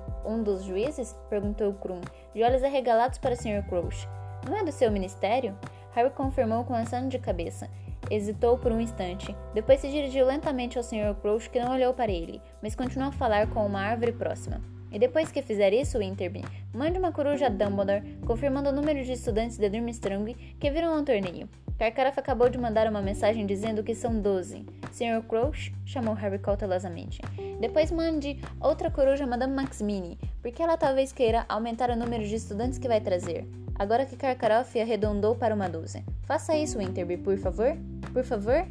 dos 0.45 0.63
juízes? 0.63 1.19
perguntou 1.29 1.75
Krum, 1.75 2.01
de 2.33 2.45
olhos 2.45 2.63
arregalados 2.63 3.19
para 3.19 3.35
o 3.35 3.37
Sr. 3.37 3.67
Crouch. 3.69 4.09
Não 4.49 4.59
é 4.59 4.65
do 4.65 4.71
seu 4.71 4.93
ministério? 4.93 5.59
Harry 5.91 6.11
confirmou 6.11 6.63
com 6.63 6.73
aceno 6.73 7.09
de 7.09 7.19
cabeça. 7.19 7.69
Hesitou 8.11 8.59
por 8.59 8.73
um 8.73 8.81
instante. 8.81 9.35
Depois 9.55 9.81
se 9.81 9.91
dirigiu 9.91 10.27
lentamente 10.27 10.77
ao 10.77 10.85
Sr. 10.85 11.15
Crouch, 11.21 11.49
que 11.49 11.61
não 11.61 11.73
olhou 11.73 11.95
para 11.95 12.13
ele, 12.13 12.41
mas 12.63 12.75
continuou 12.75 13.09
a 13.09 13.13
falar 13.13 13.49
com 13.49 13.65
uma 13.65 13.81
árvore 13.81 14.13
próxima. 14.13 14.74
E 14.95 14.99
depois 14.99 15.33
que 15.33 15.43
fizer 15.43 15.73
isso, 15.73 15.99
Winterby, 15.99 16.45
mande 16.73 17.01
uma 17.01 17.11
coruja 17.11 17.47
a 17.47 17.49
Dumbledore, 17.49 18.17
confirmando 18.25 18.69
o 18.69 18.73
número 18.73 19.03
de 19.03 19.11
estudantes 19.11 19.59
de 19.59 19.69
Durmstrang 19.69 20.33
que 20.61 20.71
viram 20.71 20.95
ao 20.95 21.03
torneio. 21.03 21.49
Karkaroff 21.77 22.21
acabou 22.21 22.49
de 22.49 22.57
mandar 22.57 22.89
uma 22.89 23.03
mensagem 23.03 23.45
dizendo 23.45 23.83
que 23.83 23.93
são 23.93 24.21
12. 24.21 24.65
Sr. 24.93 25.21
Crouch 25.27 25.75
chamou 25.85 26.15
Harry 26.15 26.39
cautelosamente. 26.39 27.21
Depois 27.61 27.91
mande 27.91 28.41
outra 28.61 28.89
coruja 28.89 29.25
a 29.25 29.27
Madame 29.27 29.53
Maxmini, 29.53 30.17
porque 30.41 30.63
ela 30.63 30.77
talvez 30.77 31.13
queira 31.13 31.45
aumentar 31.49 31.91
o 31.91 31.97
número 31.97 32.25
de 32.25 32.37
estudantes 32.37 32.79
que 32.79 32.87
vai 32.87 33.01
trazer. 33.01 33.45
Agora 33.75 34.07
que 34.07 34.15
Karkaroff 34.15 34.81
arredondou 34.81 35.35
para 35.35 35.57
uma 35.57 35.69
dúzia. 35.69 36.05
Faça 36.23 36.57
isso, 36.57 36.79
Winterby, 36.79 37.17
por 37.17 37.37
favor. 37.37 37.77
Por 38.13 38.23
favor? 38.23 38.65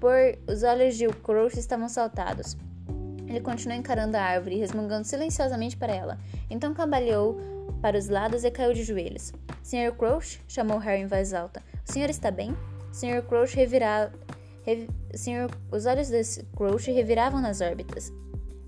Por 0.00 0.38
os 0.50 0.62
olhos 0.62 0.96
de 0.96 1.06
Crouch 1.08 1.58
estavam 1.58 1.90
saltados. 1.90 2.56
Ele 3.30 3.40
continuou 3.40 3.78
encarando 3.78 4.16
a 4.16 4.20
árvore, 4.20 4.58
resmungando 4.58 5.06
silenciosamente 5.06 5.76
para 5.76 5.94
ela. 5.94 6.18
Então 6.50 6.74
cambaleou 6.74 7.40
para 7.80 7.96
os 7.96 8.08
lados 8.08 8.42
e 8.42 8.50
caiu 8.50 8.74
de 8.74 8.82
joelhos. 8.82 9.32
Sr. 9.62 9.94
Crouch? 9.96 10.42
chamou 10.48 10.78
Harry 10.78 11.02
em 11.02 11.06
voz 11.06 11.32
alta. 11.32 11.62
O 11.88 11.92
senhor 11.92 12.10
está 12.10 12.28
bem? 12.32 12.56
Sr. 12.92 13.22
Crouch 13.28 13.54
revirava. 13.54 14.12
Rev... 14.66 14.88
Senhor... 15.14 15.48
Os 15.70 15.86
olhos 15.86 16.08
de 16.08 16.42
Crouch 16.56 16.90
reviravam 16.90 17.40
nas 17.40 17.60
órbitas. 17.60 18.12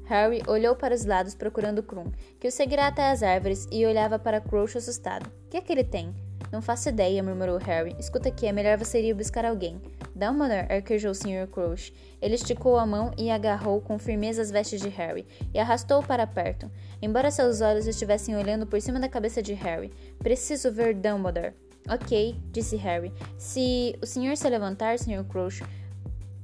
Harry 0.04 0.42
olhou 0.46 0.76
para 0.76 0.94
os 0.94 1.04
lados 1.04 1.34
procurando 1.34 1.82
Krum, 1.82 2.12
que 2.38 2.46
o 2.46 2.52
seguirá 2.52 2.86
até 2.86 3.10
as 3.10 3.22
árvores, 3.22 3.66
e 3.70 3.84
olhava 3.84 4.18
para 4.18 4.40
Crouch 4.40 4.78
assustado. 4.78 5.26
O 5.46 5.50
que 5.50 5.56
é 5.56 5.60
que 5.60 5.72
ele 5.72 5.84
tem? 5.84 6.14
Não 6.52 6.62
faço 6.62 6.88
ideia, 6.88 7.22
murmurou 7.22 7.58
Harry. 7.58 7.96
Escuta 7.98 8.28
aqui, 8.28 8.46
é 8.46 8.52
melhor 8.52 8.78
você 8.78 9.02
ir 9.02 9.14
buscar 9.14 9.44
alguém. 9.44 9.80
Dumbledore, 10.22 10.72
arquejou 10.72 11.10
o 11.10 11.14
Sr. 11.14 11.48
Crouch. 11.50 11.92
Ele 12.20 12.36
esticou 12.36 12.78
a 12.78 12.86
mão 12.86 13.10
e 13.18 13.28
agarrou 13.28 13.80
com 13.80 13.98
firmeza 13.98 14.40
as 14.40 14.52
vestes 14.52 14.80
de 14.80 14.88
Harry 14.88 15.26
e 15.52 15.58
arrastou-o 15.58 16.06
para 16.06 16.24
perto, 16.28 16.70
embora 17.00 17.28
seus 17.32 17.60
olhos 17.60 17.88
estivessem 17.88 18.36
olhando 18.36 18.64
por 18.64 18.80
cima 18.80 19.00
da 19.00 19.08
cabeça 19.08 19.42
de 19.42 19.52
Harry. 19.54 19.92
Preciso 20.20 20.70
ver 20.70 20.94
Dumbledore. 20.94 21.54
Ok, 21.90 22.36
disse 22.52 22.76
Harry. 22.76 23.12
Se 23.36 23.98
o 24.00 24.06
senhor 24.06 24.36
se 24.36 24.48
levantar, 24.48 24.96
Sr. 24.96 25.24
Crouch, 25.28 25.64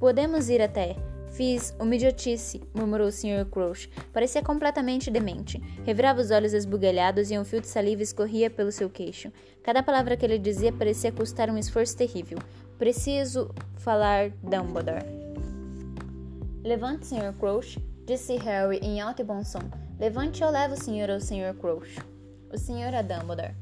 podemos 0.01 0.49
ir 0.49 0.61
até. 0.61 0.97
Fiz 1.29 1.73
uma 1.79 1.95
idiotice, 1.95 2.61
murmurou 2.75 3.07
o 3.07 3.13
Sr. 3.13 3.47
Crouch. 3.49 3.89
Parecia 4.13 4.43
completamente 4.43 5.09
demente. 5.09 5.63
Revirava 5.85 6.21
os 6.21 6.33
olhos 6.33 6.53
esbugalhados 6.53 7.31
e 7.31 7.39
um 7.39 7.45
fio 7.45 7.61
de 7.61 7.69
saliva 7.69 8.03
escorria 8.03 8.51
pelo 8.51 8.73
seu 8.73 8.91
queixo. 8.91 9.31
Cada 9.63 9.85
palavra 9.85 10.17
que 10.17 10.27
ele 10.27 10.39
dizia 10.39 10.73
parecia 10.73 11.13
custar 11.13 11.49
um 11.49 11.57
esforço 11.57 11.97
terrível. 11.97 12.39
Preciso 12.79 13.53
falar 13.79 14.31
Dumbledore. 14.41 15.05
Levante, 16.63 17.07
Sr. 17.07 17.35
Crouch, 17.37 17.77
disse 18.07 18.37
Harry 18.37 18.79
em 18.81 19.01
alto 19.01 19.21
e 19.21 19.25
bom 19.25 19.43
som. 19.43 19.59
Levante 19.99 20.45
ou 20.45 20.51
leve 20.51 20.75
o 20.75 20.81
senhor 20.81 21.11
ao 21.11 21.19
Sr. 21.19 21.55
Crouch. 21.59 21.99
O 22.53 22.57
senhor 22.57 22.95
é 22.95 23.03
Dumbledore. 23.03 23.57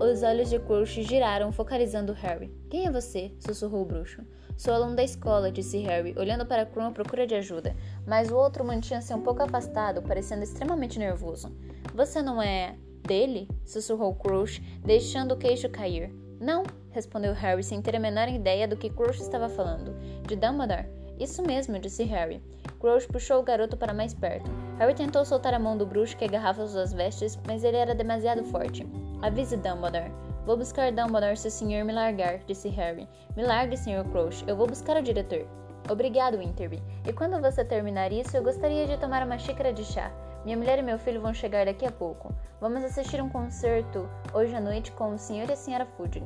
Os 0.00 0.24
olhos 0.24 0.50
de 0.50 0.58
Crouch 0.58 1.04
giraram, 1.04 1.52
focalizando 1.52 2.12
Harry. 2.14 2.52
Quem 2.68 2.86
é 2.86 2.90
você? 2.90 3.32
sussurrou 3.38 3.82
o 3.82 3.86
bruxo. 3.86 4.22
Sou 4.56 4.74
aluno 4.74 4.96
da 4.96 5.04
escola, 5.04 5.52
disse 5.52 5.78
Harry, 5.78 6.12
olhando 6.18 6.44
para 6.44 6.66
Krum 6.66 6.86
à 6.86 6.90
procura 6.90 7.28
de 7.28 7.34
ajuda, 7.36 7.76
mas 8.04 8.30
o 8.30 8.36
outro 8.36 8.64
mantinha-se 8.64 9.14
um 9.14 9.20
pouco 9.20 9.42
afastado, 9.42 10.02
parecendo 10.02 10.42
extremamente 10.42 10.98
nervoso. 10.98 11.54
Você 11.94 12.20
não 12.22 12.42
é 12.42 12.76
dele? 13.06 13.48
sussurrou 13.64 14.16
Crouch, 14.16 14.60
deixando 14.84 15.32
o 15.32 15.38
queixo 15.38 15.68
cair. 15.68 16.10
Não, 16.40 16.64
respondeu 16.96 17.34
Harry 17.34 17.62
sem 17.62 17.82
ter 17.82 17.94
a 17.94 18.00
menor 18.00 18.26
ideia 18.26 18.66
do 18.66 18.76
que 18.76 18.88
Crouch 18.88 19.20
estava 19.20 19.50
falando. 19.50 19.94
De 20.26 20.34
Dumbledore? 20.34 20.88
Isso 21.20 21.42
mesmo, 21.42 21.78
disse 21.78 22.04
Harry. 22.04 22.42
Crouch 22.80 23.06
puxou 23.06 23.40
o 23.40 23.42
garoto 23.42 23.76
para 23.76 23.92
mais 23.92 24.14
perto. 24.14 24.50
Harry 24.78 24.94
tentou 24.94 25.22
soltar 25.22 25.52
a 25.52 25.58
mão 25.58 25.76
do 25.76 25.84
bruxo 25.84 26.16
que 26.16 26.24
agarrava 26.24 26.66
suas 26.66 26.94
vestes, 26.94 27.38
mas 27.46 27.64
ele 27.64 27.76
era 27.76 27.94
demasiado 27.94 28.42
forte. 28.44 28.86
Avise 29.20 29.58
Dumbledore. 29.58 30.10
Vou 30.46 30.56
buscar 30.56 30.90
Dumbledore 30.90 31.36
se 31.36 31.48
o 31.48 31.50
senhor 31.50 31.84
me 31.84 31.92
largar, 31.92 32.38
disse 32.46 32.68
Harry. 32.70 33.06
Me 33.36 33.42
largue, 33.42 33.76
Sr. 33.76 34.04
Crouch. 34.10 34.42
Eu 34.46 34.56
vou 34.56 34.66
buscar 34.66 34.96
o 34.96 35.02
diretor. 35.02 35.46
Obrigado, 35.90 36.38
Winterby. 36.38 36.82
E 37.06 37.12
quando 37.12 37.40
você 37.42 37.62
terminar 37.62 38.10
isso, 38.10 38.36
eu 38.36 38.42
gostaria 38.42 38.86
de 38.86 38.96
tomar 38.96 39.22
uma 39.22 39.38
xícara 39.38 39.72
de 39.72 39.84
chá. 39.84 40.10
Minha 40.46 40.56
mulher 40.56 40.78
e 40.78 40.82
meu 40.82 40.98
filho 40.98 41.20
vão 41.20 41.34
chegar 41.34 41.66
daqui 41.66 41.84
a 41.84 41.92
pouco. 41.92 42.32
Vamos 42.60 42.84
assistir 42.84 43.20
um 43.20 43.28
concerto 43.28 44.08
hoje 44.32 44.54
à 44.54 44.60
noite 44.60 44.92
com 44.92 45.12
o 45.12 45.18
Sr. 45.18 45.48
e 45.48 45.52
a 45.52 45.56
Sra. 45.56 45.84
Fudge. 45.84 46.22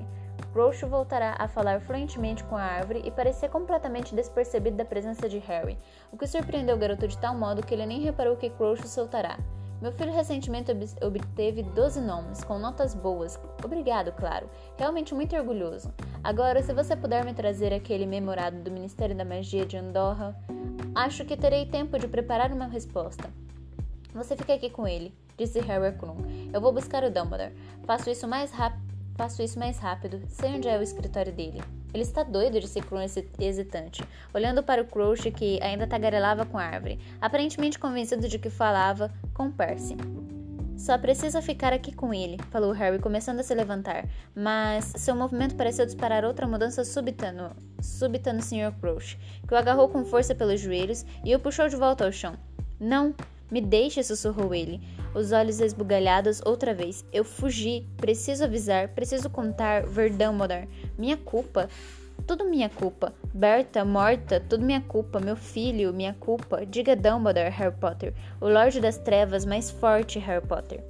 Crouch 0.52 0.84
voltará 0.84 1.36
a 1.38 1.46
falar 1.46 1.80
fluentemente 1.80 2.42
com 2.44 2.56
a 2.56 2.62
árvore 2.62 3.02
e 3.04 3.10
parecia 3.10 3.48
completamente 3.48 4.14
despercebido 4.14 4.76
da 4.76 4.84
presença 4.84 5.28
de 5.28 5.38
Harry, 5.38 5.78
o 6.10 6.16
que 6.16 6.26
surpreendeu 6.26 6.74
o 6.74 6.78
garoto 6.78 7.06
de 7.06 7.16
tal 7.16 7.36
modo 7.36 7.64
que 7.64 7.72
ele 7.72 7.86
nem 7.86 8.00
reparou 8.00 8.36
que 8.36 8.50
Crouch 8.50 8.86
soltará. 8.88 9.38
Meu 9.80 9.92
filho 9.92 10.12
recentemente 10.12 10.70
obteve 11.00 11.62
12 11.62 12.02
nomes, 12.02 12.44
com 12.44 12.58
notas 12.58 12.94
boas. 12.94 13.40
Obrigado, 13.64 14.12
claro. 14.12 14.50
Realmente 14.76 15.14
muito 15.14 15.34
orgulhoso. 15.34 15.90
Agora, 16.22 16.62
se 16.62 16.74
você 16.74 16.94
puder 16.94 17.24
me 17.24 17.32
trazer 17.32 17.72
aquele 17.72 18.04
memorado 18.04 18.58
do 18.58 18.70
Ministério 18.70 19.16
da 19.16 19.24
Magia 19.24 19.64
de 19.64 19.78
Andorra, 19.78 20.36
acho 20.94 21.24
que 21.24 21.34
terei 21.34 21.64
tempo 21.64 21.98
de 21.98 22.06
preparar 22.06 22.52
uma 22.52 22.66
resposta. 22.66 23.30
Você 24.12 24.36
fica 24.36 24.52
aqui 24.52 24.68
com 24.68 24.86
ele, 24.86 25.14
disse 25.38 25.60
Harry 25.60 25.96
Krum. 25.96 26.18
Eu 26.52 26.60
vou 26.60 26.72
buscar 26.72 27.02
o 27.02 27.10
Dumbledore. 27.10 27.54
Faço 27.84 28.10
isso 28.10 28.28
mais 28.28 28.50
rápido. 28.50 28.99
Faço 29.20 29.42
isso 29.42 29.58
mais 29.58 29.78
rápido. 29.78 30.18
Sei 30.30 30.48
onde 30.48 30.66
é 30.66 30.78
o 30.78 30.82
escritório 30.82 31.30
dele. 31.30 31.62
Ele 31.92 32.02
está 32.02 32.22
doido, 32.22 32.58
disse 32.58 32.80
Krum 32.80 33.04
hesitante, 33.38 34.02
olhando 34.32 34.62
para 34.62 34.80
o 34.80 34.86
Crouch 34.86 35.30
que 35.30 35.62
ainda 35.62 35.86
tagarelava 35.86 36.46
com 36.46 36.56
a 36.56 36.62
árvore, 36.62 36.98
aparentemente 37.20 37.78
convencido 37.78 38.26
de 38.26 38.38
que 38.38 38.48
falava 38.48 39.12
com 39.34 39.52
Percy. 39.52 39.94
Só 40.74 40.96
precisa 40.96 41.42
ficar 41.42 41.70
aqui 41.70 41.94
com 41.94 42.14
ele, 42.14 42.38
falou 42.50 42.72
Harry, 42.72 42.98
começando 42.98 43.40
a 43.40 43.42
se 43.42 43.54
levantar, 43.54 44.06
mas 44.34 44.86
seu 44.96 45.14
movimento 45.14 45.54
pareceu 45.54 45.84
disparar 45.84 46.24
outra 46.24 46.48
mudança 46.48 46.82
súbita 46.82 47.30
no, 47.30 47.50
súbita 47.82 48.32
no 48.32 48.40
Sr. 48.40 48.72
Crouch, 48.80 49.18
que 49.46 49.52
o 49.52 49.56
agarrou 49.58 49.90
com 49.90 50.02
força 50.02 50.34
pelos 50.34 50.58
joelhos 50.58 51.04
e 51.22 51.36
o 51.36 51.38
puxou 51.38 51.68
de 51.68 51.76
volta 51.76 52.06
ao 52.06 52.12
chão. 52.12 52.38
Não, 52.80 53.14
me 53.50 53.60
deixe, 53.60 54.02
sussurrou 54.02 54.54
ele, 54.54 54.80
os 55.14 55.32
olhos 55.32 55.60
esbugalhados 55.60 56.40
outra 56.44 56.74
vez. 56.74 57.04
Eu 57.12 57.24
fugi, 57.24 57.86
preciso 57.96 58.44
avisar, 58.44 58.88
preciso 58.88 59.28
contar, 59.30 59.84
ver 59.84 60.10
Dumbledore. 60.10 60.68
Minha 60.98 61.16
culpa, 61.16 61.68
tudo 62.26 62.44
minha 62.44 62.68
culpa. 62.68 63.12
Berta, 63.32 63.84
morta, 63.84 64.40
tudo 64.40 64.64
minha 64.64 64.80
culpa. 64.80 65.20
Meu 65.20 65.36
filho, 65.36 65.92
minha 65.92 66.14
culpa. 66.14 66.64
Diga 66.64 66.94
Dumbledore, 66.94 67.50
Harry 67.50 67.74
Potter. 67.74 68.14
O 68.40 68.48
Lorde 68.48 68.80
das 68.80 68.98
Trevas 68.98 69.44
mais 69.44 69.70
forte, 69.70 70.18
Harry 70.18 70.46
Potter. 70.46 70.82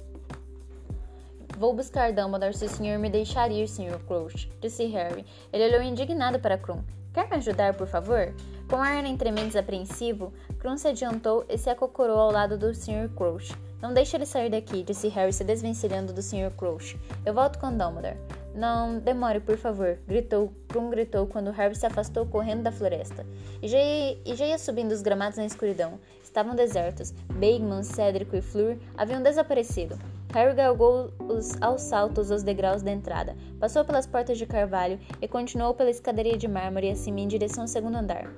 Vou 1.57 1.73
buscar 1.73 2.11
Dumbledore 2.11 2.53
se 2.53 2.65
o 2.65 2.69
senhor 2.69 2.97
me 2.97 3.09
deixar 3.09 3.51
ir, 3.51 3.67
Sr. 3.67 3.99
Crouch, 4.07 4.49
disse 4.59 4.85
Harry. 4.87 5.25
Ele 5.53 5.67
olhou 5.67 5.83
indignado 5.83 6.39
para 6.39 6.57
Krum. 6.57 6.83
Quer 7.13 7.29
me 7.29 7.35
ajudar, 7.35 7.75
por 7.75 7.87
favor? 7.87 8.33
Com 8.69 8.77
ar 8.77 9.05
entre 9.05 9.31
mentes 9.31 9.55
apreensivo, 9.55 10.33
Krum 10.59 10.77
se 10.77 10.87
adiantou 10.87 11.45
e 11.49 11.57
se 11.57 11.69
acocorou 11.69 12.17
ao 12.17 12.31
lado 12.31 12.57
do 12.57 12.73
Sr. 12.73 13.09
Crouch. 13.15 13.53
Não 13.81 13.93
deixe 13.93 14.15
ele 14.15 14.25
sair 14.25 14.49
daqui, 14.49 14.83
disse 14.83 15.07
Harry 15.07 15.33
se 15.33 15.43
desvencilhando 15.43 16.13
do 16.13 16.21
Sr. 16.21 16.51
Crouch. 16.55 16.99
Eu 17.25 17.33
volto 17.33 17.57
com 17.59 17.75
Dumbledore. 17.75 18.17
Não 18.53 18.99
demore, 18.99 19.39
por 19.39 19.57
favor, 19.57 19.97
gritou. 20.07 20.51
Krum 20.67 20.89
gritou 20.89 21.25
quando 21.25 21.51
Harry 21.51 21.75
se 21.75 21.85
afastou 21.85 22.25
correndo 22.25 22.63
da 22.63 22.71
floresta. 22.71 23.25
E 23.61 23.67
já, 23.67 23.77
ia, 23.77 24.17
e 24.25 24.35
já 24.35 24.45
ia 24.45 24.57
subindo 24.57 24.91
os 24.91 25.01
gramados 25.01 25.37
na 25.37 25.45
escuridão. 25.45 25.99
Estavam 26.21 26.55
desertos. 26.55 27.11
Bagman, 27.33 27.83
Cédrico 27.83 28.35
e 28.35 28.41
Fleur 28.41 28.77
haviam 28.97 29.23
desaparecido. 29.23 29.97
Harry 30.33 30.55
galgou 30.55 31.11
os, 31.19 31.61
aos 31.61 31.81
saltos 31.81 32.31
os 32.31 32.41
degraus 32.41 32.81
da 32.81 32.91
entrada, 32.91 33.35
passou 33.59 33.83
pelas 33.83 34.07
portas 34.07 34.37
de 34.37 34.45
carvalho 34.45 34.97
e 35.21 35.27
continuou 35.27 35.73
pela 35.73 35.89
escadaria 35.89 36.37
de 36.37 36.47
mármore 36.47 36.89
acima 36.89 37.19
em 37.19 37.27
direção 37.27 37.65
ao 37.65 37.67
segundo 37.67 37.97
andar. 37.97 38.31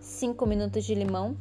Cinco 0.00 0.44
minutos 0.44 0.84
de 0.84 0.94
limão, 0.94 1.36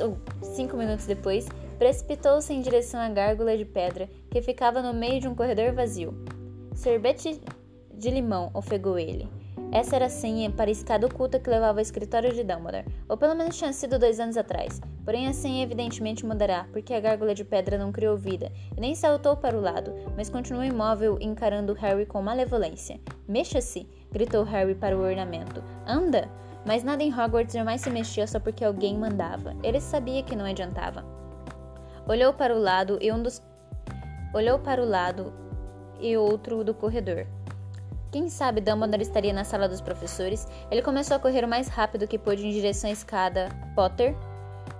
ou 0.00 0.18
cinco 0.42 0.76
minutos 0.76 1.06
depois, 1.06 1.46
precipitou-se 1.78 2.52
em 2.52 2.60
direção 2.60 3.00
à 3.00 3.08
gárgula 3.08 3.56
de 3.56 3.64
pedra 3.64 4.08
que 4.30 4.42
ficava 4.42 4.82
no 4.82 4.92
meio 4.92 5.20
de 5.20 5.28
um 5.28 5.34
corredor 5.34 5.72
vazio. 5.72 6.14
Sorvete 6.74 7.40
de 7.94 8.10
limão, 8.10 8.50
ofegou 8.54 8.98
ele. 8.98 9.28
Essa 9.70 9.96
era 9.96 10.06
a 10.06 10.10
senha 10.10 10.50
para 10.50 10.70
a 10.70 10.72
escada 10.72 11.06
oculta 11.06 11.38
que 11.38 11.50
levava 11.50 11.78
ao 11.78 11.82
escritório 11.82 12.32
de 12.32 12.42
Dumbledore, 12.42 12.86
ou 13.06 13.18
pelo 13.18 13.34
menos 13.34 13.56
tinha 13.56 13.72
sido 13.72 13.98
dois 13.98 14.18
anos 14.18 14.36
atrás. 14.36 14.80
Porém, 15.04 15.26
a 15.26 15.34
senha 15.34 15.62
evidentemente 15.62 16.24
mudará, 16.24 16.66
porque 16.72 16.94
a 16.94 17.00
gárgula 17.00 17.34
de 17.34 17.44
pedra 17.44 17.76
não 17.76 17.92
criou 17.92 18.16
vida 18.16 18.50
e 18.76 18.80
nem 18.80 18.94
saltou 18.94 19.36
para 19.36 19.56
o 19.56 19.60
lado, 19.60 19.92
mas 20.16 20.30
continuou 20.30 20.64
imóvel 20.64 21.18
encarando 21.20 21.74
Harry 21.74 22.06
com 22.06 22.22
malevolência. 22.22 22.98
Mexa-se! 23.26 23.86
gritou 24.10 24.42
Harry 24.44 24.74
para 24.74 24.96
o 24.96 25.02
ornamento. 25.02 25.62
Anda! 25.86 26.30
Mas 26.64 26.82
nada 26.82 27.02
em 27.02 27.12
Hogwarts 27.12 27.54
jamais 27.54 27.82
se 27.82 27.90
mexia 27.90 28.26
só 28.26 28.40
porque 28.40 28.64
alguém 28.64 28.96
mandava. 28.96 29.54
Ele 29.62 29.80
sabia 29.80 30.22
que 30.22 30.36
não 30.36 30.44
adiantava. 30.44 31.17
Olhou 32.08 32.32
para 32.32 32.54
o 32.54 32.58
lado 32.58 32.98
e 33.02 33.12
um 33.12 33.22
dos 33.22 33.42
olhou 34.32 34.58
para 34.58 34.82
o 34.82 34.88
lado 34.88 35.30
e 36.00 36.16
outro 36.16 36.64
do 36.64 36.72
corredor. 36.72 37.26
Quem 38.10 38.30
sabe 38.30 38.62
Dumbledore 38.62 39.02
estaria 39.02 39.32
na 39.34 39.44
sala 39.44 39.68
dos 39.68 39.82
professores? 39.82 40.48
Ele 40.70 40.80
começou 40.80 41.18
a 41.18 41.20
correr 41.20 41.44
o 41.44 41.48
mais 41.48 41.68
rápido 41.68 42.08
que 42.08 42.18
pôde 42.18 42.46
em 42.46 42.50
direção 42.50 42.88
à 42.88 42.92
escada. 42.94 43.50
Potter? 43.74 44.16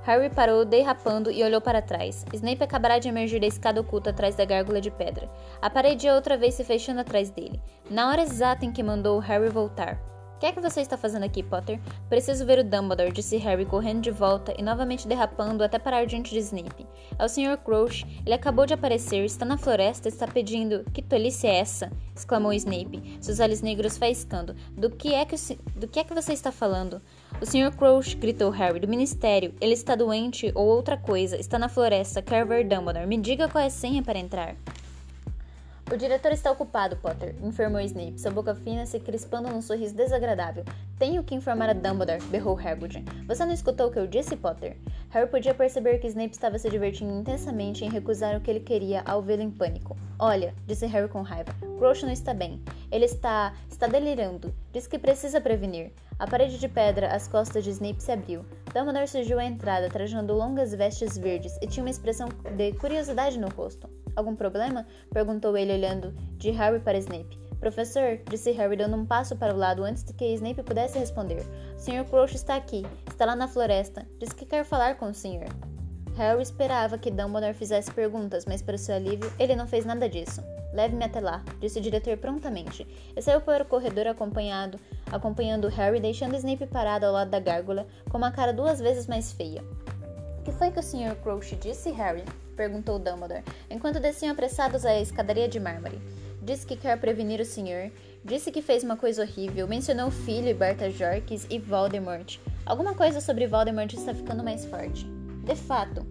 Harry 0.05 0.31
parou, 0.31 0.65
derrapando, 0.65 1.31
e 1.31 1.45
olhou 1.45 1.61
para 1.61 1.83
trás. 1.83 2.25
Snape 2.33 2.65
acabará 2.65 2.99
de 2.99 3.09
emergir 3.09 3.41
da 3.41 3.47
escada 3.47 3.79
oculta 3.79 4.09
atrás 4.09 4.35
da 4.35 4.47
gárgula 4.47 4.81
de 4.81 4.91
pedra. 4.91 5.29
A 5.61 5.69
parede 5.69 6.09
outra 6.09 6.35
vez 6.39 6.55
se 6.55 6.65
fechando 6.65 7.01
atrás 7.01 7.29
dele. 7.29 7.61
Na 7.91 8.09
hora 8.09 8.23
exata 8.23 8.65
em 8.65 8.73
que 8.73 8.83
mandou 8.83 9.19
Harry 9.19 9.51
voltar. 9.51 10.01
O 10.39 10.41
que 10.41 10.47
é 10.47 10.53
que 10.53 10.61
você 10.61 10.81
está 10.81 10.97
fazendo 10.97 11.25
aqui, 11.25 11.43
Potter? 11.43 11.81
Preciso 12.09 12.47
ver 12.47 12.61
o 12.61 12.65
Dumbledore, 12.65 13.11
disse 13.11 13.37
Harry, 13.39 13.67
correndo 13.67 14.03
de 14.03 14.13
volta 14.13 14.55
e 14.57 14.63
novamente 14.63 15.09
derrapando 15.09 15.65
até 15.65 15.81
parar 15.81 16.07
diante 16.07 16.31
de 16.31 16.39
Snape. 16.39 16.87
É 17.19 17.25
o 17.25 17.29
Sr. 17.29 17.59
Crouch. 17.65 18.07
Ele 18.25 18.33
acabou 18.37 18.65
de 18.65 18.73
aparecer, 18.73 19.25
está 19.25 19.45
na 19.45 19.59
floresta, 19.59 20.07
está 20.09 20.29
pedindo. 20.29 20.85
Que 20.95 21.03
tolice 21.03 21.49
é 21.49 21.59
essa? 21.59 21.91
exclamou 22.15 22.53
Snape, 22.53 23.19
seus 23.21 23.41
olhos 23.41 23.63
negros 23.63 23.99
faiscando. 23.99 24.55
Do 24.77 24.91
que 24.91 25.13
é 25.13 25.25
que, 25.25 25.35
do 25.75 25.89
que, 25.89 25.99
é 25.99 26.05
que 26.05 26.15
você 26.15 26.33
está 26.33 26.53
falando? 26.53 27.03
O 27.43 27.45
Sr. 27.45 27.77
Crouch, 27.77 28.17
gritou 28.17 28.51
Harry, 28.51 28.79
do 28.79 28.87
ministério. 28.87 29.53
Ele 29.61 29.75
está 29.75 29.97
doente 29.97 30.53
ou 30.55 30.69
outra 30.69 30.97
coisa. 30.97 31.37
Está 31.37 31.59
na 31.59 31.69
floresta. 31.69 32.23
Quer 32.23 32.47
ver 32.47 32.65
Dumbledore. 32.65 33.09
Me 33.09 33.17
diga 33.17 33.49
qual 33.49 33.65
é 33.65 33.67
a 33.67 33.71
senha 33.71 34.05
para 34.05 34.21
entrar. 34.21 34.55
O 35.91 35.97
diretor 35.97 36.33
está 36.33 36.51
ocupado, 36.51 36.97
Potter, 36.97 37.35
informou 37.43 37.81
Snape, 37.81 38.21
sua 38.21 38.31
boca 38.31 38.55
fina 38.55 38.85
se 38.85 39.01
crispando 39.01 39.49
num 39.49 39.63
sorriso 39.63 39.95
desagradável. 39.95 40.63
Tenho 40.99 41.25
que 41.25 41.35
informar 41.35 41.71
a 41.71 41.73
Dumbledore, 41.73 42.23
berrou 42.25 42.59
Hagrid. 42.59 43.03
Você 43.27 43.47
não 43.47 43.55
escutou 43.55 43.89
o 43.89 43.91
que 43.91 43.99
eu 43.99 44.07
disse, 44.07 44.37
Potter? 44.37 44.77
Harry 45.09 45.31
podia 45.31 45.55
perceber 45.55 45.97
que 45.97 46.07
Snape 46.07 46.35
estava 46.35 46.59
se 46.59 46.69
divertindo 46.69 47.19
intensamente 47.19 47.87
em 47.87 47.91
recusar 47.91 48.37
o 48.37 48.41
que 48.43 48.51
ele 48.51 48.61
queria 48.61 49.01
ao 49.07 49.23
vê-lo 49.23 49.41
em 49.41 49.51
pânico. 49.51 49.97
Olha, 50.19 50.55
disse 50.67 50.85
Harry 50.85 51.09
com 51.09 51.23
raiva, 51.23 51.55
Crouch 51.79 52.05
não 52.05 52.13
está 52.13 52.35
bem. 52.35 52.63
Ele 52.93 53.07
está... 53.07 53.55
está 53.71 53.87
delirando. 53.87 54.55
Diz 54.71 54.87
que 54.87 54.99
precisa 54.99 55.41
prevenir. 55.41 55.93
A 56.19 56.27
parede 56.27 56.59
de 56.59 56.69
pedra 56.69 57.15
às 57.15 57.29
costas 57.29 57.63
de 57.63 57.71
Snape 57.71 58.03
se 58.03 58.11
abriu. 58.11 58.45
Dumbledore 58.75 59.07
surgiu 59.07 59.39
à 59.39 59.45
entrada, 59.45 59.89
trajando 59.89 60.35
longas 60.35 60.75
vestes 60.75 61.17
verdes 61.17 61.57
e 61.63 61.67
tinha 61.69 61.85
uma 61.85 61.91
expressão 61.91 62.29
de 62.57 62.73
curiosidade 62.73 63.39
no 63.39 63.49
rosto. 63.49 63.89
Algum 64.17 64.35
problema? 64.35 64.85
perguntou 65.13 65.57
ele 65.57 65.73
olhando 65.73 66.13
de 66.37 66.51
Harry 66.51 66.81
para 66.81 66.99
Snape. 66.99 67.39
Professor, 67.61 68.19
disse 68.29 68.51
Harry 68.51 68.77
dando 68.77 68.97
um 68.97 69.07
passo 69.07 69.37
para 69.37 69.55
o 69.55 69.57
lado 69.57 69.85
antes 69.85 70.03
de 70.03 70.13
que 70.13 70.35
Snape 70.35 70.65
pudesse 70.65 70.99
responder. 70.99 71.47
O 71.77 71.79
Sr. 71.79 72.05
Crouch 72.11 72.35
está 72.35 72.57
aqui. 72.57 72.85
Está 73.09 73.25
lá 73.25 73.37
na 73.37 73.47
floresta. 73.47 74.05
Diz 74.19 74.33
que 74.33 74.45
quer 74.45 74.65
falar 74.65 74.97
com 74.97 75.11
o 75.11 75.15
senhor. 75.15 75.47
Harry 76.17 76.43
esperava 76.43 76.99
que 76.99 77.13
Dumbledore 77.13 77.55
fizesse 77.55 77.93
perguntas, 77.93 78.45
mas 78.45 78.61
para 78.61 78.77
seu 78.77 78.97
alívio, 78.97 79.33
ele 79.39 79.55
não 79.55 79.69
fez 79.69 79.85
nada 79.85 80.09
disso. 80.09 80.43
Leve-me 80.73 81.05
até 81.05 81.21
lá, 81.21 81.43
disse 81.61 81.79
o 81.79 81.83
diretor 81.83 82.17
prontamente, 82.19 82.87
e 83.17 83.23
saiu 83.23 83.41
para 83.41 83.63
o 83.63 83.67
corredor 83.67 84.07
acompanhado, 84.07 84.79
acompanhando 85.11 85.69
Harry, 85.69 86.01
deixando 86.01 86.37
Snape 86.37 86.67
parado 86.67 87.07
ao 87.07 87.13
lado 87.13 87.31
da 87.31 87.41
gárgula, 87.41 87.87
com 88.11 88.19
uma 88.19 88.31
cara 88.31 88.53
duas 88.53 88.79
vezes 88.79 89.07
mais 89.07 89.33
feia. 89.33 89.63
O 90.41 90.43
que 90.43 90.53
foi 90.53 90.71
que 90.71 90.79
o 90.79 90.83
Sr. 90.83 91.17
Crouch 91.23 91.57
disse, 91.57 91.91
Harry? 91.91 92.25
perguntou 92.57 92.99
Dumbledore, 92.99 93.45
enquanto 93.71 94.01
desciam 94.01 94.33
apressados 94.33 94.85
a 94.85 94.99
escadaria 94.99 95.49
de 95.49 95.61
mármore. 95.61 96.01
Disse 96.43 96.67
que 96.67 96.77
quer 96.77 96.99
prevenir 96.99 97.41
o 97.41 97.45
senhor, 97.45 97.91
disse 98.25 98.51
que 98.51 98.63
fez 98.63 98.83
uma 98.83 98.97
coisa 98.97 99.23
horrível, 99.23 99.69
mencionou 99.69 100.09
o 100.09 100.11
filho, 100.11 100.57
Berta 100.57 100.91
Jorkes 100.91 101.47
e 101.51 101.59
Voldemort. 101.59 102.39
Alguma 102.65 102.95
coisa 102.95 103.21
sobre 103.21 103.47
Voldemort 103.47 103.93
está 103.93 104.15
ficando 104.15 104.43
mais 104.43 104.65
forte. 104.65 105.05
De 105.45 105.55
fato, 105.55 106.07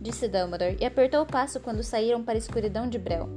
disse 0.00 0.28
Dumbledore, 0.28 0.76
e 0.80 0.84
apertou 0.84 1.22
o 1.22 1.26
passo 1.26 1.60
quando 1.60 1.82
saíram 1.82 2.22
para 2.22 2.34
a 2.34 2.38
escuridão 2.38 2.88
de 2.88 2.98
Brel. 2.98 3.28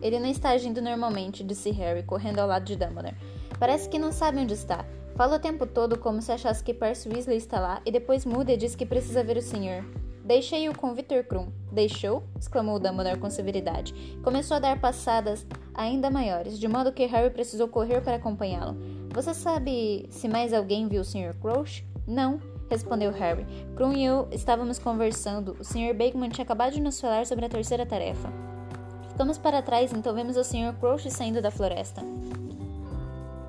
Ele 0.00 0.18
não 0.18 0.28
está 0.28 0.50
agindo 0.50 0.82
normalmente, 0.82 1.44
disse 1.44 1.70
Harry, 1.70 2.02
correndo 2.02 2.40
ao 2.40 2.48
lado 2.48 2.64
de 2.64 2.76
Dumbledore. 2.76 3.14
Parece 3.62 3.88
que 3.88 3.96
não 3.96 4.10
sabe 4.10 4.40
onde 4.40 4.54
está. 4.54 4.84
Fala 5.14 5.36
o 5.36 5.38
tempo 5.38 5.64
todo 5.68 5.96
como 5.96 6.20
se 6.20 6.32
achasse 6.32 6.64
que 6.64 6.74
Percy 6.74 7.08
Weasley 7.08 7.36
está 7.36 7.60
lá 7.60 7.80
e 7.86 7.92
depois 7.92 8.26
muda 8.26 8.52
e 8.52 8.56
diz 8.56 8.74
que 8.74 8.84
precisa 8.84 9.22
ver 9.22 9.36
o 9.36 9.40
senhor. 9.40 9.84
Deixei-o 10.24 10.76
com 10.76 10.92
Victor 10.92 11.22
Krum. 11.22 11.46
Deixou? 11.70 12.24
exclamou 12.36 12.80
Dumbledore 12.80 13.20
com 13.20 13.30
severidade. 13.30 13.94
Começou 14.24 14.56
a 14.56 14.58
dar 14.58 14.80
passadas 14.80 15.46
ainda 15.76 16.10
maiores, 16.10 16.58
de 16.58 16.66
modo 16.66 16.90
que 16.90 17.06
Harry 17.06 17.30
precisou 17.30 17.68
correr 17.68 18.00
para 18.00 18.16
acompanhá-lo. 18.16 18.76
Você 19.14 19.32
sabe 19.32 20.08
se 20.10 20.26
mais 20.26 20.52
alguém 20.52 20.88
viu 20.88 21.02
o 21.02 21.04
Sr. 21.04 21.32
Crouch? 21.40 21.86
Não, 22.04 22.40
respondeu 22.68 23.12
Harry. 23.12 23.46
Krum 23.76 23.92
e 23.92 24.04
eu 24.04 24.26
estávamos 24.32 24.80
conversando. 24.80 25.56
O 25.60 25.62
Sr. 25.62 25.94
Bateman 25.94 26.30
tinha 26.30 26.42
acabado 26.42 26.72
de 26.72 26.80
nos 26.80 27.00
falar 27.00 27.26
sobre 27.26 27.44
a 27.44 27.48
terceira 27.48 27.86
tarefa. 27.86 28.28
Ficamos 29.10 29.38
para 29.38 29.62
trás, 29.62 29.92
então 29.92 30.12
vemos 30.12 30.36
o 30.36 30.42
Sr. 30.42 30.74
Crouch 30.80 31.08
saindo 31.12 31.40
da 31.40 31.52
floresta. 31.52 32.02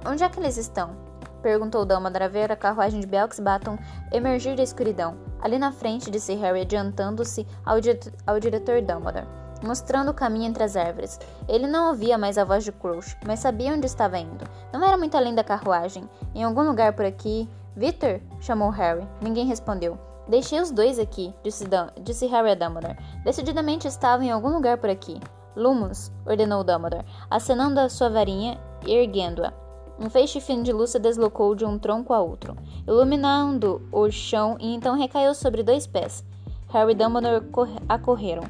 Onde 0.06 0.24
é 0.24 0.30
que 0.30 0.40
eles 0.40 0.58
estão? 0.58 0.96
Perguntou 1.42 1.86
Dumbledore 1.86 2.28
ver 2.28 2.52
a 2.52 2.56
carruagem 2.56 3.00
de 3.00 3.08
Belks 3.08 3.40
Baton 3.40 3.78
emergir 4.12 4.56
da 4.56 4.64
escuridão. 4.64 5.16
Ali 5.42 5.58
na 5.58 5.72
frente, 5.72 6.12
disse 6.12 6.34
Harry, 6.36 6.62
adiantando-se 6.62 7.48
ao, 7.66 7.80
di 7.80 7.98
ao 8.26 8.40
diretor 8.40 8.82
Dumbledore, 8.82 9.28
mostrando 9.62 10.12
o 10.12 10.14
caminho 10.14 10.46
entre 10.46 10.64
as 10.64 10.76
árvores. 10.76 11.20
Ele 11.48 11.68
não 11.68 11.90
ouvia 11.90 12.18
mais 12.18 12.38
a 12.38 12.44
voz 12.44 12.64
de 12.64 12.72
Crouch, 12.72 13.18
mas 13.26 13.40
sabia 13.40 13.74
onde 13.74 13.86
estava 13.86 14.18
indo. 14.18 14.46
Não 14.74 14.84
era 14.84 14.98
muito 14.98 15.16
além 15.16 15.36
da 15.36 15.44
carruagem. 15.44 16.10
Em 16.36 16.44
algum 16.44 16.64
lugar 16.64 16.94
por 16.94 17.06
aqui... 17.06 17.50
Victor? 17.76 18.22
chamou 18.40 18.70
Harry. 18.70 19.08
Ninguém 19.20 19.48
respondeu. 19.48 19.98
Deixei 20.28 20.62
os 20.62 20.70
dois 20.70 21.00
aqui, 21.00 21.34
disse, 21.44 21.66
disse 22.02 22.28
Harry 22.28 22.52
a 22.52 22.56
Dumbledore. 22.56 22.98
Decididamente 23.24 23.88
estavam 23.88 24.26
em 24.26 24.32
algum 24.32 24.50
lugar 24.50 24.78
por 24.78 24.90
aqui. 24.90 25.20
Lumos, 25.56 26.12
ordenou 26.26 26.64
Dumbledore, 26.64 27.06
acenando 27.30 27.80
a 27.80 27.90
sua 27.90 28.10
varinha 28.10 28.60
e 28.86 28.94
erguendo-a. 28.94 29.63
Um 30.00 30.10
feixe 30.10 30.40
fino 30.40 30.64
de 30.64 30.72
luz 30.72 30.90
se 30.90 31.00
deslocou 31.00 31.54
de 31.54 31.66
um 31.66 31.78
tronco 31.78 32.14
a 32.14 32.22
outro, 32.22 32.58
iluminando 32.88 33.82
o 33.92 34.10
chão 34.10 34.58
e 34.60 34.74
então 34.74 34.98
recaiu 34.98 35.34
sobre 35.36 35.62
dois 35.62 35.86
pés. 35.86 36.24
Harry 36.70 36.94
e 36.94 36.96
Dumbledore 36.96 37.46
acorreram. 37.88 38.44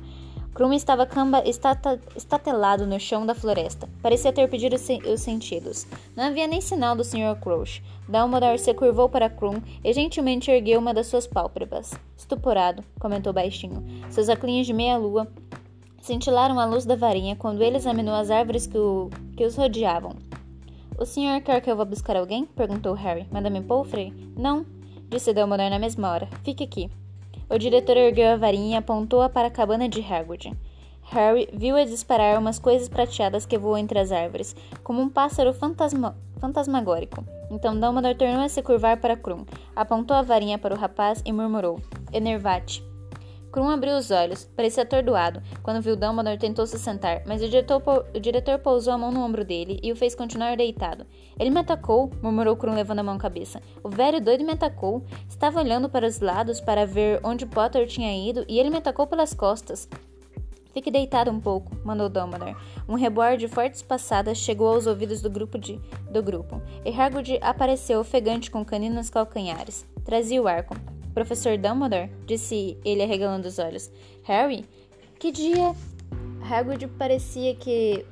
Krum 0.53 0.71
estava 0.71 1.07
estata 1.45 1.99
estatelado 2.15 2.85
no 2.85 2.99
chão 2.99 3.25
da 3.25 3.33
floresta. 3.33 3.89
Parecia 4.03 4.31
ter 4.31 4.47
perdido 4.47 4.75
os 4.75 5.21
sentidos. 5.21 5.87
Não 6.15 6.25
havia 6.25 6.45
nem 6.45 6.61
sinal 6.61 6.95
do 6.95 7.03
Sr. 7.03 7.35
Crouch. 7.41 7.83
Dumbledore 8.07 8.59
se 8.59 8.71
curvou 8.73 9.09
para 9.09 9.31
Krum 9.31 9.59
e 9.83 9.91
gentilmente 9.91 10.51
ergueu 10.51 10.79
uma 10.79 10.93
das 10.93 11.07
suas 11.07 11.25
pálpebras. 11.25 11.91
Estuporado, 12.15 12.83
comentou 12.99 13.33
baixinho. 13.33 13.83
Seus 14.11 14.29
óculos 14.29 14.67
de 14.67 14.73
meia-lua 14.73 15.27
cintilaram 16.01 16.59
a 16.59 16.65
luz 16.65 16.85
da 16.85 16.95
varinha 16.95 17.35
quando 17.35 17.63
ele 17.63 17.77
examinou 17.77 18.13
as 18.13 18.29
árvores 18.29 18.67
que, 18.67 18.77
o, 18.77 19.09
que 19.35 19.43
os 19.43 19.55
rodeavam. 19.55 20.11
O 20.97 21.05
senhor 21.05 21.41
quer 21.41 21.59
que 21.61 21.71
eu 21.71 21.75
vá 21.75 21.83
buscar 21.83 22.15
alguém? 22.15 22.45
perguntou 22.45 22.93
Harry. 22.93 23.27
Madame 23.31 23.61
Pomfrey? 23.61 24.13
Não, 24.37 24.65
disse 25.09 25.33
Dumbledore 25.33 25.69
na 25.69 25.79
mesma 25.79 26.11
hora. 26.11 26.29
Fique 26.43 26.63
aqui. 26.63 26.91
O 27.49 27.57
diretor 27.57 27.97
ergueu 27.97 28.33
a 28.33 28.37
varinha 28.37 28.75
e 28.75 28.77
apontou-a 28.77 29.27
para 29.27 29.47
a 29.47 29.51
cabana 29.51 29.89
de 29.89 30.01
Hagrid. 30.01 30.55
Harry 31.03 31.49
viu-a 31.51 31.83
disparar 31.83 32.39
umas 32.39 32.59
coisas 32.59 32.87
prateadas 32.87 33.45
que 33.45 33.57
voam 33.57 33.77
entre 33.77 33.99
as 33.99 34.11
árvores, 34.11 34.55
como 34.83 35.01
um 35.01 35.09
pássaro 35.09 35.53
fantasma 35.53 36.15
fantasmagórico. 36.39 37.23
Então 37.49 37.79
Dumbledore 37.79 38.15
tornou 38.15 38.41
a 38.41 38.49
se 38.49 38.61
curvar 38.61 38.97
para 38.97 39.17
Krum, 39.17 39.45
apontou 39.75 40.15
a 40.15 40.21
varinha 40.21 40.57
para 40.57 40.73
o 40.73 40.77
rapaz 40.77 41.21
e 41.25 41.31
murmurou: 41.31 41.79
Enervate. 42.11 42.83
Krum 43.53 43.69
abriu 43.69 43.95
os 43.95 44.09
olhos, 44.09 44.45
parecia 44.55 44.81
atordoado. 44.81 45.39
Quando 45.61 45.79
viu 45.79 45.95
Dumbledore, 45.95 46.39
tentou 46.39 46.65
se 46.65 46.79
sentar, 46.79 47.21
mas 47.27 47.39
o 47.39 47.47
diretor, 47.47 47.83
o 48.11 48.19
diretor 48.19 48.57
pousou 48.57 48.91
a 48.91 48.97
mão 48.97 49.11
no 49.11 49.23
ombro 49.23 49.45
dele 49.45 49.79
e 49.83 49.91
o 49.91 49.95
fez 49.95 50.15
continuar 50.15 50.57
deitado. 50.57 51.05
Ele 51.39 51.51
me 51.51 51.59
atacou, 51.59 52.09
murmurou 52.19 52.57
Krum 52.57 52.73
levando 52.73 52.99
a 52.99 53.03
mão 53.03 53.13
à 53.13 53.19
cabeça. 53.19 53.61
O 53.83 53.89
velho 53.89 54.19
doido 54.19 54.43
me 54.43 54.53
atacou. 54.53 55.03
Estava 55.29 55.59
olhando 55.59 55.87
para 55.87 56.07
os 56.07 56.19
lados 56.19 56.59
para 56.59 56.83
ver 56.83 57.19
onde 57.23 57.45
Potter 57.45 57.85
tinha 57.85 58.11
ido 58.27 58.43
e 58.49 58.57
ele 58.57 58.71
me 58.71 58.77
atacou 58.77 59.05
pelas 59.05 59.35
costas. 59.35 59.87
Fique 60.73 60.89
deitado 60.89 61.29
um 61.29 61.39
pouco, 61.39 61.77
mandou 61.85 62.09
Dumbledore. 62.09 62.55
Um 62.89 62.95
reboar 62.95 63.37
de 63.37 63.47
fortes 63.47 63.83
passadas 63.83 64.39
chegou 64.39 64.69
aos 64.69 64.87
ouvidos 64.87 65.21
do 65.21 65.29
grupo, 65.29 65.59
de, 65.59 65.79
do 66.09 66.23
grupo, 66.23 66.59
e 66.83 66.89
Hagrid 66.89 67.37
apareceu 67.39 67.99
ofegante 67.99 68.49
com 68.49 68.65
canino 68.65 68.95
nos 68.95 69.11
calcanhares. 69.11 69.85
Trazia 70.03 70.41
o 70.41 70.47
arco. 70.47 70.75
Professor 71.13 71.57
Dumbledore? 71.57 72.09
disse 72.25 72.77
ele 72.83 73.03
arregalando 73.03 73.47
os 73.47 73.59
olhos. 73.59 73.91
Harry? 74.23 74.65
Que 75.19 75.31
dia? 75.31 75.75
Hagrid 76.49 76.87
parecia 76.87 77.55
que... 77.55 78.05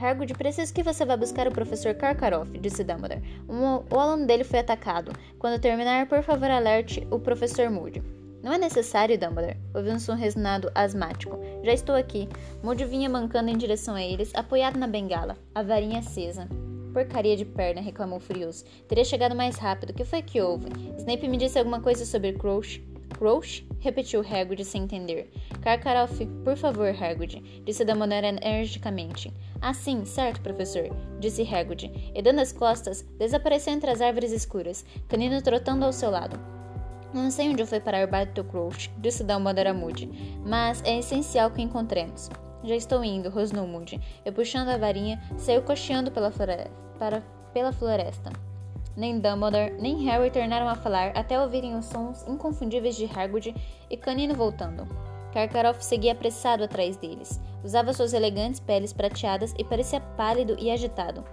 Hagrid, 0.00 0.34
preciso 0.34 0.74
que 0.74 0.82
você 0.82 1.04
vá 1.04 1.16
buscar 1.16 1.46
o 1.46 1.52
professor 1.52 1.94
Karkaroff, 1.94 2.58
disse 2.58 2.82
Dumbledore. 2.82 3.22
Um, 3.48 3.84
o 3.94 4.00
aluno 4.00 4.26
dele 4.26 4.42
foi 4.42 4.58
atacado. 4.58 5.12
Quando 5.38 5.60
terminar, 5.60 6.06
por 6.06 6.22
favor, 6.22 6.50
alerte 6.50 7.06
o 7.10 7.20
professor 7.20 7.70
Moody. 7.70 8.02
Não 8.42 8.52
é 8.52 8.58
necessário, 8.58 9.16
Dumbledore. 9.16 9.56
Ouvi 9.72 9.90
um 9.90 10.00
som 10.00 10.14
resnado 10.14 10.72
asmático. 10.74 11.38
Já 11.62 11.72
estou 11.72 11.94
aqui. 11.94 12.28
Moody 12.62 12.84
vinha 12.84 13.08
mancando 13.08 13.50
em 13.50 13.56
direção 13.56 13.94
a 13.94 14.02
eles, 14.02 14.34
apoiado 14.34 14.76
na 14.76 14.88
bengala, 14.88 15.36
a 15.54 15.62
varinha 15.62 16.00
acesa. 16.00 16.48
Porcaria 16.92 17.36
de 17.36 17.44
perna, 17.44 17.80
reclamou 17.80 18.20
furioso. 18.20 18.64
Teria 18.86 19.04
chegado 19.04 19.34
mais 19.34 19.56
rápido. 19.56 19.92
Que 19.92 20.04
foi 20.04 20.22
que 20.22 20.40
houve? 20.40 20.66
Snape 20.98 21.28
me 21.28 21.36
disse 21.36 21.58
alguma 21.58 21.80
coisa 21.80 22.04
sobre 22.04 22.32
Crouch? 22.34 22.84
Crouch? 23.18 23.66
Repetiu 23.78 24.20
Hagrid 24.20 24.64
sem 24.64 24.82
entender. 24.82 25.30
Karkaroff, 25.60 26.24
por 26.44 26.56
favor, 26.56 26.88
Hagrid, 26.88 27.62
disse 27.64 27.84
da 27.84 27.94
maneira 27.94 28.28
energicamente. 28.28 29.32
Ah, 29.60 29.72
sim, 29.72 30.04
certo, 30.04 30.40
professor, 30.40 30.88
disse 31.20 31.42
Hagrid, 31.42 32.12
e 32.14 32.22
dando 32.22 32.40
as 32.40 32.52
costas, 32.52 33.02
desapareceu 33.18 33.72
entre 33.72 33.90
as 33.90 34.00
árvores 34.00 34.32
escuras, 34.32 34.84
Canino 35.08 35.40
trotando 35.40 35.84
ao 35.84 35.92
seu 35.92 36.10
lado. 36.10 36.38
Não 37.14 37.30
sei 37.30 37.50
onde 37.50 37.66
foi 37.66 37.78
parar 37.78 38.06
Bartol 38.06 38.44
Crouch, 38.44 38.90
disse 38.98 39.22
Dumbledore 39.22 39.68
a 39.68 39.74
Moody, 39.74 40.08
mas 40.44 40.82
é 40.84 40.98
essencial 40.98 41.50
que 41.50 41.62
encontremos. 41.62 42.30
Já 42.64 42.76
estou 42.76 43.02
indo, 43.04 43.28
rosnou 43.28 43.66
Moody, 43.66 44.00
e 44.24 44.30
puxando 44.30 44.68
a 44.68 44.78
varinha, 44.78 45.20
saiu 45.36 45.62
cocheando 45.62 46.10
pela, 46.10 46.30
floresta, 46.30 46.70
para, 46.98 47.22
pela 47.52 47.72
floresta. 47.72 48.30
Nem 48.96 49.18
Dumbledore, 49.18 49.72
nem 49.80 50.04
Harry 50.04 50.30
tornaram 50.30 50.68
a 50.68 50.74
falar 50.74 51.08
até 51.16 51.40
ouvirem 51.40 51.74
os 51.74 51.86
sons 51.86 52.26
inconfundíveis 52.28 52.94
de 52.94 53.06
Hagrid 53.06 53.54
e 53.90 53.96
Canino 53.96 54.34
voltando. 54.34 54.86
Karkaroff 55.32 55.82
seguia 55.82 56.12
apressado 56.12 56.64
atrás 56.64 56.96
deles. 56.96 57.40
Usava 57.64 57.92
suas 57.94 58.12
elegantes 58.12 58.60
peles 58.60 58.92
prateadas 58.92 59.54
e 59.58 59.64
parecia 59.64 60.00
pálido 60.00 60.56
e 60.58 60.70
agitado. 60.70 61.24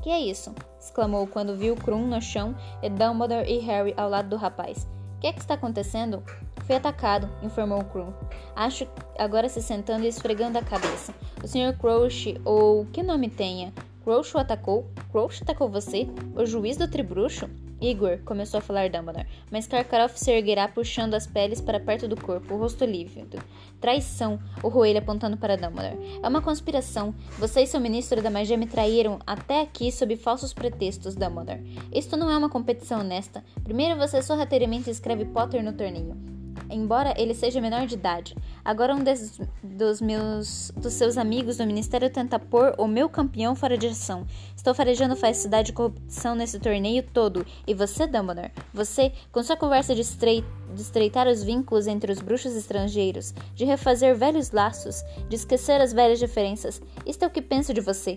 Que 0.00 0.10
é 0.10 0.20
isso? 0.20 0.54
exclamou 0.78 1.26
quando 1.26 1.56
viu 1.56 1.74
Krum 1.74 2.06
no 2.06 2.22
chão 2.22 2.54
e 2.80 2.88
Dumbledore 2.88 3.50
e 3.50 3.58
Harry 3.58 3.92
ao 3.96 4.08
lado 4.08 4.28
do 4.28 4.36
rapaz. 4.36 4.86
O 5.18 5.20
que 5.20 5.26
é 5.26 5.32
que 5.32 5.40
está 5.40 5.54
acontecendo? 5.54 6.22
Fui 6.64 6.76
atacado, 6.76 7.28
informou 7.42 7.82
Krum. 7.82 8.12
Acho 8.54 8.86
agora 9.18 9.48
se 9.48 9.60
sentando 9.60 10.04
e 10.04 10.08
esfregando 10.08 10.58
a 10.58 10.62
cabeça. 10.62 11.12
O 11.42 11.48
Sr. 11.48 11.76
Crouch, 11.76 12.40
ou 12.44 12.86
que 12.86 13.02
nome 13.02 13.28
tenha, 13.28 13.72
Crouch 14.04 14.36
o 14.36 14.38
atacou? 14.38 14.88
Crouch 15.10 15.42
atacou 15.42 15.68
você? 15.68 16.06
O 16.36 16.46
juiz 16.46 16.76
do 16.76 16.86
tribruxo? 16.86 17.50
Igor, 17.80 18.18
começou 18.24 18.58
a 18.58 18.60
falar 18.60 18.90
Dumbledore, 18.90 19.26
mas 19.50 19.66
Karkaroff 19.66 20.18
se 20.18 20.30
erguerá 20.30 20.66
puxando 20.66 21.14
as 21.14 21.26
peles 21.26 21.60
para 21.60 21.78
perto 21.78 22.08
do 22.08 22.20
corpo, 22.20 22.54
o 22.54 22.58
rosto 22.58 22.84
lívido. 22.84 23.38
Traição, 23.80 24.40
urrou 24.64 24.84
ele 24.84 24.98
apontando 24.98 25.36
para 25.36 25.56
Dumbledore. 25.56 26.18
É 26.22 26.28
uma 26.28 26.42
conspiração. 26.42 27.14
Você 27.38 27.62
e 27.62 27.66
seu 27.66 27.80
ministro 27.80 28.20
da 28.20 28.30
magia 28.30 28.56
me 28.56 28.66
traíram 28.66 29.20
até 29.26 29.60
aqui 29.60 29.92
sob 29.92 30.16
falsos 30.16 30.52
pretextos, 30.52 31.14
Dumbledore. 31.14 31.62
Isto 31.92 32.16
não 32.16 32.30
é 32.30 32.36
uma 32.36 32.50
competição 32.50 33.00
honesta. 33.00 33.44
Primeiro 33.62 33.96
você 33.96 34.20
sorrateiramente 34.22 34.90
escreve 34.90 35.24
Potter 35.26 35.62
no 35.62 35.72
torneio 35.72 36.37
embora 36.70 37.14
ele 37.16 37.34
seja 37.34 37.60
menor 37.60 37.86
de 37.86 37.94
idade. 37.94 38.36
Agora 38.64 38.94
um 38.94 39.02
des, 39.02 39.40
dos 39.62 40.00
meus 40.00 40.70
dos 40.76 40.92
seus 40.92 41.16
amigos 41.16 41.56
do 41.56 41.66
ministério 41.66 42.10
tenta 42.10 42.38
pôr 42.38 42.74
o 42.78 42.86
meu 42.86 43.08
campeão 43.08 43.54
fora 43.54 43.76
de 43.76 43.86
ação. 43.86 44.26
Estou 44.56 44.74
farejando 44.74 45.16
falsidade 45.16 45.70
e 45.70 45.74
corrupção 45.74 46.34
nesse 46.34 46.58
torneio 46.58 47.02
todo. 47.02 47.46
E 47.66 47.74
você, 47.74 48.06
Dumbledore? 48.06 48.52
Você, 48.72 49.12
com 49.32 49.42
sua 49.42 49.56
conversa 49.56 49.94
de, 49.94 50.02
de 50.02 50.80
estreitar 50.80 51.26
os 51.26 51.42
vínculos 51.42 51.86
entre 51.86 52.12
os 52.12 52.20
bruxos 52.20 52.54
estrangeiros, 52.54 53.34
de 53.54 53.64
refazer 53.64 54.16
velhos 54.16 54.50
laços, 54.50 55.02
de 55.28 55.36
esquecer 55.36 55.80
as 55.80 55.92
velhas 55.92 56.18
diferenças. 56.18 56.80
Isto 57.06 57.24
é 57.24 57.26
o 57.26 57.30
que 57.30 57.42
penso 57.42 57.72
de 57.72 57.80
você. 57.80 58.16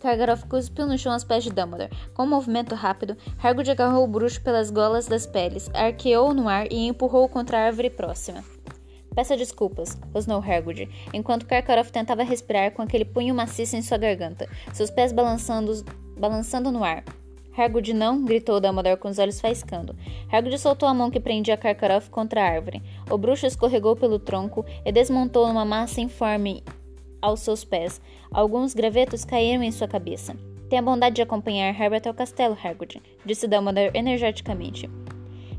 Karkaroff 0.00 0.46
cuspiu 0.46 0.86
no 0.86 0.96
chão 0.96 1.12
as 1.12 1.24
pés 1.24 1.44
de 1.44 1.50
Dumbledore. 1.50 1.90
Com 2.14 2.24
um 2.24 2.28
movimento 2.28 2.74
rápido, 2.74 3.16
Hagrid 3.42 3.70
agarrou 3.70 4.04
o 4.04 4.08
bruxo 4.08 4.40
pelas 4.40 4.70
golas 4.70 5.06
das 5.06 5.26
peles, 5.26 5.70
arqueou 5.74 6.32
no 6.32 6.48
ar 6.48 6.70
e 6.72 6.86
empurrou 6.86 7.28
contra 7.28 7.58
a 7.58 7.66
árvore 7.66 7.90
próxima. 7.90 8.44
Peça 9.14 9.36
desculpas, 9.36 9.98
rosnou 10.14 10.40
Hagrid, 10.40 10.88
enquanto 11.12 11.46
Karkaroff 11.46 11.90
tentava 11.90 12.22
respirar 12.22 12.70
com 12.70 12.82
aquele 12.82 13.04
punho 13.04 13.34
maciço 13.34 13.74
em 13.74 13.82
sua 13.82 13.98
garganta, 13.98 14.48
seus 14.72 14.90
pés 14.90 15.12
balançando, 15.12 15.84
balançando 16.16 16.70
no 16.70 16.84
ar. 16.84 17.02
Hagrid 17.56 17.92
não, 17.92 18.24
gritou 18.24 18.60
Dumbledore 18.60 18.96
com 18.96 19.08
os 19.08 19.18
olhos 19.18 19.40
faiscando. 19.40 19.96
Hagrid 20.30 20.56
soltou 20.60 20.88
a 20.88 20.94
mão 20.94 21.10
que 21.10 21.18
prendia 21.18 21.56
Karkaroff 21.56 22.08
contra 22.08 22.40
a 22.40 22.48
árvore. 22.48 22.80
O 23.10 23.18
bruxo 23.18 23.46
escorregou 23.46 23.96
pelo 23.96 24.20
tronco 24.20 24.64
e 24.84 24.92
desmontou 24.92 25.48
numa 25.48 25.64
massa 25.64 26.00
informe 26.00 26.62
aos 27.20 27.40
seus 27.40 27.64
pés. 27.64 28.00
Alguns 28.30 28.74
gravetos 28.74 29.24
caíram 29.24 29.62
em 29.62 29.70
sua 29.70 29.88
cabeça. 29.88 30.36
Tenha 30.68 30.82
a 30.82 30.84
bondade 30.84 31.16
de 31.16 31.22
acompanhar 31.22 31.72
Harry 31.72 31.96
até 31.96 32.10
o 32.10 32.14
castelo, 32.14 32.56
Hagrid, 32.62 33.02
disse 33.24 33.48
Dumbledore 33.48 33.90
energeticamente. 33.94 34.88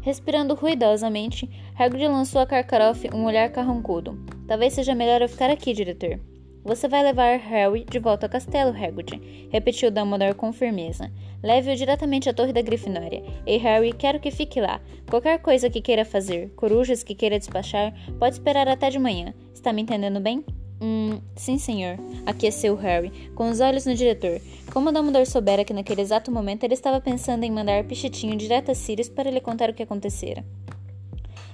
Respirando 0.01 0.53
ruidosamente, 0.53 1.49
Hagrid 1.77 2.07
lançou 2.07 2.41
a 2.41 2.45
Karkaroff 2.45 3.09
um 3.13 3.25
olhar 3.25 3.49
carrancudo. 3.51 4.17
Talvez 4.47 4.73
seja 4.73 4.95
melhor 4.95 5.21
eu 5.21 5.27
ficar 5.27 5.49
aqui, 5.49 5.73
diretor. 5.73 6.19
Você 6.63 6.87
vai 6.87 7.03
levar 7.03 7.39
Harry 7.39 7.85
de 7.85 7.99
volta 7.99 8.25
ao 8.25 8.29
castelo, 8.29 8.71
Hagrid, 8.71 9.49
repetiu 9.49 9.89
Dumbledore 9.89 10.35
com 10.35 10.53
firmeza. 10.53 11.11
Leve-o 11.41 11.75
diretamente 11.75 12.29
à 12.29 12.33
torre 12.33 12.53
da 12.53 12.61
Grifinória. 12.61 13.23
E 13.47 13.57
Harry, 13.57 13.93
quero 13.93 14.19
que 14.19 14.29
fique 14.29 14.59
lá. 14.59 14.81
Qualquer 15.09 15.39
coisa 15.39 15.69
que 15.69 15.81
queira 15.81 16.05
fazer, 16.05 16.49
corujas 16.55 17.01
que 17.01 17.15
queira 17.15 17.39
despachar, 17.39 17.93
pode 18.19 18.35
esperar 18.35 18.67
até 18.67 18.89
de 18.89 18.99
manhã. 18.99 19.33
Está 19.53 19.71
me 19.71 19.81
entendendo 19.81 20.19
bem? 20.19 20.43
Hum, 20.81 21.19
sim, 21.35 21.57
senhor, 21.57 21.97
aqueceu 22.25 22.73
Harry, 22.75 23.29
com 23.35 23.49
os 23.49 23.59
olhos 23.59 23.85
no 23.85 23.93
diretor. 23.93 24.39
Como 24.71 24.91
Dumbledore 24.91 25.25
soubera 25.25 25.65
que 25.65 25.73
naquele 25.73 26.01
exato 26.01 26.31
momento 26.31 26.63
ele 26.63 26.73
estava 26.73 27.01
pensando 27.01 27.43
em 27.43 27.51
mandar 27.51 27.83
Pichitinho 27.83 28.37
direto 28.37 28.71
a 28.71 28.75
Sirius 28.75 29.09
para 29.09 29.29
lhe 29.29 29.41
contar 29.41 29.69
o 29.69 29.73
que 29.73 29.83
acontecera. 29.83 30.45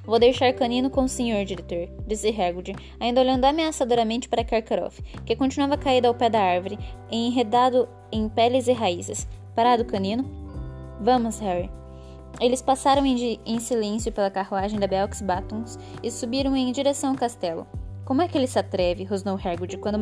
Vou 0.05 0.19
deixar 0.19 0.53
Canino 0.53 0.91
com 0.91 1.05
o 1.05 1.09
senhor, 1.09 1.43
diretor, 1.45 1.89
disse 2.05 2.29
Hagrid, 2.29 2.75
ainda 2.99 3.21
olhando 3.21 3.45
ameaçadoramente 3.45 4.29
para 4.29 4.43
Karkaroff, 4.43 5.01
que 5.25 5.35
continuava 5.35 5.77
caído 5.77 6.07
ao 6.07 6.13
pé 6.13 6.29
da 6.29 6.39
árvore, 6.39 6.77
enredado 7.11 7.89
em 8.11 8.29
peles 8.29 8.67
e 8.67 8.73
raízes. 8.73 9.27
Parado, 9.55 9.83
Canino? 9.85 10.29
Vamos, 11.01 11.39
Harry. 11.39 11.71
Eles 12.39 12.61
passaram 12.61 13.03
em, 13.03 13.39
em 13.43 13.59
silêncio 13.59 14.11
pela 14.11 14.29
carruagem 14.29 14.79
da 14.79 14.85
Belks 14.85 15.21
Batons 15.21 15.79
e 16.03 16.11
subiram 16.11 16.55
em 16.55 16.71
direção 16.71 17.11
ao 17.11 17.15
castelo. 17.15 17.65
Como 18.05 18.21
é 18.21 18.27
que 18.27 18.37
ele 18.37 18.45
se 18.45 18.59
atreve, 18.59 19.03
rosnou 19.03 19.35
Hagrid 19.35 19.77
quando 19.77 19.97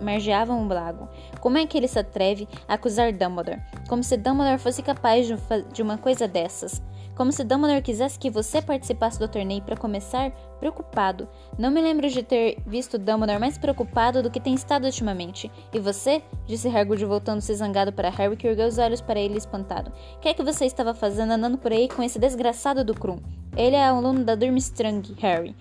margeavam 0.00 0.62
um 0.62 0.66
lago? 0.66 1.10
Como 1.40 1.58
é 1.58 1.66
que 1.66 1.76
ele 1.76 1.86
se 1.86 1.98
atreve 1.98 2.48
a 2.66 2.72
acusar 2.74 3.12
Dumbledore? 3.12 3.60
Como 3.86 4.02
se 4.02 4.16
Dumbledore 4.16 4.58
fosse 4.58 4.82
capaz 4.82 5.26
de, 5.26 5.36
de 5.70 5.82
uma 5.82 5.98
coisa 5.98 6.26
dessas. 6.26 6.82
Como 7.14 7.30
se 7.30 7.44
Dumbledore 7.44 7.82
quisesse 7.82 8.18
que 8.18 8.30
você 8.30 8.62
participasse 8.62 9.18
do 9.18 9.28
torneio 9.28 9.60
para 9.60 9.76
começar 9.76 10.32
preocupado. 10.54 11.28
Não 11.58 11.70
me 11.70 11.80
lembro 11.80 12.08
de 12.08 12.22
ter 12.22 12.58
visto 12.66 12.98
Dumbledore 12.98 13.38
mais 13.38 13.58
preocupado 13.58 14.22
do 14.22 14.30
que 14.30 14.40
tem 14.40 14.54
estado 14.54 14.84
ultimamente. 14.84 15.50
E 15.72 15.78
você? 15.78 16.22
Disse 16.46 16.68
Hagrid 16.68 17.04
voltando-se 17.04 17.54
zangado 17.54 17.92
para 17.92 18.10
Harry, 18.10 18.36
que 18.36 18.46
ergueu 18.46 18.68
os 18.68 18.78
olhos 18.78 19.00
para 19.00 19.20
ele 19.20 19.38
espantado. 19.38 19.92
O 20.16 20.18
que 20.20 20.28
é 20.28 20.34
que 20.34 20.42
você 20.42 20.64
estava 20.64 20.94
fazendo 20.94 21.32
andando 21.32 21.58
por 21.58 21.72
aí 21.72 21.88
com 21.88 22.02
esse 22.02 22.18
desgraçado 22.18 22.84
do 22.84 22.94
Krum? 22.94 23.18
Ele 23.56 23.76
é 23.76 23.84
aluno 23.84 24.24
da 24.24 24.34
Durmstrang, 24.34 25.14
Harry. 25.18 25.54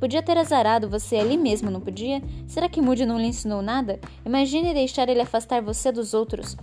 Podia 0.00 0.22
ter 0.22 0.38
azarado 0.38 0.88
você 0.88 1.16
ali 1.16 1.36
mesmo, 1.36 1.70
não 1.70 1.80
podia? 1.80 2.22
Será 2.46 2.68
que 2.68 2.80
Moody 2.80 3.04
não 3.04 3.18
lhe 3.18 3.26
ensinou 3.26 3.60
nada? 3.60 4.00
Imagine 4.24 4.72
deixar 4.72 5.08
ele 5.08 5.20
afastar 5.20 5.60
você 5.60 5.92
dos 5.92 6.14
outros. 6.14 6.56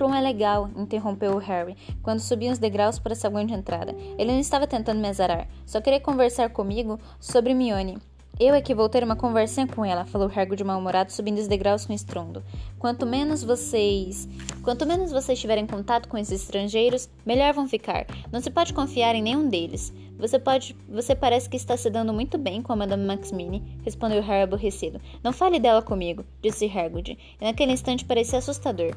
Krum 0.00 0.14
é 0.14 0.20
legal, 0.22 0.70
interrompeu 0.78 1.36
Harry, 1.36 1.76
quando 2.02 2.20
subiam 2.20 2.50
os 2.50 2.58
degraus 2.58 2.98
para 2.98 3.12
a 3.12 3.14
saguão 3.14 3.44
de 3.44 3.52
entrada. 3.52 3.94
Ele 4.16 4.32
não 4.32 4.40
estava 4.40 4.66
tentando 4.66 4.98
me 4.98 5.06
azarar, 5.06 5.46
só 5.66 5.78
queria 5.78 6.00
conversar 6.00 6.48
comigo 6.48 6.98
sobre 7.20 7.52
Mione. 7.52 7.98
Eu 8.38 8.54
é 8.54 8.62
que 8.62 8.74
vou 8.74 8.88
ter 8.88 9.04
uma 9.04 9.14
conversinha 9.14 9.66
com 9.66 9.84
ela, 9.84 10.06
falou 10.06 10.26
Harry 10.28 10.56
de 10.56 10.64
mal-humorado, 10.64 11.12
subindo 11.12 11.36
os 11.36 11.46
degraus 11.46 11.84
com 11.84 11.92
estrondo. 11.92 12.42
Quanto 12.78 13.04
menos 13.04 13.44
vocês. 13.44 14.26
Quanto 14.62 14.86
menos 14.86 15.12
vocês 15.12 15.38
tiverem 15.38 15.66
contato 15.66 16.08
com 16.08 16.16
esses 16.16 16.44
estrangeiros, 16.44 17.10
melhor 17.26 17.52
vão 17.52 17.68
ficar. 17.68 18.06
Não 18.32 18.40
se 18.40 18.50
pode 18.50 18.72
confiar 18.72 19.14
em 19.14 19.20
nenhum 19.20 19.50
deles. 19.50 19.92
Você 20.18 20.38
pode. 20.38 20.74
Você 20.88 21.14
parece 21.14 21.46
que 21.46 21.58
está 21.58 21.76
se 21.76 21.90
dando 21.90 22.14
muito 22.14 22.38
bem 22.38 22.62
com 22.62 22.72
a 22.72 22.76
Madame 22.76 23.04
Maxmini, 23.04 23.78
respondeu 23.84 24.22
Harry 24.22 24.44
aborrecido. 24.44 24.98
Não 25.22 25.34
fale 25.34 25.60
dela 25.60 25.82
comigo, 25.82 26.24
disse 26.40 26.64
Hagrid, 26.64 27.18
e 27.38 27.44
naquele 27.44 27.72
instante 27.72 28.06
parecia 28.06 28.38
assustador. 28.38 28.96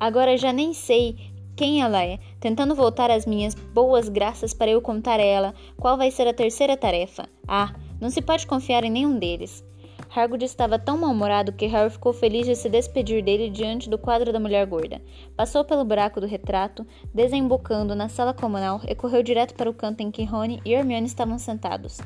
Agora 0.00 0.38
já 0.38 0.50
nem 0.50 0.72
sei 0.72 1.14
quem 1.54 1.82
ela 1.82 2.02
é, 2.02 2.18
tentando 2.40 2.74
voltar 2.74 3.10
às 3.10 3.26
minhas 3.26 3.54
boas 3.54 4.08
graças 4.08 4.54
para 4.54 4.70
eu 4.70 4.80
contar 4.80 5.20
a 5.20 5.22
ela 5.22 5.54
qual 5.76 5.98
vai 5.98 6.10
ser 6.10 6.26
a 6.26 6.32
terceira 6.32 6.74
tarefa. 6.74 7.28
Ah, 7.46 7.74
não 8.00 8.08
se 8.08 8.22
pode 8.22 8.46
confiar 8.46 8.82
em 8.82 8.90
nenhum 8.90 9.18
deles. 9.18 9.62
Hargood 10.08 10.44
estava 10.44 10.78
tão 10.78 10.96
mal-humorado 10.96 11.52
que 11.52 11.66
Harry 11.66 11.90
ficou 11.90 12.12
feliz 12.14 12.46
de 12.46 12.56
se 12.56 12.68
despedir 12.68 13.22
dele 13.22 13.50
diante 13.50 13.90
do 13.90 13.98
quadro 13.98 14.32
da 14.32 14.40
mulher 14.40 14.66
gorda. 14.66 15.00
Passou 15.36 15.64
pelo 15.64 15.84
buraco 15.84 16.20
do 16.20 16.26
retrato, 16.26 16.84
desembocando 17.14 17.94
na 17.94 18.08
sala 18.08 18.34
comunal 18.34 18.80
e 18.88 18.94
correu 18.94 19.22
direto 19.22 19.54
para 19.54 19.70
o 19.70 19.74
canto 19.74 20.00
em 20.00 20.10
que 20.10 20.24
Rony 20.24 20.60
e 20.64 20.72
Hermione 20.72 21.06
estavam 21.06 21.38
sentados, 21.38 22.00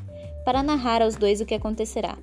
para 0.45 0.63
narrar 0.63 1.01
aos 1.01 1.15
dois 1.15 1.41
o 1.41 1.47
que 1.47 1.55
acontecerá. 1.55 2.19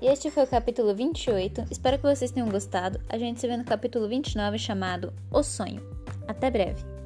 E 0.00 0.06
este 0.06 0.30
foi 0.30 0.44
o 0.44 0.46
capítulo 0.46 0.94
28. 0.94 1.64
Espero 1.70 1.98
que 1.98 2.04
vocês 2.04 2.30
tenham 2.30 2.48
gostado. 2.48 3.00
A 3.08 3.18
gente 3.18 3.40
se 3.40 3.48
vê 3.48 3.56
no 3.56 3.64
capítulo 3.64 4.08
29 4.08 4.58
chamado 4.58 5.12
O 5.30 5.42
Sonho. 5.42 5.82
Até 6.28 6.50
breve! 6.50 6.97